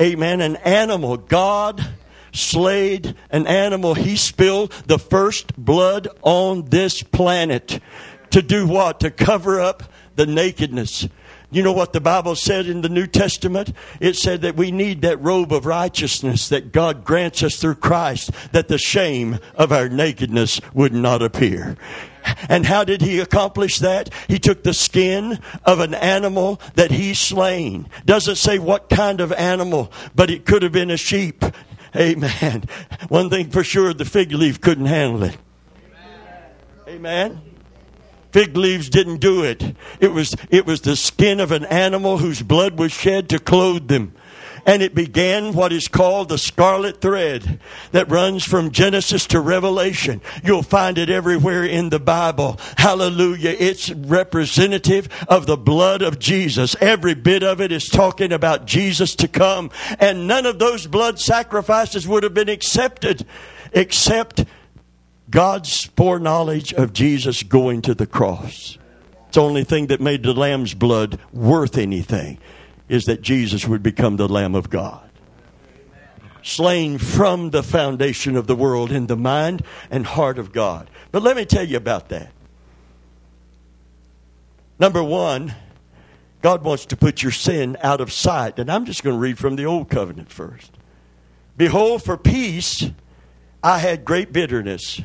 amen, 0.00 0.40
an 0.40 0.54
animal, 0.56 1.16
God 1.16 1.84
slayed 2.32 3.16
an 3.30 3.46
animal. 3.46 3.94
He 3.94 4.16
spilled 4.16 4.70
the 4.86 4.98
first 4.98 5.56
blood 5.56 6.08
on 6.22 6.66
this 6.66 7.02
planet. 7.02 7.80
To 8.32 8.42
do 8.42 8.66
what? 8.66 9.00
To 9.00 9.10
cover 9.10 9.60
up 9.60 9.84
the 10.16 10.26
nakedness 10.26 11.08
you 11.52 11.62
know 11.62 11.72
what 11.72 11.92
the 11.92 12.00
Bible 12.00 12.34
said 12.34 12.66
in 12.66 12.80
the 12.80 12.88
New 12.88 13.06
Testament? 13.06 13.74
It 14.00 14.16
said 14.16 14.40
that 14.40 14.56
we 14.56 14.70
need 14.70 15.02
that 15.02 15.20
robe 15.20 15.52
of 15.52 15.66
righteousness 15.66 16.48
that 16.48 16.72
God 16.72 17.04
grants 17.04 17.42
us 17.42 17.56
through 17.56 17.74
Christ, 17.74 18.30
that 18.52 18.68
the 18.68 18.78
shame 18.78 19.38
of 19.54 19.70
our 19.70 19.90
nakedness 19.90 20.62
would 20.72 20.94
not 20.94 21.20
appear. 21.20 21.76
And 22.48 22.64
how 22.64 22.84
did 22.84 23.02
he 23.02 23.20
accomplish 23.20 23.80
that? 23.80 24.08
He 24.28 24.38
took 24.38 24.62
the 24.62 24.72
skin 24.72 25.40
of 25.66 25.80
an 25.80 25.92
animal 25.92 26.58
that 26.74 26.90
he 26.90 27.12
slain. 27.12 27.86
Doesn't 28.06 28.36
say 28.36 28.58
what 28.58 28.88
kind 28.88 29.20
of 29.20 29.30
animal, 29.32 29.92
but 30.14 30.30
it 30.30 30.46
could 30.46 30.62
have 30.62 30.72
been 30.72 30.90
a 30.90 30.96
sheep. 30.96 31.44
Amen. 31.94 32.64
One 33.10 33.28
thing 33.28 33.50
for 33.50 33.62
sure, 33.62 33.92
the 33.92 34.06
fig 34.06 34.32
leaf 34.32 34.58
couldn't 34.58 34.86
handle 34.86 35.24
it. 35.24 35.36
Amen. 36.88 37.51
Fig 38.32 38.56
leaves 38.56 38.88
didn't 38.88 39.18
do 39.18 39.44
it. 39.44 39.76
It 40.00 40.12
was, 40.12 40.34
it 40.50 40.66
was 40.66 40.80
the 40.80 40.96
skin 40.96 41.38
of 41.38 41.52
an 41.52 41.64
animal 41.66 42.18
whose 42.18 42.42
blood 42.42 42.78
was 42.78 42.92
shed 42.92 43.28
to 43.28 43.38
clothe 43.38 43.88
them. 43.88 44.14
and 44.66 44.82
it 44.82 44.94
began 44.94 45.52
what 45.52 45.72
is 45.72 45.88
called 45.88 46.28
the 46.28 46.38
scarlet 46.38 47.00
thread 47.00 47.58
that 47.90 48.10
runs 48.10 48.44
from 48.44 48.70
Genesis 48.70 49.26
to 49.28 49.40
Revelation. 49.40 50.20
You'll 50.44 50.62
find 50.62 50.98
it 50.98 51.10
everywhere 51.10 51.64
in 51.64 51.90
the 51.90 51.98
Bible. 51.98 52.58
Hallelujah. 52.76 53.56
It's 53.58 53.90
representative 53.90 55.08
of 55.28 55.46
the 55.46 55.56
blood 55.56 56.02
of 56.02 56.18
Jesus. 56.18 56.76
Every 56.80 57.14
bit 57.14 57.42
of 57.42 57.60
it 57.60 57.72
is 57.72 57.88
talking 57.88 58.32
about 58.32 58.66
Jesus 58.66 59.16
to 59.16 59.28
come, 59.28 59.70
and 59.98 60.26
none 60.26 60.46
of 60.46 60.58
those 60.58 60.86
blood 60.86 61.18
sacrifices 61.18 62.06
would 62.06 62.22
have 62.22 62.34
been 62.34 62.48
accepted 62.48 63.26
except 63.72 64.44
God's 65.32 65.86
foreknowledge 65.86 66.74
of 66.74 66.92
Jesus 66.92 67.42
going 67.42 67.80
to 67.82 67.94
the 67.94 68.06
cross. 68.06 68.78
It's 69.26 69.36
the 69.36 69.42
only 69.42 69.64
thing 69.64 69.86
that 69.86 69.98
made 69.98 70.22
the 70.22 70.34
lamb's 70.34 70.74
blood 70.74 71.18
worth 71.32 71.78
anything 71.78 72.38
is 72.86 73.04
that 73.04 73.22
Jesus 73.22 73.66
would 73.66 73.82
become 73.82 74.18
the 74.18 74.28
Lamb 74.28 74.54
of 74.54 74.68
God. 74.68 75.08
Slain 76.42 76.98
from 76.98 77.48
the 77.48 77.62
foundation 77.62 78.36
of 78.36 78.46
the 78.46 78.54
world 78.54 78.92
in 78.92 79.06
the 79.06 79.16
mind 79.16 79.62
and 79.90 80.04
heart 80.04 80.38
of 80.38 80.52
God. 80.52 80.90
But 81.10 81.22
let 81.22 81.34
me 81.34 81.46
tell 81.46 81.66
you 81.66 81.78
about 81.78 82.10
that. 82.10 82.30
Number 84.78 85.02
one, 85.02 85.54
God 86.42 86.62
wants 86.62 86.84
to 86.86 86.96
put 86.96 87.22
your 87.22 87.32
sin 87.32 87.78
out 87.82 88.02
of 88.02 88.12
sight. 88.12 88.58
And 88.58 88.70
I'm 88.70 88.84
just 88.84 89.02
going 89.02 89.16
to 89.16 89.20
read 89.20 89.38
from 89.38 89.56
the 89.56 89.64
Old 89.64 89.88
Covenant 89.88 90.30
first. 90.30 90.72
Behold, 91.56 92.02
for 92.02 92.18
peace 92.18 92.90
I 93.62 93.78
had 93.78 94.04
great 94.04 94.32
bitterness, 94.32 95.00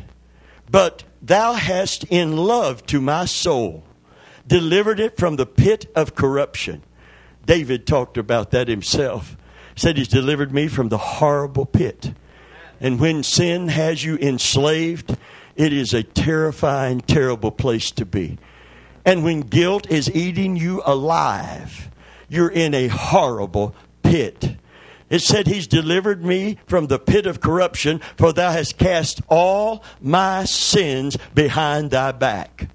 but 0.70 1.04
thou 1.22 1.54
hast 1.54 2.04
in 2.06 2.38
love 2.38 2.86
to 2.88 3.02
my 3.02 3.26
soul 3.26 3.84
delivered 4.48 5.00
it 5.00 5.18
from 5.18 5.36
the 5.36 5.46
pit 5.46 5.92
of 5.96 6.16
corruption. 6.16 6.84
David 7.46 7.86
talked 7.86 8.18
about 8.18 8.52
that 8.52 8.68
himself. 8.68 9.38
Said, 9.76 9.98
He's 9.98 10.08
delivered 10.08 10.52
me 10.52 10.68
from 10.68 10.90
the 10.90 10.98
horrible 10.98 11.66
pit. 11.66 12.14
And 12.80 13.00
when 13.00 13.24
sin 13.24 13.68
has 13.68 14.04
you 14.04 14.18
enslaved, 14.18 15.18
it 15.56 15.74
is 15.74 15.94
a 15.94 16.04
terrifying, 16.04 17.02
terrible 17.02 17.52
place 17.52 17.92
to 17.92 18.06
be. 18.06 18.38
And 19.06 19.24
when 19.24 19.42
guilt 19.42 19.90
is 19.90 20.14
eating 20.14 20.56
you 20.56 20.82
alive, 20.86 21.90
you're 22.28 22.50
in 22.50 22.74
a 22.74 22.88
horrible 22.88 23.76
pit. 24.04 24.56
It 25.10 25.22
said, 25.22 25.48
He's 25.48 25.68
delivered 25.68 26.24
me 26.24 26.58
from 26.66 26.88
the 26.88 27.00
pit 27.00 27.26
of 27.26 27.40
corruption, 27.40 28.00
for 28.18 28.34
thou 28.34 28.52
hast 28.52 28.78
cast 28.78 29.22
all 29.30 29.84
my 30.02 30.44
sins 30.46 31.18
behind 31.34 31.92
thy 31.92 32.12
back. 32.12 32.70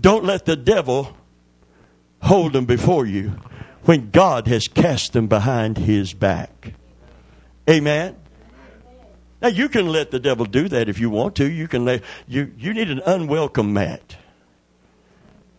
Don't 0.00 0.24
let 0.24 0.46
the 0.46 0.56
devil 0.56 1.16
hold 2.22 2.52
them 2.54 2.64
before 2.64 3.06
you 3.06 3.32
when 3.84 4.10
God 4.10 4.46
has 4.46 4.68
cast 4.68 5.12
them 5.12 5.26
behind 5.28 5.78
his 5.78 6.12
back. 6.12 6.74
Amen. 7.68 8.16
Now 9.40 9.48
you 9.48 9.68
can 9.68 9.88
let 9.88 10.10
the 10.10 10.20
devil 10.20 10.46
do 10.46 10.68
that 10.68 10.88
if 10.88 10.98
you 11.00 11.10
want 11.10 11.36
to. 11.36 11.50
You 11.50 11.66
can 11.66 11.84
let 11.84 12.02
you 12.28 12.52
you 12.56 12.72
need 12.74 12.90
an 12.90 13.02
unwelcome 13.04 13.72
mat 13.72 14.16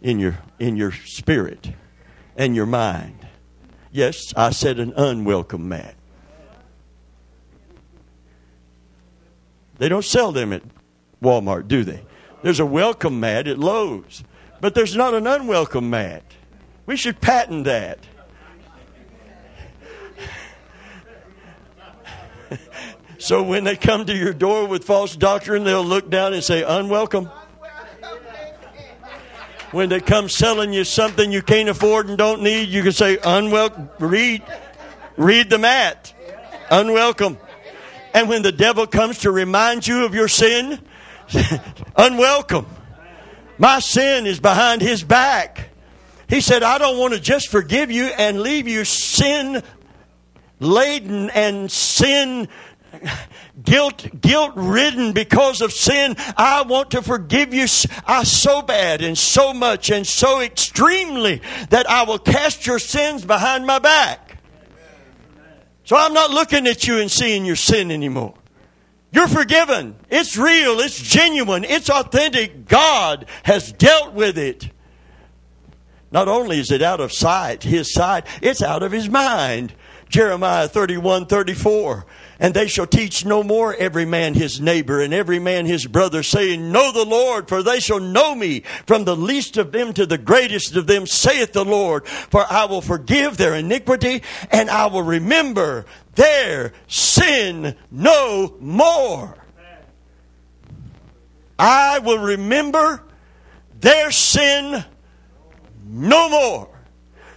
in 0.01 0.19
your 0.19 0.39
in 0.57 0.77
your 0.77 0.91
spirit 0.91 1.69
and 2.37 2.55
your 2.55 2.65
mind. 2.65 3.22
Yes, 3.93 4.33
I 4.35 4.49
said 4.49 4.79
an 4.79 4.91
unwelcome 4.97 5.69
mat. 5.69 5.93
They 9.77 9.87
don't 9.87 10.03
sell 10.03 10.31
them 10.31 10.51
at 10.51 10.63
Walmart, 11.21 11.67
do 11.67 11.83
they? 11.83 12.03
There's 12.41 12.59
a 12.59 12.65
welcome 12.65 13.19
mat 13.19 13.47
at 13.47 13.59
Lowe's, 13.59 14.23
but 14.59 14.73
there's 14.73 14.95
not 14.95 15.13
an 15.13 15.27
unwelcome 15.27 15.91
mat. 15.91 16.23
We 16.87 16.97
should 16.97 17.21
patent 17.21 17.65
that. 17.65 17.99
so 23.19 23.43
when 23.43 23.63
they 23.63 23.75
come 23.75 24.05
to 24.07 24.15
your 24.15 24.33
door 24.33 24.65
with 24.67 24.83
false 24.85 25.15
doctrine, 25.15 25.65
they'll 25.65 25.85
look 25.85 26.09
down 26.09 26.33
and 26.33 26.43
say, 26.43 26.63
Unwelcome. 26.63 27.29
When 29.73 29.89
they 29.89 30.01
come 30.01 30.29
selling 30.29 30.71
you 30.71 30.83
something 30.83 31.31
you 31.31 31.41
can't 31.41 31.67
afford 31.67 32.07
and 32.07 32.15
don't 32.15 32.43
need, 32.43 32.69
you 32.69 32.83
can 32.83 32.91
say, 32.91 33.17
Unwelcome. 33.17 33.89
Read, 33.97 34.43
read 35.17 35.49
the 35.49 35.57
mat. 35.57 36.13
Unwelcome. 36.69 37.39
And 38.13 38.29
when 38.29 38.43
the 38.43 38.51
devil 38.51 38.85
comes 38.85 39.17
to 39.19 39.31
remind 39.31 39.87
you 39.87 40.05
of 40.05 40.13
your 40.13 40.27
sin, 40.27 40.79
unwelcome. 41.95 42.67
My 43.57 43.79
sin 43.79 44.27
is 44.27 44.39
behind 44.39 44.83
his 44.83 45.03
back. 45.03 45.69
He 46.29 46.39
said, 46.39 46.61
I 46.61 46.77
don't 46.77 46.99
want 46.99 47.15
to 47.15 47.19
just 47.19 47.49
forgive 47.49 47.89
you 47.89 48.05
and 48.05 48.41
leave 48.41 48.67
you 48.67 48.85
sin 48.85 49.63
laden 50.59 51.31
and 51.31 51.71
sin 51.71 52.47
guilt 53.63 54.21
guilt 54.21 54.53
ridden 54.55 55.13
because 55.13 55.61
of 55.61 55.71
sin. 55.71 56.15
I 56.37 56.63
want 56.63 56.91
to 56.91 57.01
forgive 57.01 57.53
you 57.53 57.65
I, 58.05 58.23
so 58.23 58.61
bad 58.61 59.01
and 59.01 59.17
so 59.17 59.53
much 59.53 59.89
and 59.89 60.05
so 60.05 60.41
extremely 60.41 61.41
that 61.69 61.89
i 61.89 62.03
will 62.03 62.19
cast 62.19 62.65
your 62.65 62.79
sins 62.79 63.25
behind 63.25 63.65
my 63.65 63.79
back. 63.79 64.37
So 65.85 65.95
i'm 65.95 66.13
not 66.13 66.31
looking 66.31 66.67
at 66.67 66.87
you 66.87 66.99
and 66.99 67.11
seeing 67.11 67.45
your 67.45 67.55
sin 67.55 67.91
anymore. 67.91 68.35
You're 69.11 69.27
forgiven. 69.27 69.95
It's 70.09 70.35
real. 70.37 70.79
It's 70.79 70.99
genuine. 70.99 71.63
It's 71.63 71.87
authentic. 71.87 72.67
God 72.67 73.27
has 73.43 73.71
dealt 73.71 74.13
with 74.13 74.39
it. 74.39 74.71
Not 76.11 76.27
only 76.27 76.59
is 76.59 76.71
it 76.71 76.81
out 76.81 76.99
of 76.99 77.13
sight, 77.13 77.63
his 77.63 77.93
sight, 77.93 78.25
it's 78.41 78.63
out 78.63 78.81
of 78.81 78.91
his 78.91 79.09
mind. 79.09 79.73
Jeremiah 80.09 80.67
31 80.67 81.27
34. 81.27 82.05
And 82.43 82.53
they 82.53 82.67
shall 82.67 82.85
teach 82.85 83.23
no 83.23 83.41
more 83.41 83.73
every 83.73 84.03
man 84.03 84.33
his 84.33 84.59
neighbor 84.59 85.01
and 85.01 85.13
every 85.13 85.39
man 85.39 85.65
his 85.65 85.87
brother, 85.87 86.21
saying, 86.23 86.73
Know 86.73 86.91
the 86.91 87.05
Lord, 87.05 87.47
for 87.47 87.63
they 87.63 87.79
shall 87.79 88.01
know 88.01 88.35
me 88.35 88.63
from 88.85 89.05
the 89.05 89.15
least 89.15 89.55
of 89.55 89.71
them 89.71 89.93
to 89.93 90.05
the 90.05 90.17
greatest 90.17 90.75
of 90.75 90.85
them, 90.85 91.07
saith 91.07 91.53
the 91.53 91.63
Lord. 91.63 92.05
For 92.05 92.43
I 92.49 92.65
will 92.65 92.81
forgive 92.81 93.37
their 93.37 93.55
iniquity 93.55 94.23
and 94.51 94.69
I 94.69 94.87
will 94.87 95.03
remember 95.03 95.85
their 96.15 96.73
sin 96.89 97.77
no 97.89 98.57
more. 98.59 99.37
I 101.57 101.99
will 101.99 102.19
remember 102.19 103.03
their 103.79 104.11
sin 104.11 104.83
no 105.87 106.29
more. 106.29 106.69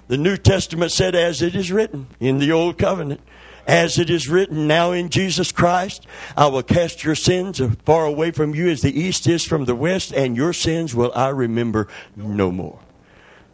The 0.09 0.19
New 0.19 0.37
Testament 0.37 0.91
said, 0.91 1.15
as 1.15 1.43
it 1.43 1.55
is 1.55 1.71
written 1.71 2.09
in 2.19 2.39
the 2.39 2.51
Old 2.51 2.77
Covenant, 2.77 3.21
as 3.67 3.99
it 3.99 4.09
is 4.11 4.29
written 4.29 4.67
now 4.67 4.93
in 4.93 5.09
Jesus 5.09 5.51
Christ, 5.51 6.07
I 6.37 6.47
will 6.47 6.63
cast 6.63 7.03
your 7.03 7.17
sins 7.17 7.61
far 7.85 8.07
away 8.07 8.31
from 8.31 8.55
you 8.55 8.69
as 8.69 8.83
the 8.83 8.99
east 8.99 9.27
is 9.27 9.45
from 9.45 9.65
the 9.65 9.75
west, 9.75 10.13
and 10.13 10.37
your 10.37 10.53
sins 10.53 10.95
will 10.95 11.13
I 11.15 11.29
remember 11.29 11.89
no 12.15 12.53
more. 12.53 12.79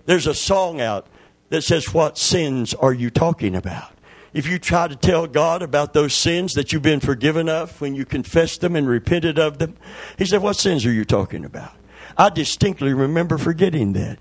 There's 0.04 0.26
a 0.26 0.34
song 0.34 0.80
out 0.80 1.06
that 1.48 1.62
says, 1.62 1.94
What 1.94 2.18
sins 2.18 2.74
are 2.74 2.92
you 2.92 3.08
talking 3.08 3.56
about? 3.56 3.90
If 4.34 4.46
you 4.46 4.58
try 4.58 4.88
to 4.88 4.96
tell 4.96 5.26
God 5.26 5.62
about 5.62 5.92
those 5.92 6.14
sins 6.14 6.54
that 6.54 6.72
you've 6.72 6.82
been 6.82 7.00
forgiven 7.00 7.48
of 7.48 7.80
when 7.80 7.94
you 7.94 8.04
confessed 8.04 8.60
them 8.60 8.76
and 8.76 8.88
repented 8.88 9.38
of 9.38 9.58
them, 9.58 9.76
He 10.18 10.26
said, 10.26 10.42
What 10.42 10.56
sins 10.56 10.84
are 10.84 10.92
you 10.92 11.04
talking 11.04 11.44
about? 11.44 11.72
I 12.16 12.28
distinctly 12.28 12.92
remember 12.92 13.38
forgetting 13.38 13.94
that. 13.94 14.18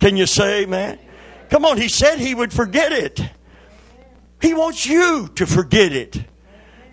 Can 0.00 0.16
you 0.16 0.26
say 0.26 0.62
amen? 0.62 0.98
Come 1.50 1.64
on, 1.64 1.78
he 1.78 1.88
said 1.88 2.18
he 2.18 2.34
would 2.34 2.52
forget 2.52 2.92
it. 2.92 3.20
He 4.40 4.54
wants 4.54 4.86
you 4.86 5.28
to 5.34 5.46
forget 5.46 5.92
it. 5.92 6.16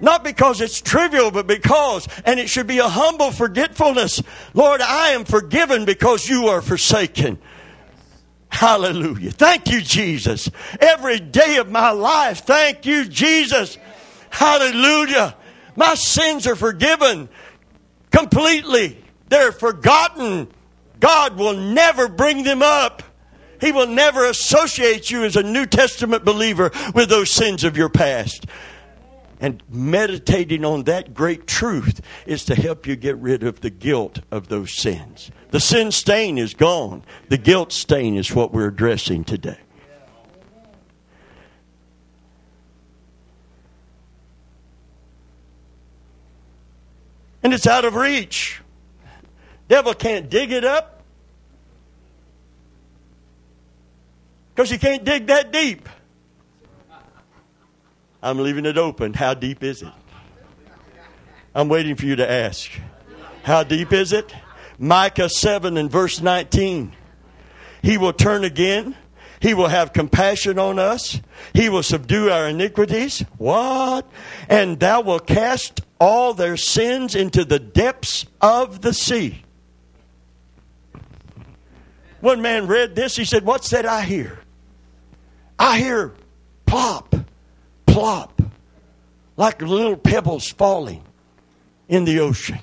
Not 0.01 0.23
because 0.23 0.61
it's 0.61 0.81
trivial, 0.81 1.31
but 1.31 1.47
because, 1.47 2.07
and 2.25 2.39
it 2.39 2.49
should 2.49 2.67
be 2.67 2.79
a 2.79 2.87
humble 2.87 3.31
forgetfulness. 3.31 4.21
Lord, 4.53 4.81
I 4.81 5.09
am 5.09 5.25
forgiven 5.25 5.85
because 5.85 6.27
you 6.27 6.47
are 6.47 6.61
forsaken. 6.61 7.39
Hallelujah. 8.49 9.31
Thank 9.31 9.69
you, 9.69 9.81
Jesus. 9.81 10.49
Every 10.79 11.19
day 11.19 11.57
of 11.57 11.69
my 11.69 11.91
life, 11.91 12.45
thank 12.45 12.85
you, 12.85 13.05
Jesus. 13.05 13.77
Hallelujah. 14.29 15.35
My 15.75 15.93
sins 15.95 16.47
are 16.47 16.55
forgiven 16.55 17.29
completely. 18.11 19.01
They're 19.27 19.51
forgotten. 19.51 20.47
God 20.99 21.37
will 21.37 21.55
never 21.57 22.07
bring 22.07 22.43
them 22.43 22.61
up. 22.61 23.03
He 23.61 23.71
will 23.71 23.87
never 23.87 24.25
associate 24.25 25.09
you 25.11 25.23
as 25.23 25.35
a 25.35 25.43
New 25.43 25.65
Testament 25.65 26.25
believer 26.25 26.71
with 26.93 27.09
those 27.09 27.31
sins 27.31 27.63
of 27.63 27.77
your 27.77 27.89
past. 27.89 28.45
And 29.39 29.61
meditating 29.69 30.63
on 30.63 30.83
that 30.83 31.13
great 31.13 31.45
truth 31.45 32.01
is 32.25 32.45
to 32.45 32.55
help 32.55 32.87
you 32.87 32.95
get 32.95 33.17
rid 33.17 33.43
of 33.43 33.61
the 33.61 33.69
guilt 33.69 34.19
of 34.31 34.47
those 34.47 34.73
sins. 34.73 35.29
The 35.51 35.59
sin 35.59 35.91
stain 35.91 36.37
is 36.37 36.53
gone, 36.53 37.03
the 37.29 37.37
guilt 37.37 37.71
stain 37.71 38.15
is 38.15 38.33
what 38.33 38.53
we're 38.53 38.69
addressing 38.69 39.23
today. 39.23 39.59
And 47.43 47.53
it's 47.53 47.67
out 47.67 47.85
of 47.85 47.93
reach. 47.93 48.61
Devil 49.67 49.93
can't 49.93 50.29
dig 50.29 50.51
it 50.51 50.63
up. 50.63 50.94
Because 54.55 54.71
you 54.71 54.79
can't 54.79 55.03
dig 55.03 55.27
that 55.27 55.51
deep. 55.51 55.89
I'm 58.23 58.39
leaving 58.39 58.65
it 58.65 58.77
open. 58.77 59.13
How 59.13 59.33
deep 59.33 59.63
is 59.63 59.81
it? 59.81 59.91
I'm 61.53 61.67
waiting 61.67 61.95
for 61.95 62.05
you 62.05 62.15
to 62.15 62.29
ask. 62.29 62.71
How 63.43 63.63
deep 63.63 63.91
is 63.91 64.13
it? 64.13 64.33
Micah 64.79 65.29
7 65.29 65.77
and 65.77 65.91
verse 65.91 66.21
19. 66.21 66.93
He 67.81 67.97
will 67.97 68.13
turn 68.13 68.45
again. 68.45 68.95
He 69.41 69.53
will 69.53 69.67
have 69.67 69.91
compassion 69.91 70.57
on 70.57 70.79
us. 70.79 71.19
He 71.53 71.67
will 71.67 71.83
subdue 71.83 72.31
our 72.31 72.47
iniquities. 72.47 73.19
What? 73.37 74.09
And 74.47 74.79
thou 74.79 75.01
wilt 75.01 75.27
cast 75.27 75.81
all 75.99 76.33
their 76.33 76.57
sins 76.57 77.13
into 77.13 77.43
the 77.43 77.59
depths 77.59 78.25
of 78.41 78.81
the 78.81 78.93
sea. 78.93 79.43
One 82.21 82.41
man 82.41 82.67
read 82.67 82.95
this. 82.95 83.17
He 83.17 83.25
said, 83.25 83.45
What's 83.45 83.69
that 83.69 83.85
I 83.85 84.01
hear? 84.01 84.39
I 85.57 85.79
hear 85.79 86.13
plop, 86.65 87.15
plop, 87.85 88.41
like 89.37 89.61
little 89.61 89.97
pebbles 89.97 90.49
falling 90.51 91.03
in 91.87 92.05
the 92.05 92.19
ocean. 92.19 92.59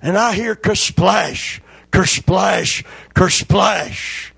And 0.00 0.16
I 0.16 0.34
hear 0.34 0.54
kersplash, 0.54 1.60
kersplash, 1.90 2.84
kersplash, 3.14 4.32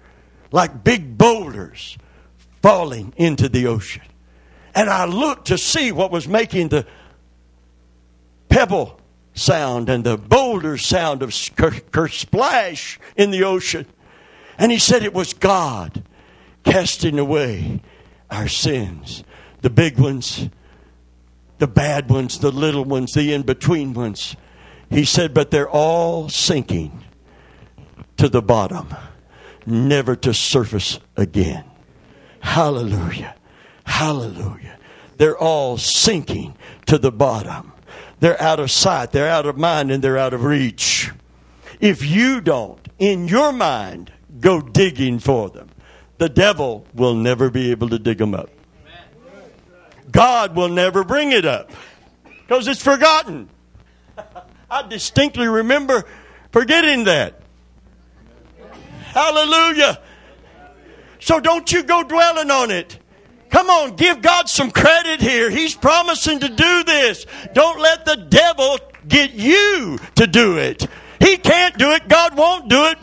like 0.52 0.84
big 0.84 1.18
boulders 1.18 1.98
falling 2.62 3.12
into 3.16 3.48
the 3.48 3.66
ocean. 3.66 4.02
And 4.74 4.90
I 4.90 5.06
looked 5.06 5.48
to 5.48 5.58
see 5.58 5.92
what 5.92 6.10
was 6.10 6.28
making 6.28 6.68
the 6.68 6.86
pebble 8.48 9.00
sound 9.34 9.88
and 9.88 10.04
the 10.04 10.16
boulder 10.16 10.76
sound 10.76 11.22
of 11.22 11.30
kersplash 11.30 12.98
in 13.16 13.30
the 13.30 13.44
ocean. 13.44 13.86
And 14.58 14.72
he 14.72 14.78
said 14.78 15.02
it 15.02 15.14
was 15.14 15.32
God 15.32 16.02
casting 16.66 17.18
away 17.18 17.80
our 18.30 18.48
sins. 18.48 19.24
The 19.62 19.70
big 19.70 19.98
ones, 19.98 20.50
the 21.58 21.66
bad 21.66 22.10
ones, 22.10 22.40
the 22.40 22.50
little 22.50 22.84
ones, 22.84 23.14
the 23.14 23.32
in 23.32 23.42
between 23.42 23.94
ones. 23.94 24.36
He 24.90 25.04
said, 25.04 25.32
but 25.32 25.50
they're 25.50 25.70
all 25.70 26.28
sinking 26.28 27.04
to 28.18 28.28
the 28.28 28.42
bottom, 28.42 28.94
never 29.64 30.14
to 30.16 30.34
surface 30.34 31.00
again. 31.16 31.64
Hallelujah. 32.40 33.34
Hallelujah. 33.84 34.78
They're 35.16 35.38
all 35.38 35.78
sinking 35.78 36.56
to 36.86 36.98
the 36.98 37.12
bottom. 37.12 37.72
They're 38.20 38.40
out 38.40 38.60
of 38.60 38.70
sight, 38.70 39.12
they're 39.12 39.28
out 39.28 39.46
of 39.46 39.56
mind, 39.58 39.90
and 39.90 40.02
they're 40.02 40.18
out 40.18 40.34
of 40.34 40.44
reach. 40.44 41.10
If 41.80 42.04
you 42.04 42.40
don't, 42.40 42.80
in 42.98 43.28
your 43.28 43.52
mind, 43.52 44.12
go 44.40 44.60
digging 44.60 45.18
for 45.18 45.50
them. 45.50 45.68
The 46.18 46.28
devil 46.28 46.86
will 46.94 47.14
never 47.14 47.50
be 47.50 47.70
able 47.70 47.90
to 47.90 47.98
dig 47.98 48.18
them 48.18 48.34
up. 48.34 48.50
God 50.10 50.56
will 50.56 50.68
never 50.68 51.04
bring 51.04 51.32
it 51.32 51.44
up 51.44 51.70
because 52.24 52.68
it's 52.68 52.82
forgotten. 52.82 53.48
I 54.70 54.86
distinctly 54.88 55.46
remember 55.46 56.04
forgetting 56.52 57.04
that. 57.04 57.40
Hallelujah. 59.06 60.00
So 61.20 61.40
don't 61.40 61.70
you 61.72 61.82
go 61.82 62.02
dwelling 62.02 62.50
on 62.50 62.70
it. 62.70 62.98
Come 63.50 63.70
on, 63.70 63.96
give 63.96 64.22
God 64.22 64.48
some 64.48 64.70
credit 64.70 65.20
here. 65.20 65.50
He's 65.50 65.74
promising 65.74 66.40
to 66.40 66.48
do 66.48 66.84
this. 66.84 67.26
Don't 67.52 67.80
let 67.80 68.04
the 68.04 68.16
devil 68.16 68.78
get 69.06 69.32
you 69.32 69.98
to 70.16 70.26
do 70.26 70.58
it. 70.58 70.86
He 71.20 71.36
can't 71.36 71.78
do 71.78 71.92
it. 71.92 72.08
God 72.08 72.36
won't 72.36 72.68
do 72.68 72.86
it. 72.86 72.98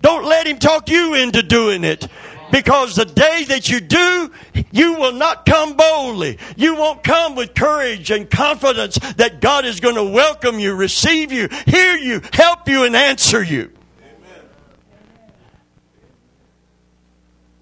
Don't 0.00 0.24
let 0.24 0.46
him 0.46 0.58
talk 0.58 0.88
you 0.88 1.14
into 1.14 1.42
doing 1.42 1.84
it. 1.84 2.08
Because 2.52 2.94
the 2.94 3.06
day 3.06 3.44
that 3.48 3.70
you 3.70 3.80
do, 3.80 4.30
you 4.70 4.94
will 4.94 5.12
not 5.12 5.46
come 5.46 5.74
boldly. 5.74 6.38
You 6.54 6.76
won't 6.76 7.02
come 7.02 7.34
with 7.34 7.54
courage 7.54 8.10
and 8.10 8.30
confidence 8.30 8.98
that 9.16 9.40
God 9.40 9.64
is 9.64 9.80
going 9.80 9.94
to 9.94 10.04
welcome 10.04 10.58
you, 10.58 10.74
receive 10.74 11.32
you, 11.32 11.48
hear 11.66 11.96
you, 11.96 12.20
help 12.32 12.68
you, 12.68 12.84
and 12.84 12.94
answer 12.94 13.42
you. 13.42 13.72
Amen. 13.98 14.50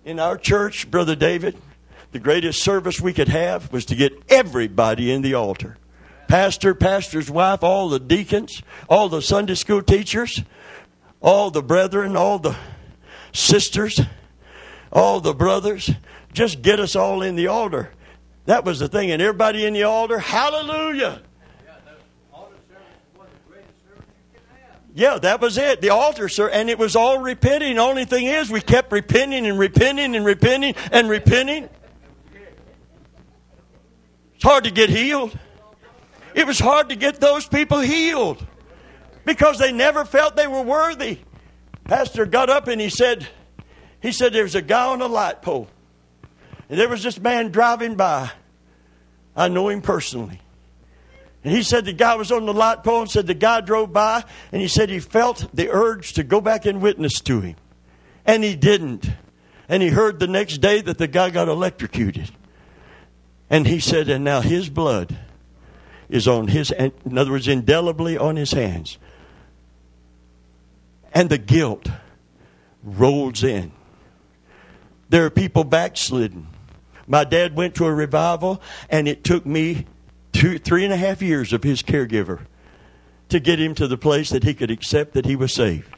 In 0.05 0.18
our 0.18 0.36
church, 0.36 0.91
Brother 0.91 1.14
David, 1.14 1.57
the 2.11 2.18
greatest 2.18 2.61
service 2.61 3.01
we 3.01 3.12
could 3.12 3.28
have 3.28 3.72
was 3.72 3.84
to 3.86 3.95
get 3.95 4.12
everybody 4.28 5.12
in 5.12 5.22
the 5.22 5.34
altar 5.34 5.76
pastor, 6.30 6.76
pastor's 6.76 7.28
wife, 7.28 7.64
all 7.64 7.88
the 7.88 7.99
deacons, 7.99 8.62
all 8.88 9.09
the 9.09 9.20
Sunday 9.20 9.57
school 9.57 9.82
teachers, 9.82 10.41
all 11.20 11.51
the 11.51 11.62
brethren, 11.62 12.16
all 12.16 12.38
the 12.38 12.55
sisters, 13.32 14.01
all 14.93 15.20
the 15.20 15.34
brothers. 15.34 15.91
Just 16.32 16.62
get 16.62 16.80
us 16.80 16.97
all 16.97 17.22
in 17.22 17.36
the 17.36 17.49
altar. 17.49 17.91
That 18.47 18.64
was 18.64 18.78
the 18.78 18.88
thing. 18.88 19.11
And 19.11 19.20
everybody 19.20 19.64
in 19.64 19.74
the 19.74 19.84
altar, 19.84 20.18
hallelujah. 20.18 21.22
Yeah, 24.93 25.18
that 25.18 25.41
was 25.41 25.57
it. 25.57 25.80
The 25.80 25.91
altar, 25.91 26.28
sir. 26.28 26.49
And 26.49 26.68
it 26.68 26.78
was 26.78 26.97
all 26.97 27.18
repenting. 27.18 27.76
The 27.76 27.82
only 27.82 28.05
thing 28.05 28.26
is, 28.26 28.51
we 28.51 28.61
kept 28.61 28.91
repenting 28.93 29.47
and 29.47 29.59
repenting 29.59 30.16
and 30.16 30.24
repenting 30.24 30.74
and 30.91 31.09
repenting. 31.09 31.68
It's 34.34 34.45
hard 34.45 34.64
to 34.64 34.70
get 34.70 34.91
healed. 34.91 35.38
It 36.34 36.47
was 36.47 36.59
hard 36.59 36.88
to 36.88 36.97
get 36.97 37.20
those 37.20 37.47
people 37.47 37.78
healed 37.78 38.45
because 39.24 39.59
they 39.59 39.72
never 39.72 40.05
felt 40.05 40.36
they 40.36 40.47
were 40.47 40.62
worthy. 40.62 41.18
Pastor 41.84 42.26
got 42.26 42.51
up 42.51 42.66
and 42.66 42.80
he 42.80 42.88
said, 42.88 43.28
he 44.01 44.12
said, 44.12 44.32
there 44.32 44.42
was 44.42 44.55
a 44.55 44.62
guy 44.62 44.86
on 44.86 45.03
a 45.03 45.07
light 45.07 45.42
pole. 45.42 45.68
And 46.68 46.78
there 46.78 46.88
was 46.88 47.03
this 47.03 47.18
man 47.20 47.51
driving 47.51 47.96
by. 47.96 48.30
I 49.36 49.48
know 49.48 49.68
him 49.68 49.82
personally. 49.82 50.40
And 51.42 51.55
he 51.55 51.62
said 51.62 51.84
the 51.84 51.92
guy 51.92 52.16
was 52.16 52.30
on 52.30 52.46
the 52.46 52.53
light 52.53 52.84
pole 52.84 53.03
and 53.03 53.11
said 53.11 53.26
the 53.26 53.34
guy 53.34 53.61
drove 53.61 53.92
by 53.92 54.24
and 54.53 54.61
he 54.61 54.68
said 54.68 54.90
he 54.90 55.01
felt 55.01 55.48
the 55.55 55.70
urge 55.70 56.12
to 56.14 56.22
go 56.22 56.40
back 56.40 56.66
and 56.66 56.82
witness 56.82 57.20
to 57.20 57.40
him. 57.40 57.57
And 58.26 58.44
he 58.44 58.57
didn't. 58.57 59.11
And 59.68 59.82
he 59.82 59.88
heard 59.88 60.18
the 60.18 60.26
next 60.26 60.59
day 60.59 60.80
that 60.82 60.98
the 60.98 61.09
guy 61.09 61.30
got 61.30 61.48
electrocuted. 61.48 62.30
And 63.48 63.66
he 63.66 63.80
said, 63.80 64.09
and 64.09 64.22
now 64.22 64.40
his 64.42 64.68
blood 64.68 65.16
is 66.09 66.28
on 66.28 66.48
his, 66.48 66.70
in 66.70 67.16
other 67.16 67.30
words, 67.30 67.48
indelibly 67.48 68.18
on 68.18 68.36
his 68.36 68.53
hands 68.53 68.98
and 71.12 71.28
the 71.28 71.38
guilt 71.38 71.88
rolls 72.82 73.42
in. 73.42 73.72
There 75.11 75.24
are 75.24 75.30
people 75.30 75.64
backslidden. 75.64 76.46
My 77.06 77.24
dad 77.24 77.56
went 77.56 77.74
to 77.74 77.86
a 77.86 77.92
revival, 77.92 78.62
and 78.88 79.08
it 79.08 79.24
took 79.24 79.44
me 79.44 79.86
two, 80.32 80.58
three 80.58 80.84
and 80.84 80.92
a 80.92 80.96
half 80.96 81.20
years 81.20 81.52
of 81.52 81.64
his 81.64 81.82
caregiver 81.82 82.46
to 83.28 83.40
get 83.40 83.61
him 83.61 83.74
to 83.74 83.88
the 83.88 83.98
place 83.98 84.30
that 84.30 84.44
he 84.44 84.54
could 84.54 84.70
accept 84.70 85.14
that 85.14 85.26
he 85.26 85.34
was 85.34 85.52
saved. 85.52 85.96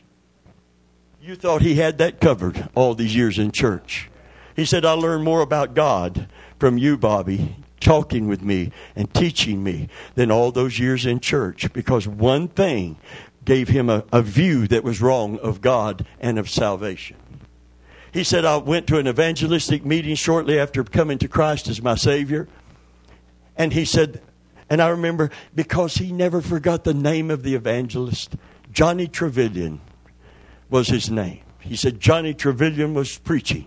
You 1.20 1.36
thought 1.36 1.60
he 1.60 1.74
had 1.74 1.98
that 1.98 2.20
covered 2.20 2.68
all 2.74 2.94
these 2.94 3.14
years 3.14 3.38
in 3.38 3.52
church. 3.52 4.10
He 4.56 4.64
said, 4.64 4.84
I 4.84 4.92
learned 4.92 5.24
more 5.24 5.42
about 5.42 5.74
God 5.74 6.28
from 6.58 6.78
you, 6.78 6.96
Bobby, 6.96 7.56
talking 7.80 8.28
with 8.28 8.42
me 8.42 8.72
and 8.96 9.12
teaching 9.12 9.62
me 9.62 9.88
than 10.14 10.30
all 10.30 10.52
those 10.52 10.78
years 10.78 11.04
in 11.04 11.20
church 11.20 11.70
because 11.74 12.08
one 12.08 12.48
thing 12.48 12.96
gave 13.44 13.68
him 13.68 13.90
a, 13.90 14.04
a 14.12 14.22
view 14.22 14.66
that 14.68 14.84
was 14.84 15.02
wrong 15.02 15.38
of 15.38 15.60
God 15.60 16.06
and 16.20 16.38
of 16.38 16.48
salvation. 16.48 17.16
He 18.12 18.24
said, 18.24 18.44
I 18.44 18.58
went 18.58 18.86
to 18.88 18.98
an 18.98 19.08
evangelistic 19.08 19.84
meeting 19.86 20.14
shortly 20.14 20.58
after 20.58 20.84
coming 20.84 21.18
to 21.18 21.28
Christ 21.28 21.68
as 21.68 21.82
my 21.82 21.94
Savior. 21.94 22.46
And 23.56 23.72
he 23.72 23.84
said, 23.84 24.20
and 24.68 24.80
I 24.80 24.88
remember 24.88 25.30
because 25.54 25.96
he 25.96 26.12
never 26.12 26.40
forgot 26.40 26.84
the 26.84 26.94
name 26.94 27.30
of 27.30 27.42
the 27.42 27.54
evangelist, 27.54 28.36
Johnny 28.70 29.06
Trevilian 29.06 29.80
was 30.70 30.88
his 30.88 31.10
name. 31.10 31.40
He 31.60 31.76
said 31.76 32.00
Johnny 32.00 32.34
Trevilian 32.34 32.94
was 32.94 33.18
preaching. 33.18 33.66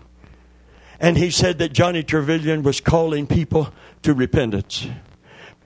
And 0.98 1.16
he 1.16 1.30
said 1.30 1.58
that 1.58 1.72
Johnny 1.72 2.02
Trevilian 2.02 2.62
was 2.62 2.80
calling 2.80 3.26
people 3.26 3.72
to 4.02 4.14
repentance. 4.14 4.86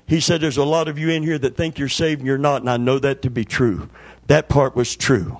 He 0.06 0.20
said, 0.20 0.40
There's 0.40 0.56
a 0.56 0.64
lot 0.64 0.88
of 0.88 0.98
you 0.98 1.10
in 1.10 1.22
here 1.22 1.38
that 1.38 1.56
think 1.56 1.78
you're 1.78 1.88
saved 1.88 2.20
and 2.20 2.26
you're 2.26 2.38
not, 2.38 2.62
and 2.62 2.70
I 2.70 2.76
know 2.76 2.98
that 2.98 3.22
to 3.22 3.30
be 3.30 3.44
true. 3.44 3.88
That 4.26 4.48
part 4.48 4.74
was 4.74 4.96
true. 4.96 5.38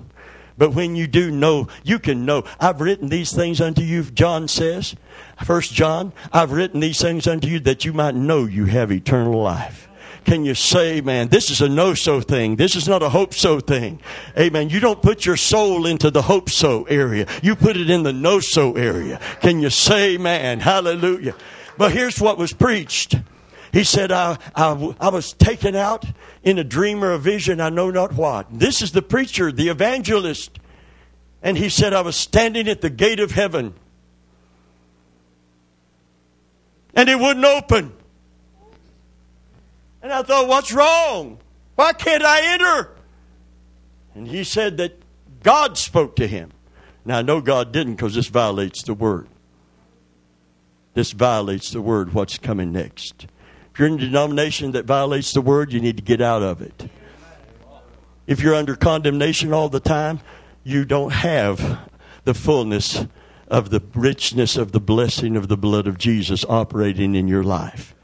But 0.61 0.75
when 0.75 0.95
you 0.95 1.07
do 1.07 1.31
know, 1.31 1.69
you 1.83 1.97
can 1.97 2.23
know. 2.23 2.43
I've 2.59 2.81
written 2.81 3.09
these 3.09 3.33
things 3.33 3.59
unto 3.59 3.81
you, 3.81 4.03
John 4.03 4.47
says. 4.47 4.95
First 5.43 5.73
John, 5.73 6.13
I've 6.31 6.51
written 6.51 6.81
these 6.81 7.01
things 7.01 7.25
unto 7.25 7.47
you 7.47 7.59
that 7.61 7.83
you 7.83 7.93
might 7.93 8.13
know 8.13 8.45
you 8.45 8.65
have 8.65 8.91
eternal 8.91 9.41
life. 9.41 9.89
Can 10.23 10.45
you 10.45 10.53
say, 10.53 11.01
man, 11.01 11.29
this 11.29 11.49
is 11.49 11.61
a 11.61 11.67
no 11.67 11.95
so 11.95 12.21
thing. 12.21 12.57
This 12.57 12.75
is 12.75 12.87
not 12.87 13.01
a 13.01 13.09
hope 13.09 13.33
so 13.33 13.59
thing. 13.59 14.01
Amen. 14.37 14.69
You 14.69 14.79
don't 14.79 15.01
put 15.01 15.25
your 15.25 15.35
soul 15.35 15.87
into 15.87 16.11
the 16.11 16.21
hope 16.21 16.47
so 16.51 16.83
area. 16.83 17.25
You 17.41 17.55
put 17.55 17.75
it 17.75 17.89
in 17.89 18.03
the 18.03 18.13
no 18.13 18.39
so 18.39 18.73
area. 18.73 19.19
Can 19.39 19.61
you 19.61 19.71
say, 19.71 20.19
man, 20.19 20.59
hallelujah. 20.59 21.33
But 21.75 21.91
here's 21.91 22.21
what 22.21 22.37
was 22.37 22.53
preached. 22.53 23.15
He 23.71 23.83
said, 23.83 24.11
I, 24.11 24.37
I, 24.53 24.95
I 24.99 25.09
was 25.09 25.33
taken 25.33 25.75
out 25.75 26.05
in 26.43 26.59
a 26.59 26.63
dream 26.63 27.03
or 27.03 27.11
a 27.11 27.19
vision, 27.19 27.61
I 27.61 27.69
know 27.69 27.89
not 27.89 28.13
what. 28.13 28.47
This 28.51 28.81
is 28.81 28.91
the 28.91 29.01
preacher, 29.01 29.51
the 29.51 29.69
evangelist. 29.69 30.59
And 31.41 31.57
he 31.57 31.69
said, 31.69 31.93
I 31.93 32.01
was 32.01 32.15
standing 32.15 32.67
at 32.67 32.81
the 32.81 32.89
gate 32.89 33.19
of 33.19 33.31
heaven. 33.31 33.73
And 36.93 37.09
it 37.09 37.17
wouldn't 37.17 37.45
open. 37.45 37.93
And 40.01 40.11
I 40.11 40.23
thought, 40.23 40.47
what's 40.47 40.73
wrong? 40.73 41.37
Why 41.75 41.93
can't 41.93 42.23
I 42.23 42.53
enter? 42.53 42.91
And 44.15 44.27
he 44.27 44.43
said 44.43 44.77
that 44.77 45.01
God 45.43 45.77
spoke 45.77 46.17
to 46.17 46.27
him. 46.27 46.51
Now, 47.05 47.19
I 47.19 47.21
know 47.21 47.39
God 47.41 47.71
didn't 47.71 47.95
because 47.95 48.15
this 48.15 48.27
violates 48.27 48.83
the 48.83 48.93
word. 48.93 49.27
This 50.93 51.11
violates 51.13 51.71
the 51.71 51.81
word, 51.81 52.13
what's 52.13 52.37
coming 52.37 52.73
next. 52.73 53.27
If 53.73 53.79
you're 53.79 53.87
in 53.87 53.93
a 53.95 53.97
denomination 53.97 54.71
that 54.71 54.85
violates 54.85 55.33
the 55.33 55.41
word, 55.41 55.71
you 55.71 55.79
need 55.79 55.97
to 55.97 56.03
get 56.03 56.21
out 56.21 56.43
of 56.43 56.61
it. 56.61 56.89
If 58.27 58.41
you're 58.41 58.55
under 58.55 58.75
condemnation 58.75 59.53
all 59.53 59.69
the 59.69 59.79
time, 59.79 60.19
you 60.63 60.85
don't 60.85 61.11
have 61.11 61.89
the 62.23 62.33
fullness 62.33 63.05
of 63.47 63.69
the 63.69 63.81
richness 63.93 64.57
of 64.57 64.71
the 64.71 64.79
blessing 64.79 65.35
of 65.35 65.47
the 65.47 65.57
blood 65.57 65.87
of 65.87 65.97
Jesus 65.97 66.45
operating 66.47 67.15
in 67.15 67.27
your 67.27 67.43
life. 67.43 67.95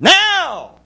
Now, 0.00 0.80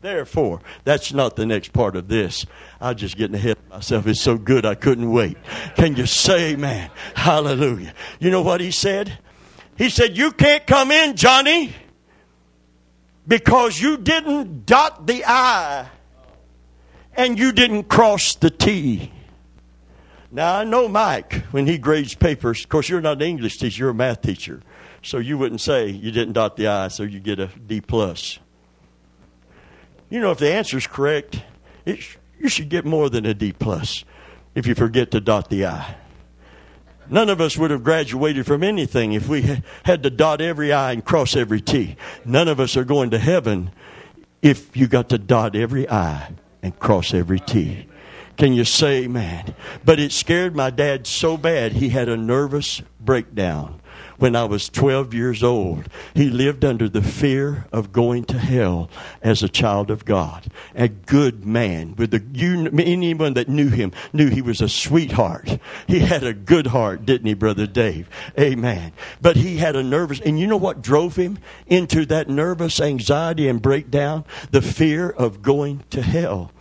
therefore, 0.00 0.60
that's 0.84 1.12
not 1.12 1.36
the 1.36 1.46
next 1.46 1.72
part 1.72 1.96
of 1.96 2.08
this. 2.08 2.46
I'm 2.80 2.96
just 2.96 3.16
getting 3.16 3.34
ahead 3.34 3.56
of 3.58 3.68
myself. 3.70 4.06
It's 4.06 4.20
so 4.20 4.36
good 4.36 4.64
I 4.66 4.74
couldn't 4.74 5.10
wait. 5.10 5.36
Can 5.74 5.96
you 5.96 6.06
say 6.06 6.52
amen? 6.52 6.90
Hallelujah. 7.14 7.94
You 8.20 8.30
know 8.30 8.42
what 8.42 8.60
he 8.60 8.70
said? 8.70 9.18
He 9.76 9.88
said, 9.88 10.16
You 10.16 10.32
can't 10.32 10.66
come 10.66 10.90
in, 10.90 11.16
Johnny, 11.16 11.74
because 13.26 13.80
you 13.80 13.96
didn't 13.96 14.66
dot 14.66 15.06
the 15.06 15.24
I 15.26 15.88
and 17.14 17.38
you 17.38 17.52
didn't 17.52 17.84
cross 17.84 18.34
the 18.34 18.50
T. 18.50 19.12
Now, 20.30 20.58
I 20.58 20.64
know 20.64 20.88
Mike, 20.88 21.34
when 21.50 21.66
he 21.66 21.76
grades 21.76 22.14
papers, 22.14 22.62
of 22.62 22.70
course, 22.70 22.88
you're 22.88 23.02
not 23.02 23.18
an 23.18 23.22
English 23.22 23.58
teacher, 23.58 23.84
you're 23.84 23.90
a 23.90 23.94
math 23.94 24.22
teacher. 24.22 24.62
So 25.02 25.18
you 25.18 25.36
wouldn't 25.36 25.60
say 25.60 25.88
you 25.88 26.10
didn't 26.10 26.34
dot 26.34 26.56
the 26.56 26.68
I, 26.68 26.88
so 26.88 27.02
you 27.02 27.20
get 27.20 27.38
a 27.38 27.48
D. 27.48 27.80
plus. 27.80 28.38
You 30.08 30.20
know, 30.20 30.30
if 30.30 30.38
the 30.38 30.52
answer 30.52 30.78
is 30.78 30.86
correct, 30.86 31.42
it, 31.84 32.00
you 32.38 32.48
should 32.48 32.68
get 32.68 32.84
more 32.84 33.10
than 33.10 33.26
a 33.26 33.34
D 33.34 33.52
plus 33.52 34.04
if 34.54 34.66
you 34.66 34.74
forget 34.74 35.10
to 35.10 35.20
dot 35.20 35.50
the 35.50 35.66
I. 35.66 35.96
None 37.12 37.28
of 37.28 37.42
us 37.42 37.58
would 37.58 37.70
have 37.70 37.84
graduated 37.84 38.46
from 38.46 38.62
anything 38.62 39.12
if 39.12 39.28
we 39.28 39.60
had 39.82 40.02
to 40.02 40.08
dot 40.08 40.40
every 40.40 40.72
I 40.72 40.92
and 40.92 41.04
cross 41.04 41.36
every 41.36 41.60
T. 41.60 41.96
None 42.24 42.48
of 42.48 42.58
us 42.58 42.74
are 42.74 42.84
going 42.84 43.10
to 43.10 43.18
heaven 43.18 43.70
if 44.40 44.74
you 44.74 44.86
got 44.86 45.10
to 45.10 45.18
dot 45.18 45.54
every 45.54 45.86
I 45.86 46.32
and 46.62 46.78
cross 46.78 47.12
every 47.12 47.38
T. 47.38 47.86
Can 48.38 48.54
you 48.54 48.64
say 48.64 49.04
amen? 49.04 49.54
But 49.84 50.00
it 50.00 50.10
scared 50.10 50.56
my 50.56 50.70
dad 50.70 51.06
so 51.06 51.36
bad 51.36 51.72
he 51.72 51.90
had 51.90 52.08
a 52.08 52.16
nervous 52.16 52.80
breakdown 52.98 53.81
when 54.22 54.36
I 54.36 54.44
was 54.44 54.68
12 54.68 55.14
years 55.14 55.42
old. 55.42 55.88
He 56.14 56.30
lived 56.30 56.64
under 56.64 56.88
the 56.88 57.02
fear 57.02 57.66
of 57.72 57.90
going 57.90 58.22
to 58.26 58.38
hell 58.38 58.88
as 59.20 59.42
a 59.42 59.48
child 59.48 59.90
of 59.90 60.04
God. 60.04 60.46
A 60.76 60.86
good 60.86 61.44
man. 61.44 61.96
With 61.96 62.12
the, 62.12 62.22
you, 62.32 62.70
anyone 62.78 63.34
that 63.34 63.48
knew 63.48 63.68
him 63.68 63.90
knew 64.12 64.28
he 64.28 64.40
was 64.40 64.60
a 64.60 64.68
sweetheart. 64.68 65.58
He 65.88 65.98
had 65.98 66.22
a 66.22 66.32
good 66.32 66.68
heart, 66.68 67.04
didn't 67.04 67.26
he, 67.26 67.34
Brother 67.34 67.66
Dave? 67.66 68.08
Amen. 68.38 68.92
But 69.20 69.34
he 69.34 69.56
had 69.56 69.74
a 69.74 69.82
nervous, 69.82 70.20
and 70.20 70.38
you 70.38 70.46
know 70.46 70.56
what 70.56 70.82
drove 70.82 71.16
him 71.16 71.40
into 71.66 72.06
that 72.06 72.28
nervous 72.28 72.80
anxiety 72.80 73.48
and 73.48 73.60
breakdown? 73.60 74.24
The 74.52 74.62
fear 74.62 75.10
of 75.10 75.42
going 75.42 75.82
to 75.90 76.00
hell. 76.00 76.52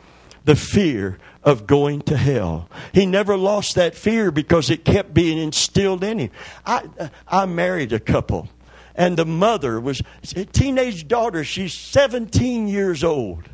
The 0.45 0.55
fear 0.55 1.19
of 1.43 1.65
going 1.65 2.01
to 2.03 2.17
hell. 2.17 2.69
He 2.93 3.05
never 3.05 3.37
lost 3.37 3.75
that 3.75 3.95
fear 3.95 4.31
because 4.31 4.69
it 4.69 4.85
kept 4.85 5.13
being 5.13 5.37
instilled 5.37 6.03
in 6.03 6.19
him. 6.19 6.31
I, 6.65 6.87
uh, 6.99 7.07
I 7.27 7.45
married 7.45 7.93
a 7.93 7.99
couple, 7.99 8.49
and 8.95 9.17
the 9.17 9.25
mother 9.25 9.79
was 9.79 10.01
a 10.35 10.45
teenage 10.45 11.07
daughter. 11.07 11.43
She's 11.43 11.73
17 11.73 12.67
years 12.67 13.03
old. 13.03 13.49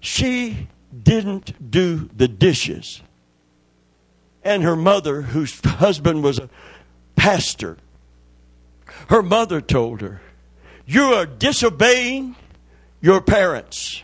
She 0.00 0.68
didn't 1.02 1.70
do 1.70 2.08
the 2.16 2.28
dishes. 2.28 3.02
And 4.42 4.62
her 4.62 4.76
mother, 4.76 5.22
whose 5.22 5.60
husband 5.64 6.22
was 6.22 6.38
a 6.38 6.48
pastor, 7.14 7.76
her 9.08 9.22
mother 9.22 9.60
told 9.60 10.00
her, 10.00 10.20
You 10.86 11.14
are 11.14 11.26
disobeying 11.26 12.36
your 13.00 13.20
parents. 13.20 14.02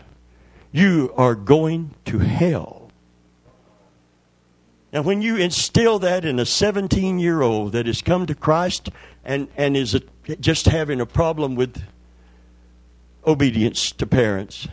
You 0.73 1.13
are 1.17 1.35
going 1.35 1.95
to 2.05 2.19
hell. 2.19 2.76
Now, 4.97 5.03
when 5.03 5.21
you 5.21 5.37
instill 5.37 5.99
that 5.99 6.25
in 6.25 6.39
a 6.39 6.47
17 6.47 7.19
year 7.19 7.43
old 7.43 7.73
that 7.73 7.85
has 7.85 8.01
come 8.01 8.25
to 8.25 8.35
Christ 8.35 8.89
and, 9.27 9.47
and 9.55 9.77
is 9.77 9.95
a, 9.95 10.01
just 10.41 10.65
having 10.65 11.03
a 11.03 11.05
problem 11.05 11.55
with 11.55 11.83
obedience 13.27 13.93
to 13.93 14.07
parents, 14.07 14.67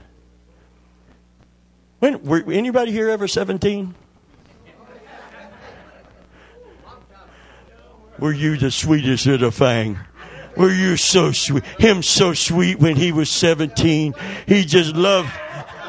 when 1.99 2.23
were 2.23 2.41
anybody 2.49 2.93
here 2.93 3.09
ever 3.09 3.27
17? 3.27 3.93
Were 8.17 8.31
you 8.31 8.55
the 8.55 8.71
sweetest 8.71 9.25
little 9.25 9.51
thing? 9.51 9.99
Were 10.55 10.71
you 10.71 10.95
so 10.95 11.33
sweet? 11.33 11.65
Him 11.79 12.01
so 12.01 12.33
sweet 12.33 12.79
when 12.79 12.95
he 12.95 13.11
was 13.11 13.29
17. 13.29 14.13
He 14.47 14.63
just 14.63 14.95
loved 14.95 15.33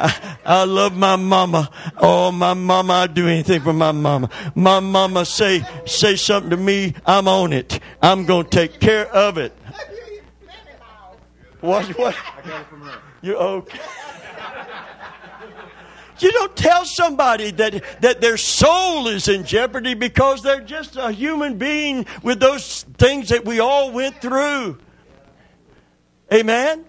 I, 0.05 0.37
I 0.45 0.65
love 0.65 0.95
my 0.95 1.17
mama. 1.17 1.71
Oh, 1.97 2.31
my 2.31 2.53
mama, 2.53 2.93
I'd 2.93 3.15
do 3.15 3.27
anything 3.27 3.63
for 3.63 3.73
my 3.73 3.93
mama. 3.93 4.29
My 4.55 4.81
mama 4.81 5.25
say, 5.25 5.65
say 5.87 6.17
something 6.17 6.51
to 6.51 6.59
me, 6.59 6.95
I'm 7.07 7.27
on 7.27 7.55
it. 7.55 7.81
I'm 8.03 8.27
going 8.27 8.45
to 8.45 8.51
take 8.51 8.81
care 8.81 9.07
of 9.07 9.39
it. 9.39 9.57
What? 11.61 11.87
What? 11.99 12.15
I 12.37 12.47
got 12.47 12.61
it 12.61 12.67
from 12.67 12.83
her. 12.83 12.99
You 13.23 13.37
okay? 13.37 13.81
You 16.19 16.31
don't 16.33 16.55
tell 16.55 16.85
somebody 16.85 17.51
that, 17.53 18.01
that 18.03 18.21
their 18.21 18.37
soul 18.37 19.09
is 19.09 19.29
in 19.29 19.45
jeopardy 19.45 19.95
because 19.95 20.43
they're 20.43 20.61
just 20.61 20.97
a 20.97 21.11
human 21.11 21.57
being 21.57 22.07
with 22.23 22.41
those 22.41 22.83
things 22.99 23.31
that 23.31 23.45
we 23.47 23.59
all 23.59 23.91
went 23.91 24.21
through. 24.21 24.79
Amen? 26.33 26.85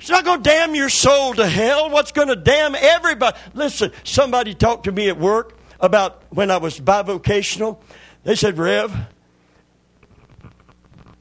It's 0.00 0.08
not 0.08 0.24
going 0.24 0.42
to 0.42 0.48
damn 0.48 0.74
your 0.74 0.88
soul 0.88 1.34
to 1.34 1.46
hell. 1.46 1.90
What's 1.90 2.10
going 2.10 2.28
to 2.28 2.36
damn 2.36 2.74
everybody? 2.74 3.36
Listen, 3.52 3.92
somebody 4.02 4.54
talked 4.54 4.84
to 4.84 4.92
me 4.92 5.10
at 5.10 5.18
work 5.18 5.58
about 5.78 6.22
when 6.30 6.50
I 6.50 6.56
was 6.56 6.80
bivocational. 6.80 7.78
They 8.24 8.34
said, 8.34 8.56
Rev, 8.56 8.96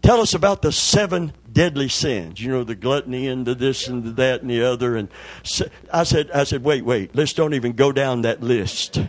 tell 0.01 0.21
us 0.21 0.33
about 0.33 0.61
the 0.61 0.71
seven 0.71 1.33
deadly 1.51 1.89
sins. 1.89 2.39
You 2.39 2.51
know, 2.51 2.63
the 2.63 2.73
gluttony 2.73 3.27
and 3.27 3.45
the 3.45 3.53
this 3.53 3.89
and 3.89 4.01
the 4.01 4.11
that 4.11 4.43
and 4.43 4.49
the 4.49 4.63
other. 4.63 4.95
And 4.95 5.09
I 5.91 6.03
said, 6.03 6.31
I 6.31 6.45
said, 6.45 6.63
wait, 6.63 6.85
wait, 6.85 7.13
let's 7.13 7.33
don't 7.33 7.55
even 7.55 7.73
go 7.73 7.91
down 7.91 8.21
that 8.21 8.41
list. 8.41 9.01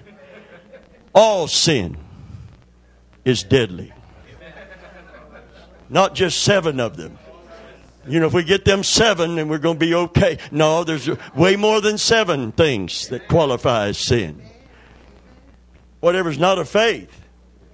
All 1.15 1.47
sin 1.47 1.97
is 3.25 3.45
deadly. 3.45 3.93
Not 5.89 6.17
just 6.17 6.43
seven 6.43 6.81
of 6.81 6.97
them. 6.97 7.20
You 8.07 8.19
know, 8.21 8.27
if 8.27 8.33
we 8.33 8.45
get 8.45 8.65
them 8.65 8.83
seven, 8.83 9.37
then 9.37 9.49
we're 9.49 9.59
going 9.59 9.79
to 9.79 9.87
be 9.87 9.95
okay. 9.95 10.39
No, 10.51 10.85
there's 10.85 11.09
way 11.35 11.57
more 11.57 11.81
than 11.81 11.99
seven 11.99 12.53
things 12.53 13.09
that 13.09 13.29
qualify 13.29 13.89
as 13.89 13.99
sin. 13.99 14.43
Whatever's 16.01 16.39
not 16.39 16.59
of 16.59 16.69
faith 16.69 17.21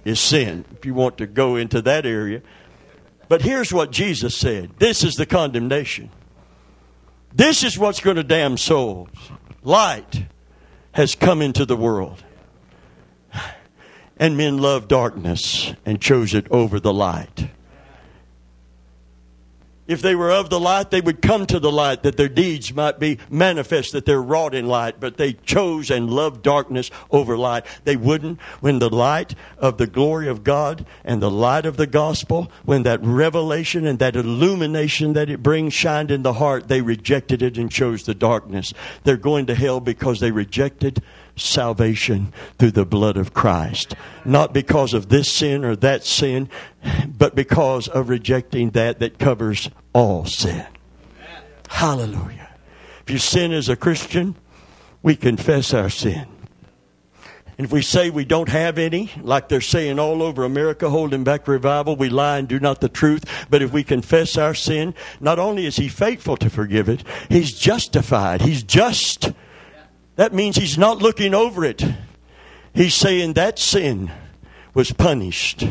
is 0.05 0.19
sin, 0.19 0.65
if 0.77 0.85
you 0.85 0.95
want 0.95 1.19
to 1.19 1.27
go 1.27 1.57
into 1.57 1.81
that 1.83 2.05
area. 2.07 2.43
But 3.29 3.43
here's 3.43 3.73
what 3.73 3.91
Jesus 3.93 4.37
said 4.37 4.71
this 4.79 5.05
is 5.05 5.15
the 5.15 5.27
condemnation. 5.27 6.11
This 7.33 7.63
is 7.63 7.79
what's 7.79 8.01
going 8.01 8.17
to 8.17 8.25
damn 8.25 8.57
souls. 8.57 9.11
Light 9.63 10.25
has 10.93 11.15
come 11.15 11.43
into 11.43 11.67
the 11.67 11.77
world. 11.77 12.23
And 14.19 14.39
men 14.39 14.57
love 14.57 14.89
darkness 14.89 15.75
and 15.85 16.01
chose 16.01 16.33
it 16.33 16.47
over 16.51 16.81
the 16.81 16.95
light. 16.95 17.51
If 19.87 20.03
they 20.03 20.15
were 20.15 20.33
of 20.33 20.51
the 20.51 20.59
light, 20.59 20.91
they 20.91 21.01
would 21.01 21.23
come 21.23 21.47
to 21.47 21.61
the 21.61 21.71
light 21.71 22.03
that 22.03 22.17
their 22.17 22.29
deeds 22.29 22.75
might 22.75 22.99
be 22.99 23.19
manifest, 23.31 23.93
that 23.93 24.05
they're 24.05 24.23
wrought 24.23 24.55
in 24.55 24.67
light. 24.67 24.99
But 24.99 25.17
they 25.17 25.35
chose 25.35 25.91
and 25.91 26.11
loved 26.11 26.43
darkness 26.43 26.91
over 27.11 27.37
light. 27.37 27.65
They 27.85 27.97
wouldn't 27.97 28.41
when 28.61 28.81
the 28.81 28.91
light 28.91 29.35
of 29.59 29.79
the 29.79 29.87
glory 29.87 30.29
of 30.29 30.43
God 30.43 30.85
and 31.05 31.23
the 31.23 31.31
light 31.31 31.67
of 31.67 31.77
the 31.77 31.87
gospel, 31.87 32.51
when 32.65 32.83
that 32.83 33.03
revelation 33.03 33.87
and 33.87 33.99
that 34.01 34.17
illumination 34.17 35.13
that 35.13 35.31
it 35.31 35.43
brings 35.43 35.73
shined 35.73 36.11
in 36.11 36.23
the 36.23 36.35
heart, 36.35 36.69
they 36.69 36.81
rejected 36.81 37.43
it 37.43 37.57
and 37.57 37.71
chose 37.71 38.05
the 38.05 38.15
darkness. 38.15 38.75
They're 39.05 39.17
going 39.17 39.47
to 39.47 39.55
hell 39.55 39.81
because 39.81 40.21
they 40.21 40.33
rejected 40.33 41.03
salvation 41.37 42.33
through 42.59 42.73
the 42.73 42.87
blood 42.87 43.17
of 43.17 43.35
Christ. 43.35 43.95
Not 44.25 44.53
because 44.53 44.95
of 44.95 45.09
this 45.09 45.31
sin 45.31 45.65
or 45.65 45.77
that 45.77 46.05
sin, 46.05 46.49
but 47.07 47.35
because 47.35 47.89
of 47.89 48.09
rejecting 48.09 48.71
that 48.71 48.99
that 48.99 49.19
covers 49.19 49.71
all 49.93 50.25
sin. 50.25 50.67
Hallelujah. 51.69 52.49
If 53.03 53.11
you 53.11 53.19
sin 53.19 53.53
as 53.53 53.69
a 53.69 53.77
Christian, 53.77 54.35
we 55.03 55.15
confess 55.15 55.73
our 55.73 55.91
sin. 55.91 56.27
And 57.59 57.65
if 57.65 57.73
we 57.73 57.81
say 57.81 58.11
we 58.11 58.27
don't 58.27 58.51
have 58.51 58.77
any, 58.77 59.11
like 59.23 59.49
they're 59.49 59.63
saying 59.63 59.99
all 59.99 60.23
over 60.23 60.45
America, 60.45 60.91
holding 60.91 61.25
back 61.25 61.49
revival, 61.49 61.97
we 61.97 62.11
lie 62.11 62.39
and 62.39 62.47
do 62.47 62.61
not 62.61 62.81
the 62.81 62.89
truth. 62.89 63.25
But 63.49 63.63
if 63.63 63.73
we 63.73 63.83
confess 63.83 64.37
our 64.37 64.55
sin, 64.55 64.95
not 65.21 65.39
only 65.39 65.65
is 65.65 65.77
He 65.77 65.89
faithful 65.89 66.37
to 66.39 66.51
forgive 66.51 66.89
it, 66.89 67.03
He's 67.31 67.53
justified. 67.59 68.43
He's 68.43 68.63
just. 68.63 69.33
That 70.17 70.35
means 70.35 70.57
He's 70.57 70.77
not 70.77 70.99
looking 70.99 71.35
over 71.35 71.65
it. 71.65 71.85
He's 72.75 72.95
saying 72.95 73.35
that 73.35 73.59
sin 73.59 74.11
was 74.75 74.93
punished 74.93 75.67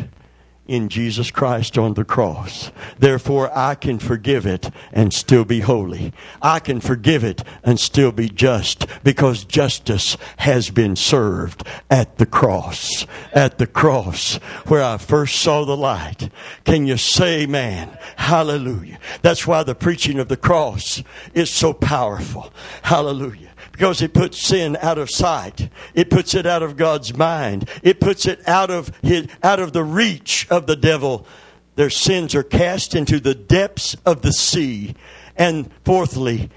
in 0.68 0.90
Jesus 0.90 1.32
Christ 1.32 1.78
on 1.78 1.94
the 1.94 2.06
cross. 2.06 2.72
Therefore, 2.98 3.56
I 3.56 3.76
can 3.76 4.00
forgive 4.00 4.46
it 4.46 4.70
and 4.92 5.14
still 5.14 5.46
be 5.46 5.60
holy. 5.60 6.14
I 6.42 6.60
can 6.60 6.80
forgive 6.80 7.24
it 7.24 7.44
and 7.64 7.80
still 7.80 8.12
be 8.12 8.30
just 8.30 8.86
because 9.04 9.44
justice 9.44 10.18
has 10.38 10.70
been 10.70 10.96
served 10.96 11.64
at 11.90 12.18
the 12.18 12.26
cross. 12.26 13.06
At 13.34 13.58
the 13.58 13.68
cross 13.68 14.36
where 14.68 14.84
I 14.84 14.98
first 14.98 15.42
saw 15.42 15.66
the 15.66 15.78
light. 15.78 16.30
Can 16.64 16.88
you 16.88 16.98
say, 16.98 17.46
man? 17.46 17.98
Hallelujah. 18.16 19.00
That's 19.22 19.46
why 19.46 19.64
the 19.64 19.76
preaching 19.76 20.20
of 20.20 20.28
the 20.28 20.38
cross 20.38 21.04
is 21.34 21.50
so 21.50 21.74
powerful. 21.74 22.52
Hallelujah 22.82 23.50
because 23.76 24.02
it 24.02 24.14
puts 24.14 24.42
sin 24.42 24.78
out 24.82 24.98
of 24.98 25.10
sight. 25.10 25.70
It 25.94 26.10
puts 26.10 26.34
it 26.34 26.46
out 26.46 26.64
of 26.64 26.78
God's 26.78 27.14
mind. 27.18 27.70
It 27.84 28.00
puts 28.00 28.26
it 28.26 28.40
out 28.48 28.72
of 28.72 28.90
his, 29.02 29.28
out 29.44 29.60
of 29.60 29.74
the 29.74 29.84
reach 29.84 30.48
of 30.56 30.68
the 30.68 30.76
devil. 30.76 31.26
Their 31.76 31.90
sins 31.90 32.34
are 32.36 32.44
cast 32.44 32.96
into 32.96 33.20
the 33.20 33.36
depths 33.36 33.96
of 34.06 34.22
the 34.22 34.32
sea. 34.32 34.96
And 35.36 35.70
fourthly, 35.84 36.50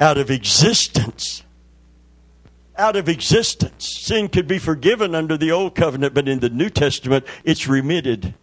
out 0.00 0.18
of 0.18 0.30
existence. 0.30 1.44
Out 2.76 2.96
of 2.96 3.08
existence. 3.08 3.88
Sin 4.00 4.28
could 4.28 4.48
be 4.48 4.58
forgiven 4.58 5.14
under 5.14 5.36
the 5.36 5.52
old 5.52 5.74
covenant, 5.74 6.14
but 6.14 6.28
in 6.28 6.40
the 6.40 6.50
New 6.50 6.70
Testament, 6.70 7.24
it's 7.44 7.68
remitted. 7.68 8.34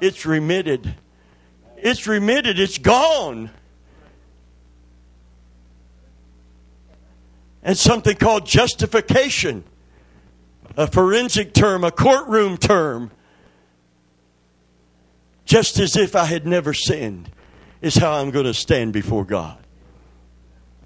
It's 0.00 0.26
remitted. 0.26 0.94
It's 1.76 2.06
remitted. 2.06 2.58
It's 2.58 2.78
gone. 2.78 3.50
and 7.64 7.76
something 7.76 8.14
called 8.14 8.46
justification, 8.46 9.64
a 10.76 10.86
forensic 10.86 11.54
term, 11.54 11.82
a 11.82 11.90
courtroom 11.90 12.58
term. 12.58 13.10
Just 15.44 15.78
as 15.78 15.96
if 15.96 16.16
I 16.16 16.24
had 16.24 16.46
never 16.46 16.72
sinned, 16.72 17.30
is 17.82 17.96
how 17.96 18.12
I'm 18.12 18.30
going 18.30 18.46
to 18.46 18.54
stand 18.54 18.92
before 18.92 19.24
God. 19.24 19.58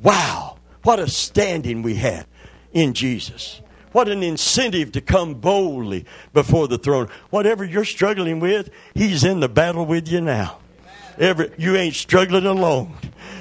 Wow, 0.02 0.58
what 0.82 0.98
a 0.98 1.08
standing 1.08 1.82
we 1.82 1.94
have 1.96 2.26
in 2.72 2.94
Jesus. 2.94 3.60
What 3.92 4.08
an 4.08 4.22
incentive 4.22 4.92
to 4.92 5.00
come 5.00 5.34
boldly 5.34 6.04
before 6.32 6.68
the 6.68 6.78
throne. 6.78 7.08
Whatever 7.30 7.64
you're 7.64 7.84
struggling 7.84 8.40
with, 8.40 8.70
He's 8.94 9.24
in 9.24 9.40
the 9.40 9.48
battle 9.48 9.86
with 9.86 10.08
you 10.08 10.20
now. 10.20 10.58
Every, 11.18 11.50
you 11.58 11.76
ain't 11.76 11.94
struggling 11.94 12.46
alone. 12.46 12.96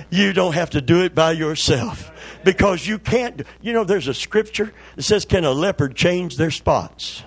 You 0.09 0.33
don't 0.33 0.53
have 0.53 0.71
to 0.71 0.81
do 0.81 1.03
it 1.03 1.13
by 1.13 1.33
yourself 1.33 2.11
because 2.43 2.87
you 2.87 2.97
can't. 2.97 3.41
You 3.61 3.73
know, 3.73 3.83
there's 3.83 4.07
a 4.07 4.13
scripture 4.13 4.73
that 4.95 5.03
says, 5.03 5.25
"Can 5.25 5.43
a 5.43 5.51
leopard 5.51 5.95
change 5.95 6.37
their 6.37 6.51
spots?" 6.51 7.23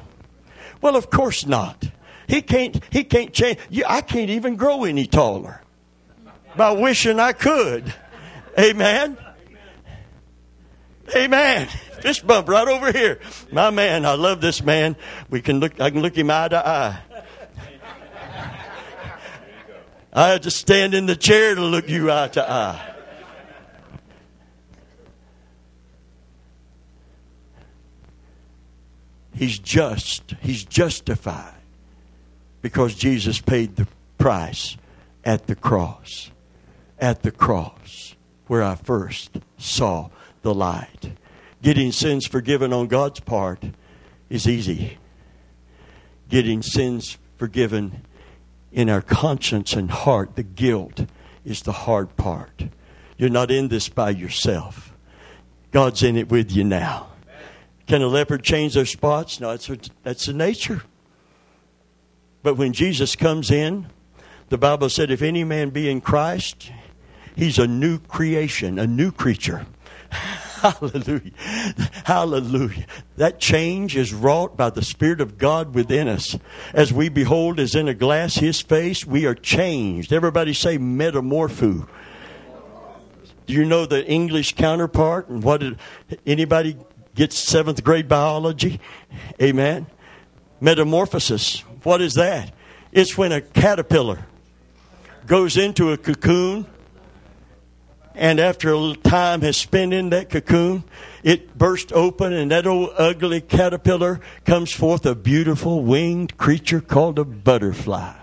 Well, 0.81 0.97
of 0.97 1.11
course 1.11 1.45
not. 1.45 1.91
He 2.31 2.43
can't. 2.43 2.81
He 2.91 3.03
can't 3.03 3.33
change. 3.33 3.59
I 3.85 4.03
can't 4.03 4.31
even 4.31 4.55
grow 4.55 4.85
any 4.85 5.05
taller 5.05 5.61
by 6.57 6.71
wishing 6.71 7.19
I 7.19 7.33
could. 7.33 7.93
Amen. 8.57 9.19
Amen. 11.13 11.67
Fist 12.01 12.25
bump 12.25 12.49
right 12.49 12.69
over 12.69 12.93
here. 12.93 13.19
My 13.51 13.71
man, 13.71 14.07
I 14.07 14.15
love 14.15 14.41
this 14.41 14.63
man. 14.63 14.95
We 15.29 15.43
can 15.43 15.59
look. 15.59 15.81
I 15.81 15.91
can 15.91 16.03
look 16.03 16.17
him 16.17 16.31
eye 16.31 16.47
to 16.47 16.65
eye. 16.65 17.01
I 20.13 20.29
had 20.29 20.45
to 20.45 20.53
stand 20.53 20.95
in 20.95 21.07
the 21.07 21.17
chair 21.17 21.57
to 21.57 21.61
look 21.61 21.89
you 21.89 22.13
eye 22.13 22.29
to 22.29 22.49
eye. 22.49 22.95
He's 29.35 29.59
just. 29.59 30.37
He's 30.43 30.63
justified 30.65 31.60
because 32.63 32.95
Jesus 32.95 33.41
paid 33.41 33.77
the 33.77 33.87
price 34.19 34.77
at 35.25 35.47
the 35.47 35.55
cross. 35.55 36.31
At 36.99 37.23
the 37.23 37.31
cross, 37.31 38.15
where 38.47 38.63
I 38.63 38.75
first 38.75 39.39
saw 39.57 40.11
the 40.43 40.55
light. 40.55 41.13
Getting 41.63 41.93
sins 41.93 42.27
forgiven 42.27 42.73
on 42.73 42.89
God's 42.89 43.21
part 43.21 43.65
is 44.29 44.47
easy. 44.47 44.99
Getting 46.29 46.63
sins 46.63 47.19
forgiven 47.37 48.03
in 48.73 48.89
our 48.89 49.03
conscience 49.03 49.73
and 49.73 49.91
heart, 49.91 50.37
the 50.37 50.43
guilt, 50.43 51.07
is 51.45 51.63
the 51.63 51.73
hard 51.73 52.17
part. 52.17 52.65
You're 53.17 53.31
not 53.31 53.51
in 53.51 53.69
this 53.69 53.89
by 53.89 54.11
yourself. 54.11 54.95
God's 55.71 56.03
in 56.03 56.17
it 56.17 56.31
with 56.31 56.53
you 56.53 56.65
now. 56.65 57.09
Can 57.87 58.03
a 58.03 58.07
leopard 58.07 58.43
change 58.43 58.75
their 58.75 58.87
spots? 58.87 59.41
No, 59.41 59.51
that's, 59.57 59.91
that's 60.03 60.27
the 60.27 60.33
nature. 60.33 60.83
But 62.43 62.55
when 62.55 62.73
Jesus 62.73 63.17
comes 63.17 63.51
in, 63.51 63.87
the 64.49 64.59
Bible 64.59 64.89
said, 64.89 65.11
if 65.11 65.23
any 65.23 65.45
man 65.45 65.71
be 65.71 65.89
in 65.89 66.01
Christ, 66.01 66.71
he's 67.37 67.59
a 67.59 67.67
new 67.67 67.99
creation, 67.99 68.79
a 68.79 68.87
new 68.87 69.13
creature. 69.13 69.67
Hallelujah. 70.11 71.31
Hallelujah. 72.05 72.87
That 73.17 73.41
change 73.41 73.97
is 73.97 74.13
wrought 74.13 74.57
by 74.57 74.71
the 74.71 74.83
Spirit 74.83 75.21
of 75.21 75.39
God 75.39 75.75
within 75.75 76.09
us. 76.09 76.37
As 76.75 76.93
we 76.93 77.09
behold 77.09 77.61
as 77.61 77.75
in 77.75 77.89
a 77.89 77.95
glass 77.95 78.35
his 78.35 78.61
face, 78.61 79.07
we 79.07 79.25
are 79.27 79.35
changed. 79.35 80.13
Everybody 80.13 80.53
say 80.53 80.77
metamorpho. 80.77 81.89
Do 83.47 83.55
you 83.55 83.65
know 83.65 83.87
the 83.87 84.07
English 84.07 84.55
counterpart 84.55 85.29
and 85.29 85.43
what 85.43 85.61
did 85.61 85.79
anybody 86.27 86.77
gets 87.15 87.39
seventh 87.39 87.83
grade 87.85 88.09
biology. 88.09 88.81
Amen. 89.41 89.87
Metamorphosis. 90.61 91.65
What 91.83 92.01
is 92.01 92.15
that? 92.15 92.53
It's 92.93 93.17
when 93.17 93.33
a 93.33 93.41
caterpillar 93.41 94.27
goes 95.27 95.57
into 95.57 95.93
a 95.93 95.97
cocoon 95.97 96.67
and 98.15 98.41
after 98.41 98.75
a 98.75 98.95
time 98.97 99.41
has 99.43 99.57
spent 99.57 99.95
in 99.95 100.11
that 100.11 100.31
cocoon, 100.31 100.85
it 101.23 101.57
bursts 101.57 101.93
open, 101.93 102.33
and 102.33 102.51
that 102.51 102.67
old 102.67 102.91
ugly 102.97 103.41
caterpillar 103.41 104.21
comes 104.45 104.73
forth 104.73 105.07
a 105.07 105.15
beautiful 105.15 105.83
winged 105.83 106.37
creature 106.37 106.81
called 106.81 107.19
a 107.19 107.25
butterfly. 107.25 108.20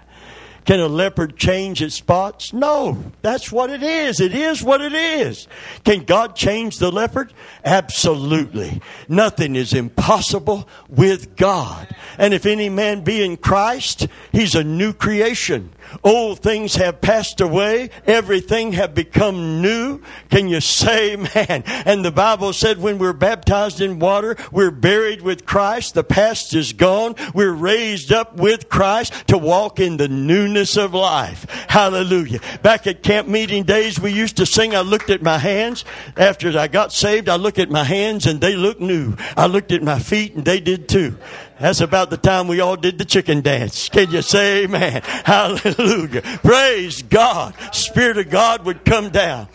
Can 0.67 0.81
a 0.81 0.89
leopard 0.89 1.37
change 1.37 1.81
its 1.81 1.95
spots? 1.95 2.51
No, 2.51 3.01
that's 3.21 3.53
what 3.53 3.69
it 3.69 3.81
is. 3.81 4.19
It 4.19 4.35
is 4.35 4.61
what 4.61 4.81
it 4.81 4.91
is. 4.91 5.47
Can 5.85 6.03
God 6.03 6.35
change 6.35 6.77
the 6.77 6.91
leopard? 6.91 7.31
Absolutely. 7.63 8.81
Nothing 9.07 9.55
is 9.55 9.71
impossible 9.71 10.67
with 10.89 11.37
God. 11.37 11.95
And 12.17 12.33
if 12.33 12.45
any 12.45 12.67
man 12.67 13.05
be 13.05 13.23
in 13.23 13.37
Christ, 13.37 14.09
he's 14.33 14.55
a 14.55 14.63
new 14.63 14.91
creation. 14.91 15.69
Old 16.03 16.39
things 16.39 16.75
have 16.75 17.01
passed 17.01 17.41
away. 17.41 17.89
Everything 18.05 18.73
have 18.73 18.93
become 18.93 19.61
new. 19.61 20.01
Can 20.29 20.47
you 20.47 20.61
say, 20.61 21.15
man? 21.35 21.63
And 21.65 22.03
the 22.03 22.11
Bible 22.11 22.53
said 22.53 22.79
when 22.79 22.97
we're 22.97 23.13
baptized 23.13 23.81
in 23.81 23.99
water, 23.99 24.35
we're 24.51 24.71
buried 24.71 25.21
with 25.21 25.45
Christ. 25.45 25.93
The 25.93 26.03
past 26.03 26.53
is 26.53 26.73
gone. 26.73 27.15
We're 27.33 27.51
raised 27.51 28.11
up 28.11 28.37
with 28.37 28.69
Christ 28.69 29.27
to 29.27 29.37
walk 29.37 29.79
in 29.79 29.97
the 29.97 30.07
newness 30.07 30.77
of 30.77 30.93
life. 30.93 31.45
Hallelujah. 31.69 32.39
Back 32.61 32.87
at 32.87 33.03
camp 33.03 33.27
meeting 33.27 33.63
days, 33.63 33.99
we 33.99 34.11
used 34.11 34.37
to 34.37 34.45
sing, 34.45 34.75
I 34.75 34.81
looked 34.81 35.09
at 35.09 35.21
my 35.21 35.37
hands. 35.37 35.85
After 36.15 36.57
I 36.57 36.67
got 36.67 36.93
saved, 36.93 37.29
I 37.29 37.35
looked 37.35 37.59
at 37.59 37.69
my 37.69 37.83
hands 37.83 38.25
and 38.25 38.41
they 38.41 38.55
looked 38.55 38.81
new. 38.81 39.15
I 39.35 39.47
looked 39.47 39.71
at 39.71 39.83
my 39.83 39.99
feet 39.99 40.35
and 40.35 40.45
they 40.45 40.59
did 40.59 40.87
too. 40.89 41.17
That's 41.59 41.81
about 41.81 42.09
the 42.09 42.17
time 42.17 42.47
we 42.47 42.59
all 42.59 42.75
did 42.75 42.97
the 42.97 43.05
chicken 43.05 43.41
dance. 43.41 43.89
Can 43.89 44.11
you 44.11 44.21
say 44.21 44.63
amen? 44.63 45.01
Hallelujah. 45.25 46.21
Praise 46.21 47.01
God. 47.01 47.55
Spirit 47.73 48.17
of 48.17 48.29
God 48.29 48.65
would 48.65 48.85
come 48.85 49.09
down. 49.09 49.47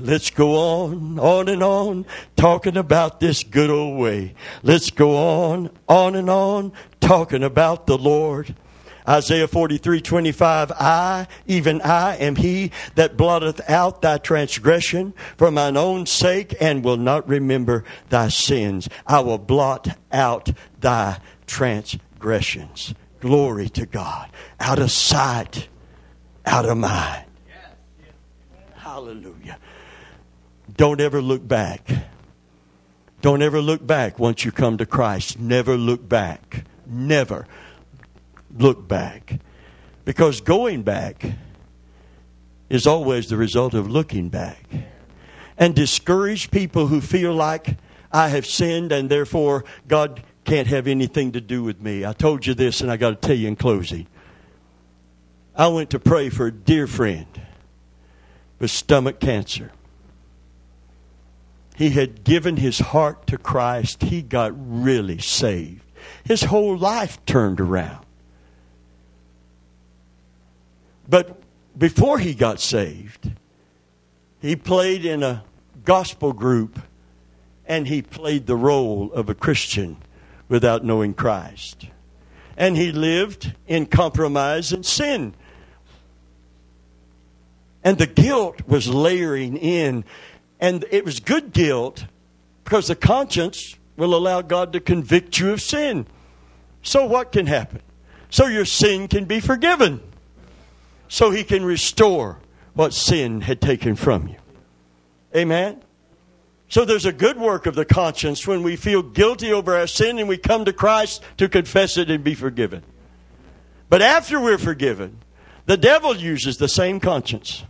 Let's 0.00 0.30
go 0.30 0.54
on, 0.54 1.18
on 1.18 1.48
and 1.48 1.62
on, 1.62 2.04
talking 2.36 2.76
about 2.76 3.20
this 3.20 3.42
good 3.42 3.70
old 3.70 3.98
way. 3.98 4.34
Let's 4.62 4.90
go 4.90 5.16
on, 5.16 5.70
on 5.88 6.14
and 6.14 6.28
on, 6.28 6.72
talking 7.00 7.42
about 7.42 7.86
the 7.86 7.96
Lord. 7.96 8.54
Isaiah 9.08 9.48
43, 9.48 10.02
25, 10.02 10.72
I, 10.72 11.26
even 11.46 11.80
I, 11.80 12.16
am 12.16 12.36
he 12.36 12.72
that 12.94 13.16
blotteth 13.16 13.58
out 13.70 14.02
thy 14.02 14.18
transgression 14.18 15.14
for 15.38 15.50
mine 15.50 15.78
own 15.78 16.04
sake 16.04 16.54
and 16.60 16.84
will 16.84 16.98
not 16.98 17.26
remember 17.26 17.84
thy 18.10 18.28
sins. 18.28 18.86
I 19.06 19.20
will 19.20 19.38
blot 19.38 19.88
out 20.12 20.50
thy 20.80 21.18
transgressions. 21.46 22.94
Glory 23.20 23.68
to 23.70 23.86
God. 23.86 24.30
Out 24.60 24.78
of 24.78 24.90
sight, 24.90 25.68
out 26.46 26.66
of 26.66 26.76
mind. 26.76 27.24
Hallelujah. 28.74 29.58
Don't 30.76 31.00
ever 31.00 31.20
look 31.20 31.46
back. 31.46 31.90
Don't 33.20 33.42
ever 33.42 33.60
look 33.60 33.84
back 33.84 34.18
once 34.18 34.44
you 34.44 34.52
come 34.52 34.78
to 34.78 34.86
Christ. 34.86 35.38
Never 35.38 35.76
look 35.76 36.08
back. 36.08 36.64
Never 36.86 37.46
look 38.56 38.86
back. 38.86 39.40
Because 40.04 40.40
going 40.40 40.82
back 40.82 41.24
is 42.68 42.86
always 42.86 43.28
the 43.28 43.36
result 43.36 43.74
of 43.74 43.90
looking 43.90 44.28
back. 44.28 44.64
And 45.56 45.74
discourage 45.74 46.50
people 46.50 46.86
who 46.86 47.00
feel 47.00 47.34
like 47.34 47.76
I 48.12 48.28
have 48.28 48.46
sinned 48.46 48.92
and 48.92 49.10
therefore 49.10 49.64
God 49.86 50.22
can't 50.48 50.68
have 50.68 50.86
anything 50.86 51.32
to 51.32 51.42
do 51.42 51.62
with 51.62 51.82
me. 51.82 52.06
I 52.06 52.14
told 52.14 52.46
you 52.46 52.54
this 52.54 52.80
and 52.80 52.90
I 52.90 52.96
got 52.96 53.10
to 53.10 53.28
tell 53.28 53.36
you 53.36 53.48
in 53.48 53.54
closing. 53.54 54.06
I 55.54 55.68
went 55.68 55.90
to 55.90 55.98
pray 55.98 56.30
for 56.30 56.46
a 56.46 56.52
dear 56.52 56.86
friend 56.86 57.26
with 58.58 58.70
stomach 58.70 59.20
cancer. 59.20 59.72
He 61.76 61.90
had 61.90 62.24
given 62.24 62.56
his 62.56 62.78
heart 62.78 63.26
to 63.26 63.36
Christ. 63.36 64.04
He 64.04 64.22
got 64.22 64.52
really 64.56 65.18
saved. 65.18 65.84
His 66.24 66.44
whole 66.44 66.78
life 66.78 67.22
turned 67.26 67.60
around. 67.60 68.06
But 71.06 71.42
before 71.76 72.20
he 72.20 72.32
got 72.32 72.58
saved, 72.58 73.32
he 74.40 74.56
played 74.56 75.04
in 75.04 75.22
a 75.22 75.44
gospel 75.84 76.32
group 76.32 76.80
and 77.66 77.86
he 77.86 78.00
played 78.00 78.46
the 78.46 78.56
role 78.56 79.12
of 79.12 79.28
a 79.28 79.34
Christian 79.34 79.98
without 80.48 80.84
knowing 80.84 81.14
Christ. 81.14 81.86
And 82.56 82.76
he 82.76 82.92
lived 82.92 83.54
in 83.66 83.86
compromise 83.86 84.72
and 84.72 84.84
sin. 84.84 85.34
And 87.84 87.98
the 87.98 88.06
guilt 88.06 88.66
was 88.66 88.88
layering 88.88 89.56
in. 89.56 90.04
And 90.60 90.84
it 90.90 91.04
was 91.04 91.20
good 91.20 91.52
guilt 91.52 92.04
because 92.64 92.88
the 92.88 92.96
conscience 92.96 93.76
will 93.96 94.14
allow 94.14 94.42
God 94.42 94.72
to 94.72 94.80
convict 94.80 95.38
you 95.38 95.52
of 95.52 95.60
sin. 95.60 96.06
So, 96.82 97.06
what 97.06 97.32
can 97.32 97.46
happen? 97.46 97.80
So, 98.30 98.46
your 98.46 98.64
sin 98.64 99.08
can 99.08 99.24
be 99.24 99.40
forgiven 99.40 100.00
so 101.08 101.30
he 101.30 101.44
can 101.44 101.64
restore 101.64 102.38
what 102.74 102.92
sin 102.92 103.40
had 103.40 103.60
taken 103.60 103.96
from 103.96 104.28
you. 104.28 104.36
Amen? 105.34 105.82
So 106.68 106.84
there's 106.84 107.06
a 107.06 107.12
good 107.12 107.38
work 107.38 107.66
of 107.66 107.74
the 107.74 107.84
conscience 107.84 108.46
when 108.46 108.62
we 108.62 108.76
feel 108.76 109.02
guilty 109.02 109.52
over 109.52 109.74
our 109.74 109.86
sin 109.86 110.18
and 110.18 110.28
we 110.28 110.36
come 110.36 110.64
to 110.66 110.72
Christ 110.72 111.22
to 111.38 111.48
confess 111.48 111.96
it 111.96 112.10
and 112.10 112.22
be 112.22 112.34
forgiven. 112.34 112.82
But 113.88 114.02
after 114.02 114.38
we're 114.38 114.58
forgiven, 114.58 115.18
the 115.64 115.78
devil 115.78 116.14
uses 116.14 116.58
the 116.58 116.68
same 116.68 117.00
conscience 117.00 117.64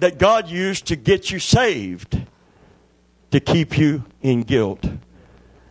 that 0.00 0.18
God 0.18 0.48
used 0.48 0.86
to 0.86 0.96
get 0.96 1.30
you 1.30 1.38
saved 1.38 2.20
to 3.30 3.40
keep 3.40 3.78
you 3.78 4.04
in 4.22 4.42
guilt 4.42 4.84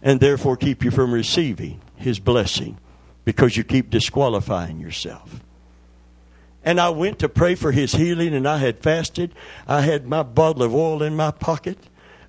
and 0.01 0.19
therefore 0.19 0.55
keep 0.55 0.83
you 0.83 0.91
from 0.91 1.13
receiving 1.13 1.81
his 1.95 2.19
blessing 2.19 2.77
because 3.25 3.57
you 3.57 3.63
keep 3.63 3.89
disqualifying 3.89 4.79
yourself. 4.79 5.41
And 6.63 6.79
I 6.79 6.89
went 6.89 7.19
to 7.19 7.29
pray 7.29 7.55
for 7.55 7.71
his 7.71 7.93
healing, 7.93 8.33
and 8.33 8.47
I 8.47 8.57
had 8.57 8.81
fasted. 8.81 9.33
I 9.67 9.81
had 9.81 10.05
my 10.05 10.23
bottle 10.23 10.63
of 10.63 10.75
oil 10.75 11.01
in 11.01 11.15
my 11.15 11.31
pocket. 11.31 11.77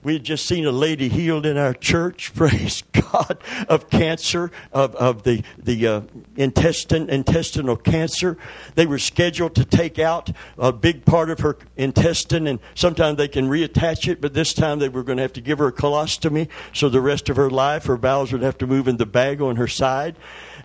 We 0.09 0.15
had 0.15 0.25
just 0.25 0.47
seen 0.47 0.65
a 0.65 0.73
lady 0.73 1.11
healed 1.11 1.45
in 1.45 1.59
our 1.59 1.75
church, 1.75 2.33
praise 2.35 2.83
God, 2.93 3.37
of 3.69 3.91
cancer, 3.91 4.51
of, 4.73 4.95
of 4.97 5.23
the, 5.23 5.43
the 5.59 5.87
uh, 5.87 6.01
intestine, 6.35 7.11
intestinal 7.11 7.77
cancer. 7.77 8.39
They 8.75 8.87
were 8.87 8.99
scheduled 8.99 9.55
to 9.57 9.67
take 9.67 9.99
out 9.99 10.31
a 10.57 10.73
big 10.73 11.05
part 11.05 11.29
of 11.29 11.41
her 11.41 11.59
intestine, 11.77 12.47
and 12.47 12.59
sometimes 12.75 13.19
they 13.19 13.29
can 13.29 13.51
reattach 13.51 14.09
it, 14.09 14.23
but 14.23 14.33
this 14.33 14.55
time 14.55 14.79
they 14.79 14.89
were 14.89 15.03
going 15.03 15.19
to 15.19 15.23
have 15.23 15.35
to 15.35 15.43
give 15.43 15.59
her 15.59 15.67
a 15.67 15.73
colostomy, 15.75 16.49
so 16.73 16.89
the 16.89 17.03
rest 17.03 17.29
of 17.29 17.37
her 17.37 17.51
life, 17.51 17.85
her 17.85 17.99
bowels 17.99 18.33
would 18.33 18.41
have 18.41 18.57
to 18.57 18.67
move 18.67 18.89
in 18.89 18.97
the 18.97 19.05
bag 19.05 19.43
on 19.43 19.57
her 19.57 19.69
side. 19.69 20.17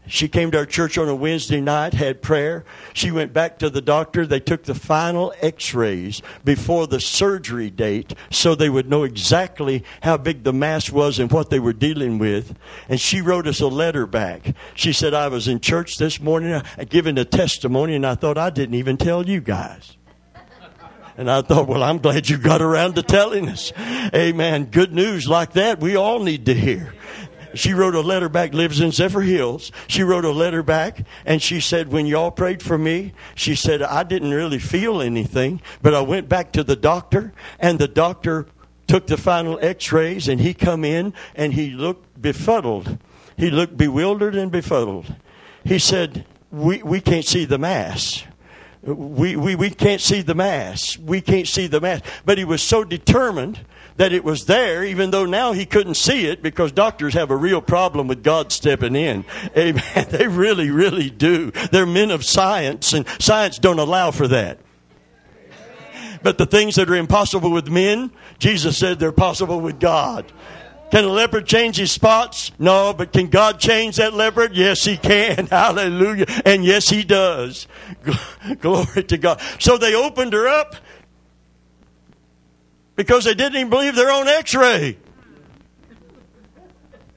She 0.08 0.28
came 0.28 0.52
to 0.52 0.58
our 0.58 0.66
church 0.66 0.98
on 0.98 1.08
a 1.08 1.16
Wednesday 1.16 1.62
night, 1.62 1.94
had 1.94 2.22
prayer. 2.22 2.66
She 2.94 3.10
went 3.10 3.32
back 3.32 3.58
to 3.60 3.70
the 3.70 3.82
doctor. 3.82 4.26
They 4.26 4.42
took 4.42 4.64
the 4.64 4.76
final 4.76 5.34
x 5.42 5.74
rays 5.74 6.22
before 6.44 6.88
the 6.88 7.00
surgery 7.00 7.70
date 7.70 8.14
so 8.30 8.54
they 8.54 8.70
would 8.70 8.90
know 8.90 9.04
exactly 9.04 9.84
how 10.02 10.18
big 10.18 10.44
the 10.44 10.52
mass 10.52 10.90
was 10.90 11.20
and 11.20 11.32
what 11.32 11.50
they 11.50 11.60
were 11.60 11.74
dealing 11.74 12.20
with. 12.20 12.56
And 12.90 13.00
she 13.00 13.22
wrote 13.22 13.48
us 13.48 13.62
a 13.62 13.68
letter 13.68 14.06
back. 14.06 14.56
She 14.76 14.92
said, 14.92 15.14
I 15.14 15.30
was 15.30 15.48
in 15.48 15.62
church 15.62 15.98
this 15.98 16.20
morning 16.20 16.52
uh, 16.52 16.64
giving 16.90 17.18
a 17.18 17.26
testimony, 17.26 17.96
and 17.96 18.06
I 18.06 18.16
thought 18.16 18.38
I 18.38 18.50
didn't 18.50 18.76
even 18.76 18.98
tell 18.98 19.28
you 19.28 19.40
guys. 19.40 19.98
And 21.16 21.30
I 21.30 21.44
thought, 21.44 21.68
well, 21.68 21.84
I'm 21.84 22.00
glad 22.00 22.28
you 22.28 22.40
got 22.40 22.64
around 22.64 22.96
to 22.96 23.04
telling 23.04 23.48
us. 23.48 23.72
Amen. 24.16 24.66
Good 24.66 24.92
news 24.96 25.28
like 25.28 25.54
that 25.54 25.80
we 25.80 25.96
all 25.96 26.20
need 26.20 26.48
to 26.48 26.56
hear 26.56 26.92
she 27.54 27.74
wrote 27.74 27.96
a 27.96 28.02
letter 28.02 28.30
back, 28.30 28.54
lives 28.54 28.80
in 28.80 28.90
Zephyrhills. 28.90 29.72
She 29.88 30.04
wrote 30.04 30.26
a 30.26 30.32
letter 30.32 30.64
back 30.64 31.06
and 31.26 31.42
she 31.42 31.60
said, 31.60 31.92
when 31.92 32.06
y'all 32.06 32.32
prayed 32.32 32.62
for 32.62 32.78
me, 32.78 33.14
she 33.36 33.56
said, 33.56 33.82
I 33.82 34.04
didn't 34.04 34.32
really 34.32 34.60
feel 34.60 35.02
anything, 35.02 35.62
but 35.82 35.94
I 35.94 36.02
went 36.02 36.30
back 36.30 36.52
to 36.54 36.64
the 36.64 36.76
doctor 36.76 37.34
and 37.60 37.80
the 37.80 37.88
doctor 37.88 38.48
took 38.88 39.08
the 39.08 39.18
final 39.18 39.60
x-rays 39.62 40.28
and 40.28 40.42
he 40.42 40.54
come 40.54 40.84
in 40.84 41.14
and 41.36 41.54
he 41.54 41.72
looked 41.72 42.22
befuddled. 42.22 42.98
He 43.38 43.50
looked 43.50 43.78
bewildered 43.78 44.36
and 44.36 44.52
befuddled. 44.52 45.14
He 45.64 45.80
said, 45.80 46.26
we, 46.52 46.84
we 46.84 47.02
can't 47.02 47.26
see 47.26 47.46
the 47.46 47.58
mass. 47.58 48.24
We, 48.84 49.36
we, 49.38 49.56
we 49.56 49.70
can't 49.70 50.02
see 50.02 50.22
the 50.22 50.36
mass. 50.36 50.98
We 50.98 51.22
can't 51.22 51.48
see 51.48 51.68
the 51.68 51.80
mass. 51.80 52.02
But 52.26 52.38
he 52.38 52.44
was 52.44 52.62
so 52.62 52.84
determined 52.84 53.62
that 53.98 54.14
it 54.14 54.24
was 54.24 54.46
there, 54.46 54.84
even 54.84 55.12
though 55.12 55.26
now 55.26 55.54
he 55.54 55.66
couldn't 55.66 55.96
see 55.96 56.26
it 56.26 56.42
because 56.42 56.72
doctors 56.72 57.14
have 57.14 57.32
a 57.32 57.36
real 57.36 57.62
problem 57.62 58.08
with 58.08 58.24
God 58.24 58.52
stepping 58.52 58.96
in. 58.96 59.26
Amen. 59.58 60.08
They 60.10 60.28
really, 60.28 60.72
really 60.72 61.10
do. 61.10 61.52
They're 61.72 61.86
men 61.86 62.12
of 62.12 62.26
science, 62.26 62.94
and 62.94 63.08
science 63.20 63.60
don't 63.60 63.80
allow 63.80 64.12
for 64.12 64.28
that. 64.30 64.60
But 66.24 66.38
the 66.38 66.46
things 66.46 66.76
that 66.76 66.90
are 66.90 66.96
impossible 66.96 67.52
with 67.52 67.68
men, 67.68 68.12
Jesus 68.40 68.78
said 68.78 68.98
they're 68.98 69.12
possible 69.12 69.60
with 69.60 69.80
God. 69.80 70.32
Can 70.94 71.06
a 71.06 71.10
leopard 71.10 71.48
change 71.48 71.78
his 71.78 71.92
spots? 71.92 72.52
No, 72.60 72.94
but 72.94 73.12
can 73.12 73.28
God 73.28 73.60
change 73.60 73.96
that 73.96 74.14
leopard? 74.14 74.56
Yes, 74.56 74.86
he 74.86 74.96
can. 74.96 75.48
Hallelujah. 75.52 76.28
And 76.46 76.64
yes, 76.64 76.88
he 76.88 77.04
does. 77.04 77.68
Glory 78.62 79.04
to 79.06 79.18
God. 79.18 79.42
So 79.60 79.80
they 79.80 79.96
opened 79.96 80.34
her 80.34 80.48
up 80.48 80.76
because 82.96 83.26
they 83.26 83.34
didn't 83.34 83.56
even 83.56 83.70
believe 83.70 83.96
their 83.96 84.12
own 84.12 84.28
x 84.28 84.54
ray. 84.56 84.98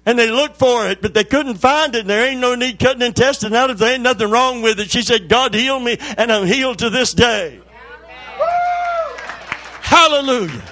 And 0.04 0.16
they 0.16 0.30
looked 0.30 0.56
for 0.56 0.86
it, 0.86 1.02
but 1.02 1.14
they 1.14 1.24
couldn't 1.24 1.56
find 1.56 1.94
it. 1.96 2.02
And 2.02 2.10
there 2.10 2.28
ain't 2.28 2.40
no 2.40 2.54
need 2.54 2.78
cutting 2.78 3.02
and 3.02 3.14
testing 3.14 3.54
out 3.54 3.70
if 3.70 3.78
there 3.78 3.92
ain't 3.92 4.04
nothing 4.04 4.30
wrong 4.30 4.62
with 4.62 4.78
it. 4.78 4.90
She 4.90 5.02
said, 5.02 5.28
God 5.28 5.52
healed 5.52 5.82
me, 5.82 5.96
and 6.16 6.30
I'm 6.30 6.46
healed 6.46 6.78
to 6.78 6.90
this 6.90 7.12
day. 7.12 7.60
Hallelujah. 9.80 10.62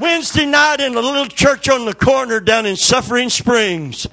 Wednesday 0.00 0.46
night 0.46 0.80
in 0.80 0.96
a 0.96 1.00
little 1.00 1.26
church 1.26 1.68
on 1.68 1.84
the 1.84 1.94
corner 1.94 2.40
down 2.40 2.66
in 2.66 2.74
Sulphur 2.74 3.28
Springs. 3.28 4.06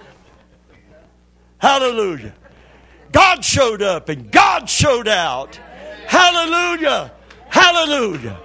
Hallelujah. 1.60 2.36
God 3.12 3.44
showed 3.44 3.82
up 3.82 4.10
and 4.10 4.32
God 4.32 4.70
showed 4.70 5.08
out. 5.08 5.56
Hallelujah. 6.06 7.12
Hallelujah. 7.50 8.40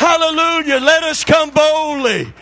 Hallelujah. 0.00 0.80
Let 0.80 1.02
us 1.02 1.24
come 1.24 1.50
boldly 1.50 2.32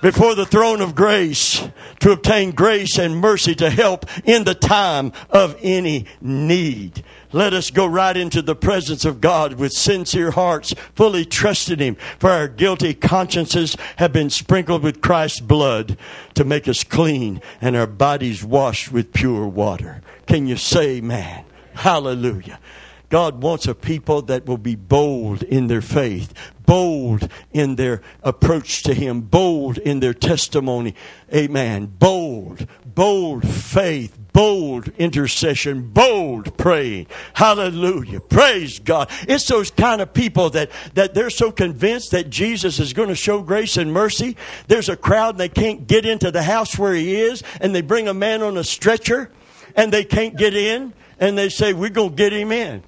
before 0.00 0.36
the 0.36 0.46
throne 0.46 0.80
of 0.80 0.94
grace 0.94 1.68
to 1.98 2.12
obtain 2.12 2.52
grace 2.52 2.96
and 2.96 3.16
mercy 3.16 3.56
to 3.56 3.70
help 3.70 4.06
in 4.24 4.44
the 4.44 4.54
time 4.54 5.10
of 5.30 5.56
any 5.60 6.06
need. 6.20 7.02
Let 7.32 7.54
us 7.54 7.72
go 7.72 7.86
right 7.86 8.16
into 8.16 8.40
the 8.40 8.54
presence 8.54 9.04
of 9.04 9.20
God 9.20 9.54
with 9.54 9.72
sincere 9.72 10.30
hearts, 10.30 10.72
fully 10.94 11.24
trusting 11.24 11.80
Him, 11.80 11.96
for 12.20 12.30
our 12.30 12.46
guilty 12.46 12.94
consciences 12.94 13.76
have 13.96 14.12
been 14.12 14.30
sprinkled 14.30 14.84
with 14.84 15.00
Christ's 15.00 15.40
blood 15.40 15.98
to 16.34 16.44
make 16.44 16.68
us 16.68 16.84
clean 16.84 17.42
and 17.60 17.74
our 17.74 17.88
bodies 17.88 18.44
washed 18.44 18.92
with 18.92 19.12
pure 19.12 19.48
water. 19.48 20.02
Can 20.28 20.46
you 20.46 20.56
say, 20.56 21.00
man? 21.00 21.46
Hallelujah. 21.74 22.60
God 23.08 23.42
wants 23.42 23.66
a 23.66 23.74
people 23.74 24.22
that 24.22 24.46
will 24.46 24.58
be 24.58 24.74
bold 24.74 25.42
in 25.42 25.66
their 25.66 25.82
faith, 25.82 26.32
bold 26.66 27.28
in 27.52 27.76
their 27.76 28.02
approach 28.22 28.82
to 28.84 28.94
Him, 28.94 29.20
bold 29.20 29.78
in 29.78 30.00
their 30.00 30.14
testimony. 30.14 30.94
Amen. 31.32 31.86
Bold, 31.86 32.66
bold 32.84 33.46
faith, 33.46 34.18
bold 34.32 34.88
intercession, 34.98 35.90
bold 35.90 36.56
praying. 36.56 37.06
Hallelujah. 37.34 38.20
Praise 38.20 38.78
God. 38.78 39.10
It's 39.28 39.46
those 39.46 39.70
kind 39.70 40.00
of 40.00 40.12
people 40.12 40.50
that, 40.50 40.70
that 40.94 41.14
they're 41.14 41.30
so 41.30 41.52
convinced 41.52 42.10
that 42.12 42.30
Jesus 42.30 42.80
is 42.80 42.92
going 42.92 43.10
to 43.10 43.14
show 43.14 43.42
grace 43.42 43.76
and 43.76 43.92
mercy. 43.92 44.36
There's 44.66 44.88
a 44.88 44.96
crowd 44.96 45.34
and 45.34 45.40
they 45.40 45.48
can't 45.48 45.86
get 45.86 46.06
into 46.06 46.30
the 46.30 46.42
house 46.42 46.78
where 46.78 46.94
He 46.94 47.14
is, 47.14 47.42
and 47.60 47.74
they 47.74 47.82
bring 47.82 48.08
a 48.08 48.14
man 48.14 48.42
on 48.42 48.56
a 48.56 48.64
stretcher 48.64 49.30
and 49.76 49.92
they 49.92 50.04
can't 50.04 50.36
get 50.36 50.54
in, 50.54 50.92
and 51.18 51.36
they 51.36 51.48
say, 51.48 51.72
We're 51.72 51.90
going 51.90 52.10
to 52.10 52.16
get 52.16 52.32
him 52.32 52.52
in. 52.52 52.82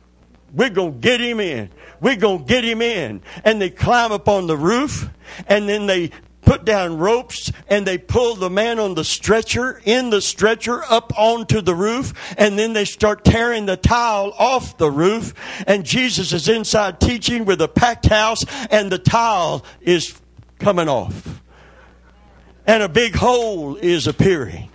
We're 0.53 0.71
going 0.71 0.95
to 0.95 0.99
get 0.99 1.21
him 1.21 1.41
in. 1.41 1.71
We're 2.01 2.17
going 2.17 2.41
to 2.41 2.45
get 2.45 2.65
him 2.65 2.83
in. 2.83 3.23
And 3.45 3.61
they 3.61 3.71
climb 3.71 4.13
up 4.13 4.29
on 4.29 4.47
the 4.47 4.57
roof 4.57 5.09
and 5.49 5.69
then 5.69 5.87
they 5.87 6.11
put 6.47 6.65
down 6.65 6.97
ropes 6.97 7.53
and 7.69 7.87
they 7.87 7.99
pull 7.99 8.37
the 8.37 8.49
man 8.49 8.79
on 8.79 8.95
the 8.95 9.05
stretcher, 9.05 9.83
in 9.85 10.09
the 10.09 10.23
stretcher, 10.23 10.83
up 10.85 11.13
onto 11.19 11.61
the 11.61 11.75
roof, 11.75 12.15
and 12.39 12.59
then 12.59 12.73
they 12.73 12.85
start 12.85 13.25
tearing 13.25 13.67
the 13.67 13.77
tile 13.77 14.33
off 14.39 14.79
the 14.79 14.91
roof. 14.91 15.35
And 15.67 15.85
Jesus 15.85 16.33
is 16.33 16.49
inside 16.49 17.01
teaching 17.01 17.45
with 17.45 17.61
a 17.61 17.69
packed 17.69 18.07
house, 18.07 18.45
and 18.71 18.91
the 18.91 18.99
tile 18.99 19.65
is 19.81 20.19
coming 20.59 20.89
off. 20.89 21.43
And 22.67 22.83
a 22.83 22.89
big 22.89 23.15
hole 23.15 23.77
is 23.77 24.07
appearing. 24.07 24.71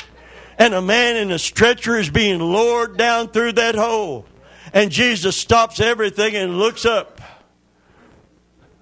And 0.59 0.73
a 0.73 0.81
man 0.81 1.15
in 1.15 1.31
a 1.31 1.39
stretcher 1.39 1.97
is 1.97 2.09
being 2.09 2.39
lowered 2.39 2.97
down 2.97 3.29
through 3.29 3.53
that 3.53 3.75
hole. 3.75 4.25
And 4.73 4.91
Jesus 4.91 5.35
stops 5.35 5.79
everything 5.79 6.35
and 6.35 6.57
looks 6.57 6.85
up. 6.85 7.21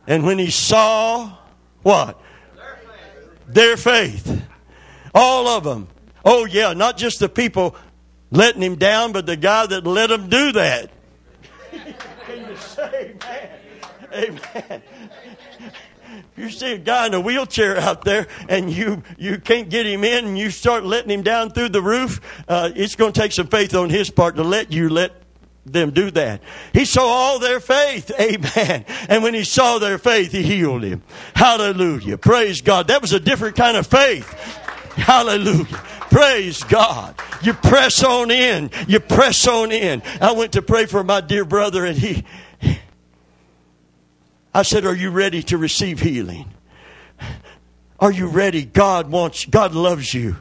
And 0.08 0.26
when 0.26 0.40
he 0.40 0.52
saw 0.52 1.38
what? 1.84 2.22
Their 3.48 3.78
faith. 3.78 4.44
All 5.14 5.48
of 5.48 5.64
them. 5.64 5.88
Oh, 6.24 6.46
yeah, 6.46 6.74
not 6.74 6.98
just 6.98 7.20
the 7.20 7.30
people 7.30 7.76
letting 8.32 8.62
him 8.62 8.76
down, 8.76 9.12
but 9.12 9.26
the 9.26 9.36
guy 9.36 9.66
that 9.66 9.88
let 9.88 10.12
him 10.12 10.30
do 10.30 10.52
that. 10.52 10.92
Can 11.72 12.50
you 12.50 12.56
say 12.56 13.16
amen? 13.24 13.50
Amen. 14.14 14.82
If 16.12 16.38
you 16.38 16.50
see 16.50 16.74
a 16.74 16.78
guy 16.78 17.08
in 17.08 17.14
a 17.14 17.22
wheelchair 17.22 17.78
out 17.78 18.04
there 18.04 18.28
and 18.48 18.72
you, 18.72 19.04
you 19.18 19.40
can't 19.40 19.70
get 19.70 19.86
him 19.86 20.04
in 20.04 20.26
and 20.26 20.38
you 20.38 20.50
start 20.50 20.84
letting 20.84 21.12
him 21.12 21.22
down 21.22 21.52
through 21.52 21.70
the 21.70 21.82
roof, 21.82 22.20
uh, 22.48 22.72
it's 22.76 22.96
going 22.96 23.14
to 23.14 23.20
take 23.20 23.32
some 23.32 23.48
faith 23.48 23.76
on 23.76 23.90
his 23.90 24.10
part 24.10 24.36
to 24.38 24.44
let 24.44 24.72
you 24.72 24.90
let 24.90 25.12
them 25.66 25.91
do 25.91 26.12
that. 26.12 26.41
He 26.74 26.86
saw 26.86 27.03
all 27.05 27.39
their 27.39 27.60
faith. 27.60 28.12
Amen. 28.20 28.86
And 29.07 29.24
when 29.24 29.34
he 29.34 29.43
saw 29.43 29.80
their 29.80 29.97
faith, 29.97 30.32
he 30.32 30.43
healed 30.43 30.84
him. 30.84 31.03
Hallelujah. 31.36 32.18
Praise 32.18 32.62
God. 32.62 32.88
That 32.88 33.01
was 33.01 33.14
a 33.14 33.20
different 33.20 33.55
kind 33.55 33.78
of 33.78 33.88
faith. 33.88 34.28
Hallelujah. 34.95 35.66
Praise 36.10 36.64
God. 36.64 37.16
You 37.41 37.53
press 37.53 38.03
on 38.03 38.32
in. 38.32 38.72
You 38.88 38.99
press 38.99 39.47
on 39.47 39.72
in. 39.72 40.01
I 40.20 40.32
went 40.32 40.53
to 40.53 40.62
pray 40.62 40.86
for 40.86 41.03
my 41.03 41.22
dear 41.22 41.45
brother 41.45 41.86
and 41.86 41.97
he, 41.97 42.26
I 44.53 44.64
said, 44.64 44.86
Are 44.86 44.95
you 44.95 45.12
ready 45.12 45.43
to 45.43 45.57
receive 45.57 45.99
healing? 45.99 46.51
Are 47.99 48.12
you 48.12 48.28
ready? 48.28 48.66
God 48.66 49.12
wants, 49.12 49.45
God 49.45 49.76
loves 49.76 50.14
you. 50.14 50.38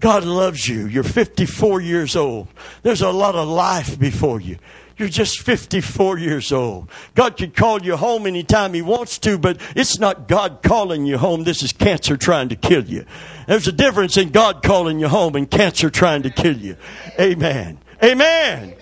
God 0.00 0.24
loves 0.24 0.68
you. 0.68 0.86
You're 0.86 1.02
54 1.02 1.80
years 1.80 2.16
old. 2.16 2.48
There's 2.82 3.02
a 3.02 3.10
lot 3.10 3.34
of 3.34 3.48
life 3.48 3.98
before 3.98 4.40
you. 4.40 4.58
You're 4.96 5.08
just 5.08 5.40
54 5.40 6.18
years 6.18 6.52
old. 6.52 6.88
God 7.14 7.36
can 7.36 7.50
call 7.50 7.82
you 7.82 7.96
home 7.96 8.26
anytime 8.26 8.74
He 8.74 8.82
wants 8.82 9.18
to, 9.20 9.38
but 9.38 9.60
it's 9.74 9.98
not 9.98 10.28
God 10.28 10.60
calling 10.62 11.04
you 11.04 11.18
home. 11.18 11.42
This 11.42 11.62
is 11.64 11.72
cancer 11.72 12.16
trying 12.16 12.50
to 12.50 12.56
kill 12.56 12.84
you. 12.84 13.04
There's 13.48 13.66
a 13.66 13.72
difference 13.72 14.16
in 14.16 14.30
God 14.30 14.62
calling 14.62 15.00
you 15.00 15.08
home 15.08 15.34
and 15.34 15.50
cancer 15.50 15.90
trying 15.90 16.22
to 16.22 16.30
kill 16.30 16.56
you. 16.56 16.76
Amen. 17.18 17.78
Amen. 18.02 18.74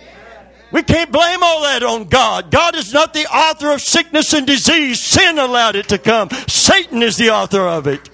We 0.71 0.83
can't 0.83 1.13
blame 1.13 1.43
all 1.43 1.63
that 1.63 1.83
on 1.83 2.05
God. 2.05 2.51
God 2.51 2.75
is 2.75 2.93
not 2.93 3.13
the 3.13 3.27
author 3.27 3.71
of 3.71 3.81
sickness 3.81 4.33
and 4.33 4.47
disease. 4.47 5.01
Sin 5.01 5.39
allowed 5.39 5.77
it 5.77 5.89
to 5.89 5.99
come. 5.99 6.31
Satan 6.49 7.03
is 7.03 7.17
the 7.17 7.31
author 7.31 7.61
of 7.61 7.87
it. 7.87 8.09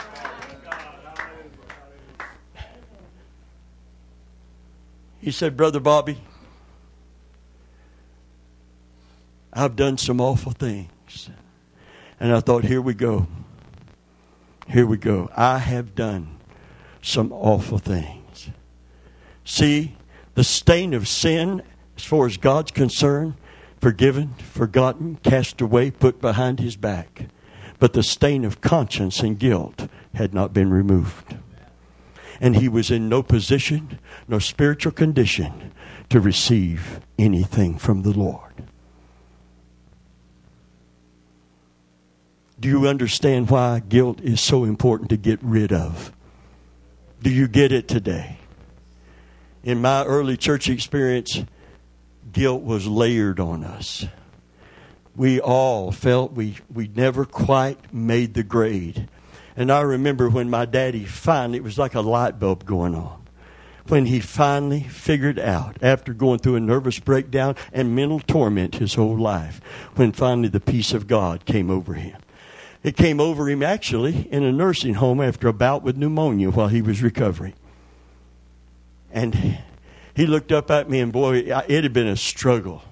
He 5.20 5.30
said, 5.30 5.56
Brother 5.56 5.80
Bobby, 5.80 6.18
I've 9.52 9.76
done 9.76 9.98
some 9.98 10.20
awful 10.20 10.52
things. 10.52 11.30
And 12.20 12.32
I 12.32 12.40
thought, 12.40 12.64
here 12.64 12.80
we 12.80 12.94
go. 12.94 13.26
Here 14.68 14.86
we 14.86 14.96
go. 14.96 15.30
I 15.36 15.58
have 15.58 15.94
done 15.94 16.38
some 17.02 17.32
awful 17.32 17.78
things. 17.78 18.50
See, 19.44 19.96
the 20.34 20.44
stain 20.44 20.94
of 20.94 21.08
sin, 21.08 21.62
as 21.96 22.04
far 22.04 22.26
as 22.26 22.36
God's 22.36 22.70
concerned, 22.70 23.34
forgiven, 23.80 24.34
forgotten, 24.34 25.16
cast 25.22 25.60
away, 25.60 25.90
put 25.90 26.20
behind 26.20 26.60
his 26.60 26.76
back. 26.76 27.28
But 27.78 27.92
the 27.92 28.02
stain 28.02 28.44
of 28.44 28.60
conscience 28.60 29.20
and 29.20 29.38
guilt 29.38 29.88
had 30.14 30.34
not 30.34 30.52
been 30.52 30.70
removed 30.70 31.36
and 32.41 32.57
he 32.57 32.68
was 32.68 32.91
in 32.91 33.09
no 33.09 33.22
position, 33.22 33.99
no 34.26 34.39
spiritual 34.39 34.93
condition 34.93 35.72
to 36.11 36.20
receive 36.20 37.01
anything 37.18 37.78
from 37.78 38.03
the 38.03 38.12
Lord. 38.12 38.43
Do 42.61 42.68
you 42.68 42.89
understand 42.89 43.51
why 43.51 43.80
guilt 43.80 44.20
is 44.20 44.41
so 44.41 44.64
important 44.64 45.11
to 45.11 45.16
get 45.16 45.39
rid 45.43 45.72
of? 45.72 46.12
Do 47.22 47.30
you 47.30 47.47
get 47.47 47.72
it 47.72 47.86
today? 47.86 48.39
In 49.62 49.80
my 49.80 50.05
early 50.05 50.36
church 50.36 50.68
experience, 50.68 51.45
guilt 52.32 52.62
was 52.62 52.86
layered 52.86 53.39
on 53.39 53.64
us. 53.64 54.07
We 55.14 55.41
all 55.41 55.93
felt 55.93 56.32
we, 56.32 56.57
we 56.72 56.89
never 56.89 57.24
quite 57.24 57.93
made 57.93 58.34
the 58.34 58.45
grade. 58.45 59.09
And 59.59 59.72
I 59.72 59.80
remember 59.80 60.30
when 60.30 60.48
my 60.48 60.66
daddy 60.66 61.04
finally, 61.04 61.59
it 61.59 61.64
was 61.64 61.76
like 61.76 61.96
a 61.96 62.00
light 62.00 62.38
bulb 62.38 62.64
going 62.64 62.94
on. 62.94 63.24
When 63.88 64.06
he 64.06 64.20
finally 64.20 64.84
figured 64.84 65.36
out, 65.36 65.78
after 65.82 66.14
going 66.14 66.38
through 66.38 66.54
a 66.54 66.61
nervous 66.61 67.00
breakdown 67.00 67.56
and 67.72 67.96
mental 67.96 68.20
torment 68.20 68.76
his 68.76 68.94
whole 68.94 69.18
life, 69.18 69.61
when 69.96 70.12
finally 70.12 70.46
the 70.46 70.61
peace 70.61 70.92
of 70.92 71.09
God 71.09 71.44
came 71.44 71.72
over 71.72 71.94
him. 71.94 72.20
It 72.84 72.96
came 72.96 73.18
over 73.18 73.48
him 73.50 73.64
actually 73.64 74.28
in 74.30 74.44
a 74.44 74.52
nursing 74.52 74.94
home 74.94 75.20
after 75.20 75.48
a 75.48 75.52
bout 75.52 75.82
with 75.82 75.96
pneumonia 75.96 76.50
while 76.50 76.68
he 76.68 76.80
was 76.80 77.02
recovering. 77.02 77.54
And 79.11 79.59
he 80.14 80.24
looked 80.24 80.52
up 80.52 80.70
at 80.70 80.88
me, 80.88 81.00
and 81.00 81.12
boy, 81.12 81.38
it 81.38 81.82
had 81.82 81.92
been 81.92 82.06
a 82.06 82.16
struggle 82.16 82.84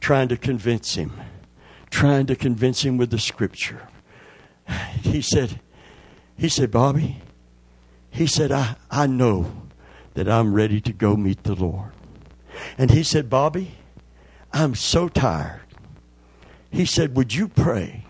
trying 0.00 0.28
to 0.28 0.38
convince 0.38 0.94
him, 0.94 1.12
trying 1.90 2.24
to 2.24 2.36
convince 2.36 2.86
him 2.86 2.96
with 2.96 3.10
the 3.10 3.18
scripture. 3.18 3.86
He 5.02 5.20
said, 5.20 5.60
he 6.36 6.48
said, 6.48 6.70
Bobby, 6.70 7.22
he 8.10 8.26
said, 8.26 8.52
I, 8.52 8.76
I 8.90 9.06
know 9.06 9.52
that 10.14 10.28
I'm 10.28 10.54
ready 10.54 10.80
to 10.82 10.92
go 10.92 11.16
meet 11.16 11.44
the 11.44 11.54
Lord. 11.54 11.92
And 12.78 12.90
he 12.90 13.02
said, 13.02 13.28
Bobby, 13.28 13.72
I'm 14.52 14.74
so 14.74 15.08
tired. 15.08 15.60
He 16.70 16.84
said, 16.84 17.16
Would 17.16 17.34
you 17.34 17.48
pray? 17.48 18.04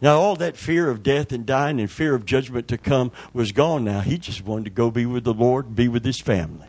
Now, 0.00 0.18
all 0.18 0.36
that 0.36 0.56
fear 0.56 0.90
of 0.90 1.02
death 1.02 1.32
and 1.32 1.46
dying 1.46 1.80
and 1.80 1.90
fear 1.90 2.14
of 2.14 2.26
judgment 2.26 2.68
to 2.68 2.76
come 2.76 3.12
was 3.32 3.52
gone 3.52 3.84
now. 3.84 4.00
He 4.00 4.18
just 4.18 4.44
wanted 4.44 4.64
to 4.64 4.70
go 4.70 4.90
be 4.90 5.06
with 5.06 5.24
the 5.24 5.32
Lord, 5.32 5.74
be 5.74 5.88
with 5.88 6.04
his 6.04 6.20
family. 6.20 6.66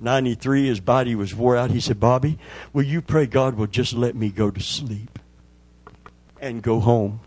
93, 0.00 0.66
his 0.66 0.80
body 0.80 1.14
was 1.14 1.34
wore 1.34 1.56
out. 1.56 1.70
He 1.70 1.80
said, 1.80 2.00
Bobby, 2.00 2.38
will 2.72 2.82
you 2.82 3.00
pray 3.00 3.26
God 3.26 3.54
will 3.54 3.68
just 3.68 3.94
let 3.94 4.16
me 4.16 4.30
go 4.30 4.50
to 4.50 4.60
sleep 4.60 5.18
and 6.40 6.62
go 6.62 6.80
home? 6.80 7.20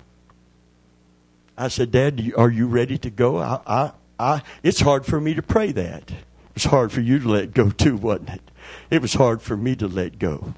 I 1.57 1.69
said, 1.69 1.91
Dad, 1.91 2.31
are 2.37 2.51
you 2.51 2.67
ready 2.67 2.97
to 2.99 3.09
go? 3.09 3.37
I, 3.37 3.59
I, 3.65 3.91
I, 4.19 4.41
it's 4.61 4.81
hard 4.81 5.05
for 5.05 5.19
me 5.19 5.33
to 5.33 5.41
pray 5.41 5.71
that. 5.71 6.11
It 6.11 6.53
was 6.53 6.65
hard 6.65 6.91
for 6.91 7.01
you 7.01 7.19
to 7.19 7.27
let 7.27 7.53
go 7.53 7.69
too, 7.69 7.97
wasn't 7.97 8.29
it? 8.29 8.41
It 8.89 9.01
was 9.01 9.13
hard 9.13 9.41
for 9.41 9.57
me 9.57 9.75
to 9.75 9.87
let 9.87 10.19
go. 10.19 10.53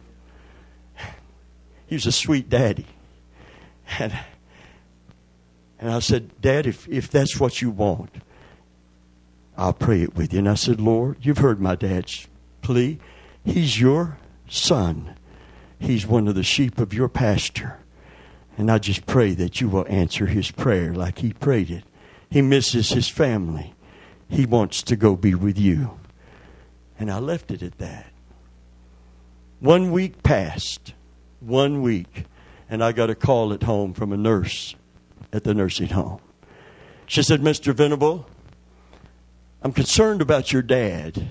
He 1.87 1.95
was 1.95 2.05
a 2.05 2.11
sweet 2.11 2.49
daddy. 2.49 2.85
And, 3.97 4.17
and 5.79 5.89
I 5.89 5.99
said, 5.99 6.39
Dad, 6.41 6.67
if, 6.67 6.87
if 6.87 7.09
that's 7.09 7.39
what 7.39 7.61
you 7.61 7.71
want, 7.71 8.11
I'll 9.57 9.73
pray 9.73 10.03
it 10.03 10.15
with 10.15 10.31
you. 10.31 10.39
And 10.39 10.49
I 10.49 10.53
said, 10.53 10.79
Lord, 10.79 11.17
you've 11.21 11.39
heard 11.39 11.59
my 11.59 11.75
dad's 11.75 12.27
plea. 12.61 12.99
He's 13.43 13.79
your 13.79 14.17
son. 14.47 15.15
He's 15.79 16.05
one 16.05 16.27
of 16.27 16.35
the 16.35 16.43
sheep 16.43 16.79
of 16.79 16.93
your 16.93 17.09
pasture. 17.09 17.78
And 18.59 18.69
I 18.69 18.77
just 18.77 19.05
pray 19.05 19.33
that 19.35 19.61
you 19.61 19.69
will 19.69 19.85
answer 19.87 20.25
his 20.25 20.51
prayer 20.51 20.93
like 20.93 21.19
he 21.19 21.31
prayed 21.31 21.71
it. 21.71 21.85
He 22.29 22.41
misses 22.41 22.89
his 22.89 23.07
family. 23.07 23.73
He 24.27 24.45
wants 24.45 24.83
to 24.83 24.97
go 24.97 25.15
be 25.15 25.33
with 25.33 25.57
you. 25.57 25.97
And 26.99 27.09
I 27.09 27.19
left 27.19 27.51
it 27.51 27.63
at 27.63 27.77
that. 27.77 28.07
One 29.61 29.93
week 29.93 30.23
passed. 30.23 30.93
One 31.39 31.81
week. 31.81 32.25
And 32.69 32.83
I 32.83 32.91
got 32.91 33.09
a 33.09 33.15
call 33.15 33.53
at 33.53 33.63
home 33.63 33.93
from 33.93 34.11
a 34.11 34.17
nurse 34.17 34.75
at 35.31 35.45
the 35.45 35.53
nursing 35.53 35.87
home. 35.87 36.19
She 37.05 37.23
said, 37.23 37.39
Mr. 37.39 37.73
Venable, 37.73 38.25
I'm 39.61 39.71
concerned 39.71 40.21
about 40.21 40.51
your 40.51 40.63
dad. 40.63 41.29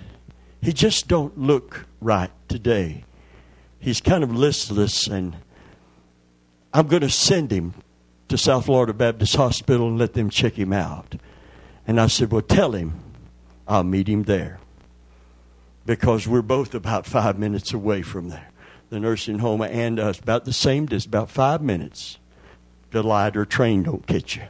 He 0.62 0.72
just 0.72 1.08
don't 1.08 1.36
look 1.38 1.84
right 2.00 2.30
today. 2.48 3.04
He's 3.78 4.00
kind 4.00 4.24
of 4.24 4.34
listless 4.34 5.06
and 5.06 5.36
I'm 6.78 6.86
going 6.86 7.02
to 7.02 7.10
send 7.10 7.50
him 7.50 7.74
to 8.28 8.38
South 8.38 8.66
Florida 8.66 8.92
Baptist 8.92 9.34
Hospital 9.34 9.88
and 9.88 9.98
let 9.98 10.12
them 10.12 10.30
check 10.30 10.52
him 10.52 10.72
out. 10.72 11.16
And 11.88 12.00
I 12.00 12.06
said, 12.06 12.30
Well, 12.30 12.40
tell 12.40 12.70
him 12.70 12.92
I'll 13.66 13.82
meet 13.82 14.08
him 14.08 14.22
there. 14.22 14.60
Because 15.84 16.28
we're 16.28 16.40
both 16.40 16.76
about 16.76 17.04
five 17.04 17.36
minutes 17.36 17.72
away 17.72 18.02
from 18.02 18.28
there. 18.28 18.50
The 18.90 19.00
nursing 19.00 19.40
home 19.40 19.60
and 19.60 19.98
uh, 19.98 20.10
us, 20.10 20.20
about 20.20 20.44
the 20.44 20.52
same 20.52 20.86
distance, 20.86 21.06
about 21.06 21.30
five 21.30 21.62
minutes. 21.62 22.18
The 22.92 23.02
light 23.02 23.36
or 23.36 23.44
train 23.44 23.82
don't 23.82 24.06
get 24.06 24.36
you. 24.36 24.44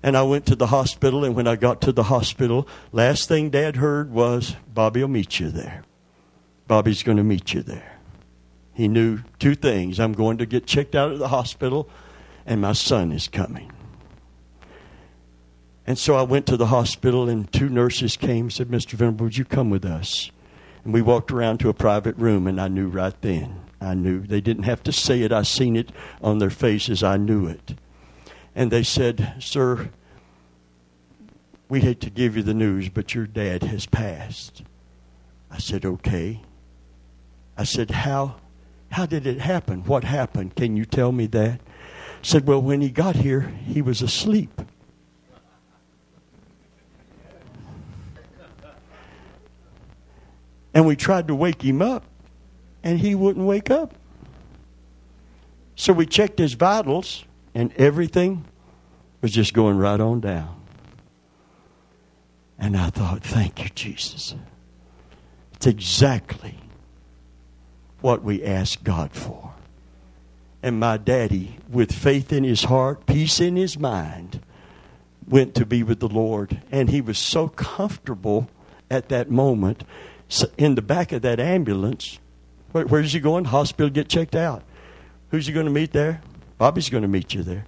And 0.00 0.16
I 0.16 0.22
went 0.22 0.46
to 0.46 0.54
the 0.54 0.68
hospital, 0.68 1.24
and 1.24 1.34
when 1.34 1.48
I 1.48 1.56
got 1.56 1.80
to 1.80 1.92
the 1.92 2.04
hospital, 2.04 2.68
last 2.92 3.26
thing 3.26 3.50
Dad 3.50 3.74
heard 3.74 4.12
was, 4.12 4.54
Bobby 4.72 5.00
will 5.00 5.08
meet 5.08 5.40
you 5.40 5.50
there. 5.50 5.82
Bobby's 6.68 7.02
going 7.02 7.16
to 7.16 7.24
meet 7.24 7.52
you 7.52 7.62
there. 7.62 7.99
He 8.80 8.88
knew 8.88 9.18
two 9.38 9.54
things 9.54 10.00
I'm 10.00 10.14
going 10.14 10.38
to 10.38 10.46
get 10.46 10.64
checked 10.64 10.94
out 10.94 11.12
of 11.12 11.18
the 11.18 11.28
hospital, 11.28 11.86
and 12.46 12.62
my 12.62 12.72
son 12.72 13.12
is 13.12 13.28
coming. 13.28 13.70
And 15.86 15.98
so 15.98 16.14
I 16.14 16.22
went 16.22 16.46
to 16.46 16.56
the 16.56 16.68
hospital, 16.68 17.28
and 17.28 17.52
two 17.52 17.68
nurses 17.68 18.16
came 18.16 18.46
and 18.46 18.52
said, 18.54 18.68
Mr. 18.68 18.92
Venable, 18.92 19.24
would 19.24 19.36
you 19.36 19.44
come 19.44 19.68
with 19.68 19.84
us? 19.84 20.30
And 20.82 20.94
we 20.94 21.02
walked 21.02 21.30
around 21.30 21.58
to 21.58 21.68
a 21.68 21.74
private 21.74 22.16
room, 22.16 22.46
and 22.46 22.58
I 22.58 22.68
knew 22.68 22.88
right 22.88 23.12
then. 23.20 23.60
I 23.82 23.92
knew. 23.92 24.20
They 24.20 24.40
didn't 24.40 24.62
have 24.62 24.82
to 24.84 24.92
say 24.92 25.20
it. 25.20 25.30
I 25.30 25.42
seen 25.42 25.76
it 25.76 25.90
on 26.22 26.38
their 26.38 26.48
faces. 26.48 27.02
I 27.02 27.18
knew 27.18 27.46
it. 27.46 27.74
And 28.54 28.70
they 28.70 28.82
said, 28.82 29.34
Sir, 29.40 29.90
we 31.68 31.80
hate 31.80 32.00
to 32.00 32.08
give 32.08 32.34
you 32.34 32.42
the 32.42 32.54
news, 32.54 32.88
but 32.88 33.14
your 33.14 33.26
dad 33.26 33.62
has 33.64 33.84
passed. 33.84 34.62
I 35.50 35.58
said, 35.58 35.84
Okay. 35.84 36.40
I 37.58 37.64
said, 37.64 37.90
How 37.90 38.36
how 38.90 39.06
did 39.06 39.26
it 39.26 39.40
happen? 39.40 39.84
What 39.84 40.04
happened? 40.04 40.56
Can 40.56 40.76
you 40.76 40.84
tell 40.84 41.12
me 41.12 41.26
that? 41.28 41.60
said, 42.22 42.46
Well, 42.46 42.60
when 42.60 42.80
he 42.80 42.90
got 42.90 43.16
here, 43.16 43.52
he 43.66 43.82
was 43.82 44.02
asleep. 44.02 44.60
And 50.72 50.86
we 50.86 50.94
tried 50.94 51.26
to 51.28 51.34
wake 51.34 51.62
him 51.62 51.82
up, 51.82 52.04
and 52.84 53.00
he 53.00 53.14
wouldn't 53.14 53.44
wake 53.44 53.70
up. 53.70 53.94
So 55.74 55.92
we 55.92 56.06
checked 56.06 56.38
his 56.38 56.52
vitals, 56.52 57.24
and 57.54 57.72
everything 57.74 58.44
was 59.20 59.32
just 59.32 59.52
going 59.52 59.78
right 59.78 59.98
on 59.98 60.20
down. 60.20 60.60
And 62.56 62.76
I 62.76 62.90
thought, 62.90 63.24
thank 63.24 63.64
you, 63.64 63.70
Jesus. 63.70 64.36
It's 65.54 65.66
exactly 65.66 66.59
what 68.00 68.22
we 68.22 68.42
ask 68.44 68.82
God 68.82 69.12
for. 69.12 69.54
And 70.62 70.78
my 70.78 70.96
daddy, 70.98 71.58
with 71.68 71.92
faith 71.92 72.32
in 72.32 72.44
his 72.44 72.64
heart, 72.64 73.06
peace 73.06 73.40
in 73.40 73.56
his 73.56 73.78
mind, 73.78 74.40
went 75.26 75.54
to 75.54 75.64
be 75.64 75.82
with 75.82 76.00
the 76.00 76.08
Lord. 76.08 76.60
And 76.70 76.90
he 76.90 77.00
was 77.00 77.18
so 77.18 77.48
comfortable 77.48 78.50
at 78.90 79.08
that 79.08 79.30
moment 79.30 79.84
in 80.58 80.74
the 80.74 80.82
back 80.82 81.12
of 81.12 81.22
that 81.22 81.40
ambulance. 81.40 82.18
Where, 82.72 82.84
where's 82.86 83.12
he 83.12 83.20
going? 83.20 83.46
Hospital, 83.46 83.88
get 83.88 84.08
checked 84.08 84.34
out. 84.34 84.62
Who's 85.30 85.46
he 85.46 85.52
going 85.52 85.66
to 85.66 85.72
meet 85.72 85.92
there? 85.92 86.20
Bobby's 86.58 86.90
going 86.90 87.02
to 87.02 87.08
meet 87.08 87.32
you 87.32 87.42
there. 87.42 87.64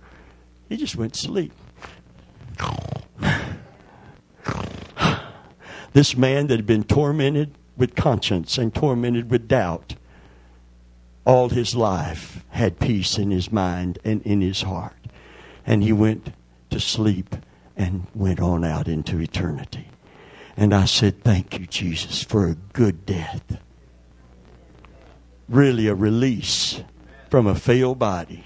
He 0.68 0.76
just 0.76 0.96
went 0.96 1.14
to 1.14 1.20
sleep. 1.20 1.52
this 5.92 6.16
man 6.16 6.48
that 6.48 6.56
had 6.56 6.66
been 6.66 6.84
tormented 6.84 7.54
with 7.76 7.94
conscience 7.94 8.59
and 8.59 8.74
tormented 8.74 9.30
with 9.30 9.48
doubt 9.48 9.94
all 11.24 11.48
his 11.48 11.74
life 11.74 12.44
had 12.50 12.80
peace 12.80 13.18
in 13.18 13.30
his 13.30 13.52
mind 13.52 13.98
and 14.04 14.22
in 14.22 14.40
his 14.40 14.62
heart. 14.62 14.96
And 15.64 15.82
he 15.82 15.92
went 15.92 16.32
to 16.70 16.80
sleep 16.80 17.36
and 17.76 18.06
went 18.14 18.40
on 18.40 18.64
out 18.64 18.88
into 18.88 19.20
eternity. 19.20 19.88
And 20.56 20.74
I 20.74 20.84
said, 20.84 21.22
Thank 21.22 21.58
you, 21.58 21.66
Jesus, 21.66 22.22
for 22.22 22.46
a 22.46 22.56
good 22.72 23.06
death. 23.06 23.58
Really, 25.48 25.86
a 25.86 25.94
release 25.94 26.82
from 27.30 27.46
a 27.46 27.54
failed 27.54 27.98
body 27.98 28.44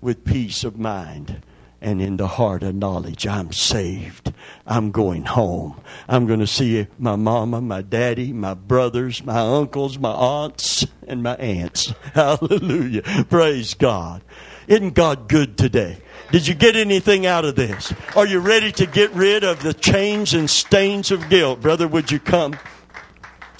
with 0.00 0.24
peace 0.24 0.64
of 0.64 0.78
mind 0.78 1.42
and 1.86 2.02
in 2.02 2.16
the 2.16 2.26
heart 2.26 2.64
of 2.64 2.74
knowledge. 2.74 3.28
I'm 3.28 3.52
saved. 3.52 4.32
I'm 4.66 4.90
going 4.90 5.24
home. 5.24 5.80
I'm 6.08 6.26
going 6.26 6.40
to 6.40 6.46
see 6.46 6.88
my 6.98 7.14
mama, 7.14 7.60
my 7.60 7.80
daddy, 7.80 8.32
my 8.32 8.54
brothers, 8.54 9.24
my 9.24 9.38
uncles, 9.38 9.96
my 9.96 10.10
aunts, 10.10 10.84
and 11.06 11.22
my 11.22 11.36
aunts. 11.36 11.94
Hallelujah. 12.12 13.02
Praise 13.30 13.74
God. 13.74 14.22
Isn't 14.66 14.94
God 14.94 15.28
good 15.28 15.56
today? 15.56 15.98
Did 16.32 16.48
you 16.48 16.54
get 16.54 16.74
anything 16.74 17.24
out 17.24 17.44
of 17.44 17.54
this? 17.54 17.94
Are 18.16 18.26
you 18.26 18.40
ready 18.40 18.72
to 18.72 18.86
get 18.86 19.12
rid 19.12 19.44
of 19.44 19.62
the 19.62 19.72
chains 19.72 20.34
and 20.34 20.50
stains 20.50 21.12
of 21.12 21.28
guilt? 21.28 21.60
Brother, 21.60 21.86
would 21.86 22.10
you 22.10 22.18
come? 22.18 22.58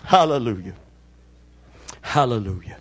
Hallelujah. 0.03 0.75
Hallelujah. 2.01 2.79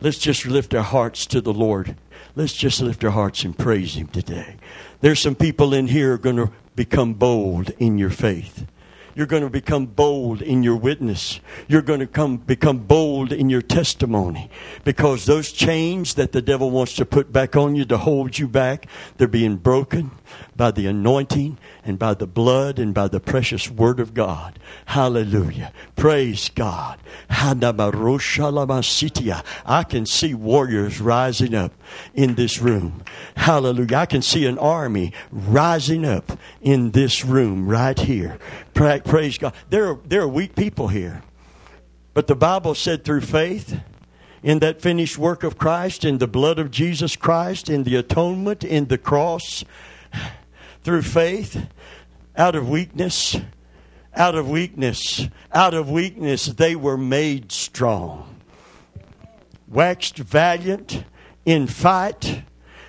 Let's 0.00 0.16
just 0.16 0.46
lift 0.46 0.74
our 0.74 0.82
hearts 0.82 1.26
to 1.26 1.42
the 1.42 1.52
Lord 1.52 1.94
Let's 2.34 2.54
just 2.54 2.80
lift 2.80 3.04
our 3.04 3.10
hearts 3.10 3.44
and 3.44 3.56
praise 3.56 3.94
Him 3.94 4.06
today. 4.08 4.56
There's 5.02 5.20
some 5.20 5.34
people 5.34 5.74
in 5.74 5.88
here 5.88 6.14
are 6.14 6.18
going 6.18 6.36
to 6.36 6.50
become 6.74 7.12
bold 7.12 7.70
in 7.78 7.98
your 7.98 8.10
faith. 8.10 8.66
You're 9.14 9.26
going 9.26 9.42
to 9.42 9.50
become 9.50 9.84
bold 9.84 10.40
in 10.40 10.62
your 10.62 10.76
witness. 10.76 11.40
You're 11.68 11.82
going 11.82 12.00
to 12.00 12.06
come, 12.06 12.38
become 12.38 12.78
bold 12.78 13.30
in 13.32 13.50
your 13.50 13.60
testimony 13.60 14.50
because 14.84 15.26
those 15.26 15.52
chains 15.52 16.14
that 16.14 16.32
the 16.32 16.40
devil 16.40 16.70
wants 16.70 16.94
to 16.94 17.04
put 17.04 17.30
back 17.30 17.54
on 17.54 17.76
you 17.76 17.84
to 17.86 17.98
hold 17.98 18.38
you 18.38 18.48
back, 18.48 18.86
they're 19.18 19.28
being 19.28 19.56
broken 19.56 20.10
by 20.56 20.70
the 20.70 20.86
anointing 20.86 21.58
and 21.84 21.98
by 21.98 22.14
the 22.14 22.26
blood 22.26 22.78
and 22.78 22.94
by 22.94 23.08
the 23.08 23.20
precious 23.20 23.70
word 23.70 24.00
of 24.00 24.14
God. 24.14 24.58
Hallelujah. 24.86 25.72
Praise 25.96 26.48
God. 26.48 26.98
I 27.28 27.54
can 29.88 30.06
see 30.06 30.34
warriors 30.34 31.00
rising 31.00 31.54
up 31.54 31.72
in 32.14 32.34
this 32.34 32.60
room. 32.60 33.02
Hallelujah. 33.36 33.96
I 33.96 34.06
can 34.06 34.22
see 34.22 34.46
an 34.46 34.58
army 34.58 35.12
rising 35.30 36.04
up 36.04 36.38
in 36.60 36.90
this 36.92 37.24
room 37.24 37.68
right 37.68 37.98
here. 37.98 38.38
Praise 38.74 39.38
God. 39.38 39.54
There 39.70 39.88
are, 39.90 39.98
there 40.04 40.22
are 40.22 40.28
weak 40.28 40.54
people 40.54 40.88
here. 40.88 41.22
But 42.14 42.26
the 42.26 42.36
Bible 42.36 42.74
said 42.74 43.04
through 43.04 43.22
faith, 43.22 43.80
in 44.42 44.58
that 44.58 44.82
finished 44.82 45.18
work 45.18 45.44
of 45.44 45.56
Christ, 45.56 46.04
in 46.04 46.18
the 46.18 46.26
blood 46.26 46.58
of 46.58 46.70
Jesus 46.70 47.16
Christ, 47.16 47.70
in 47.70 47.84
the 47.84 47.96
atonement, 47.96 48.64
in 48.64 48.86
the 48.86 48.98
cross, 48.98 49.64
through 50.84 51.02
faith, 51.02 51.66
out 52.36 52.54
of 52.54 52.68
weakness, 52.68 53.36
out 54.14 54.34
of 54.34 54.48
weakness, 54.48 55.28
out 55.52 55.74
of 55.74 55.90
weakness, 55.90 56.46
they 56.46 56.76
were 56.76 56.98
made 56.98 57.52
strong, 57.52 58.36
waxed 59.68 60.18
valiant 60.18 61.04
in 61.44 61.66
fight, 61.66 62.42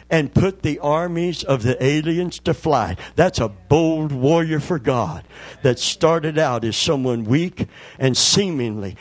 and 0.10 0.34
put 0.34 0.62
the 0.62 0.78
armies 0.80 1.44
of 1.44 1.64
the 1.64 1.82
aliens 1.84 2.38
to 2.38 2.54
flight. 2.54 3.00
That's 3.16 3.40
a 3.40 3.50
bold 3.50 4.12
warrior 4.12 4.60
for 4.60 4.78
God 4.78 5.24
that 5.64 5.80
started 5.80 6.38
out 6.38 6.64
as 6.64 6.78
someone 6.78 7.24
weak 7.24 7.68
and 7.98 8.16
seemingly 8.16 8.96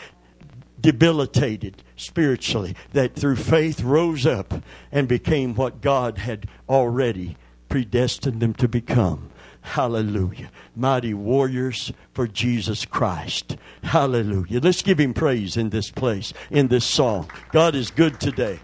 debilitated 0.81 1.83
spiritually, 1.97 2.75
that 2.93 3.15
through 3.15 3.37
faith 3.37 3.83
rose 3.83 4.27
up 4.27 4.55
and 4.91 5.07
became 5.07 5.55
what 5.55 5.81
God 5.81 6.19
had 6.19 6.49
already 6.69 7.37
predestined 7.73 8.41
them 8.41 8.53
to 8.53 8.69
become. 8.69 9.31
Hallelujah. 9.63 10.51
Mighty 10.77 11.15
warriors 11.15 11.91
for 12.13 12.27
Jesus 12.27 12.85
Christ. 12.85 13.57
Hallelujah. 13.83 14.61
Let's 14.61 14.83
give 14.83 15.01
him 15.01 15.15
praise 15.15 15.57
in 15.57 15.71
this 15.71 15.91
place, 15.91 16.35
in 16.51 16.69
this 16.69 16.85
song. 16.85 17.31
God 17.51 17.75
is 17.75 17.91
good 17.91 18.21
today. 18.21 18.61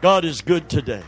God 0.00 0.24
is 0.24 0.40
good 0.40 0.68
today. 0.68 1.02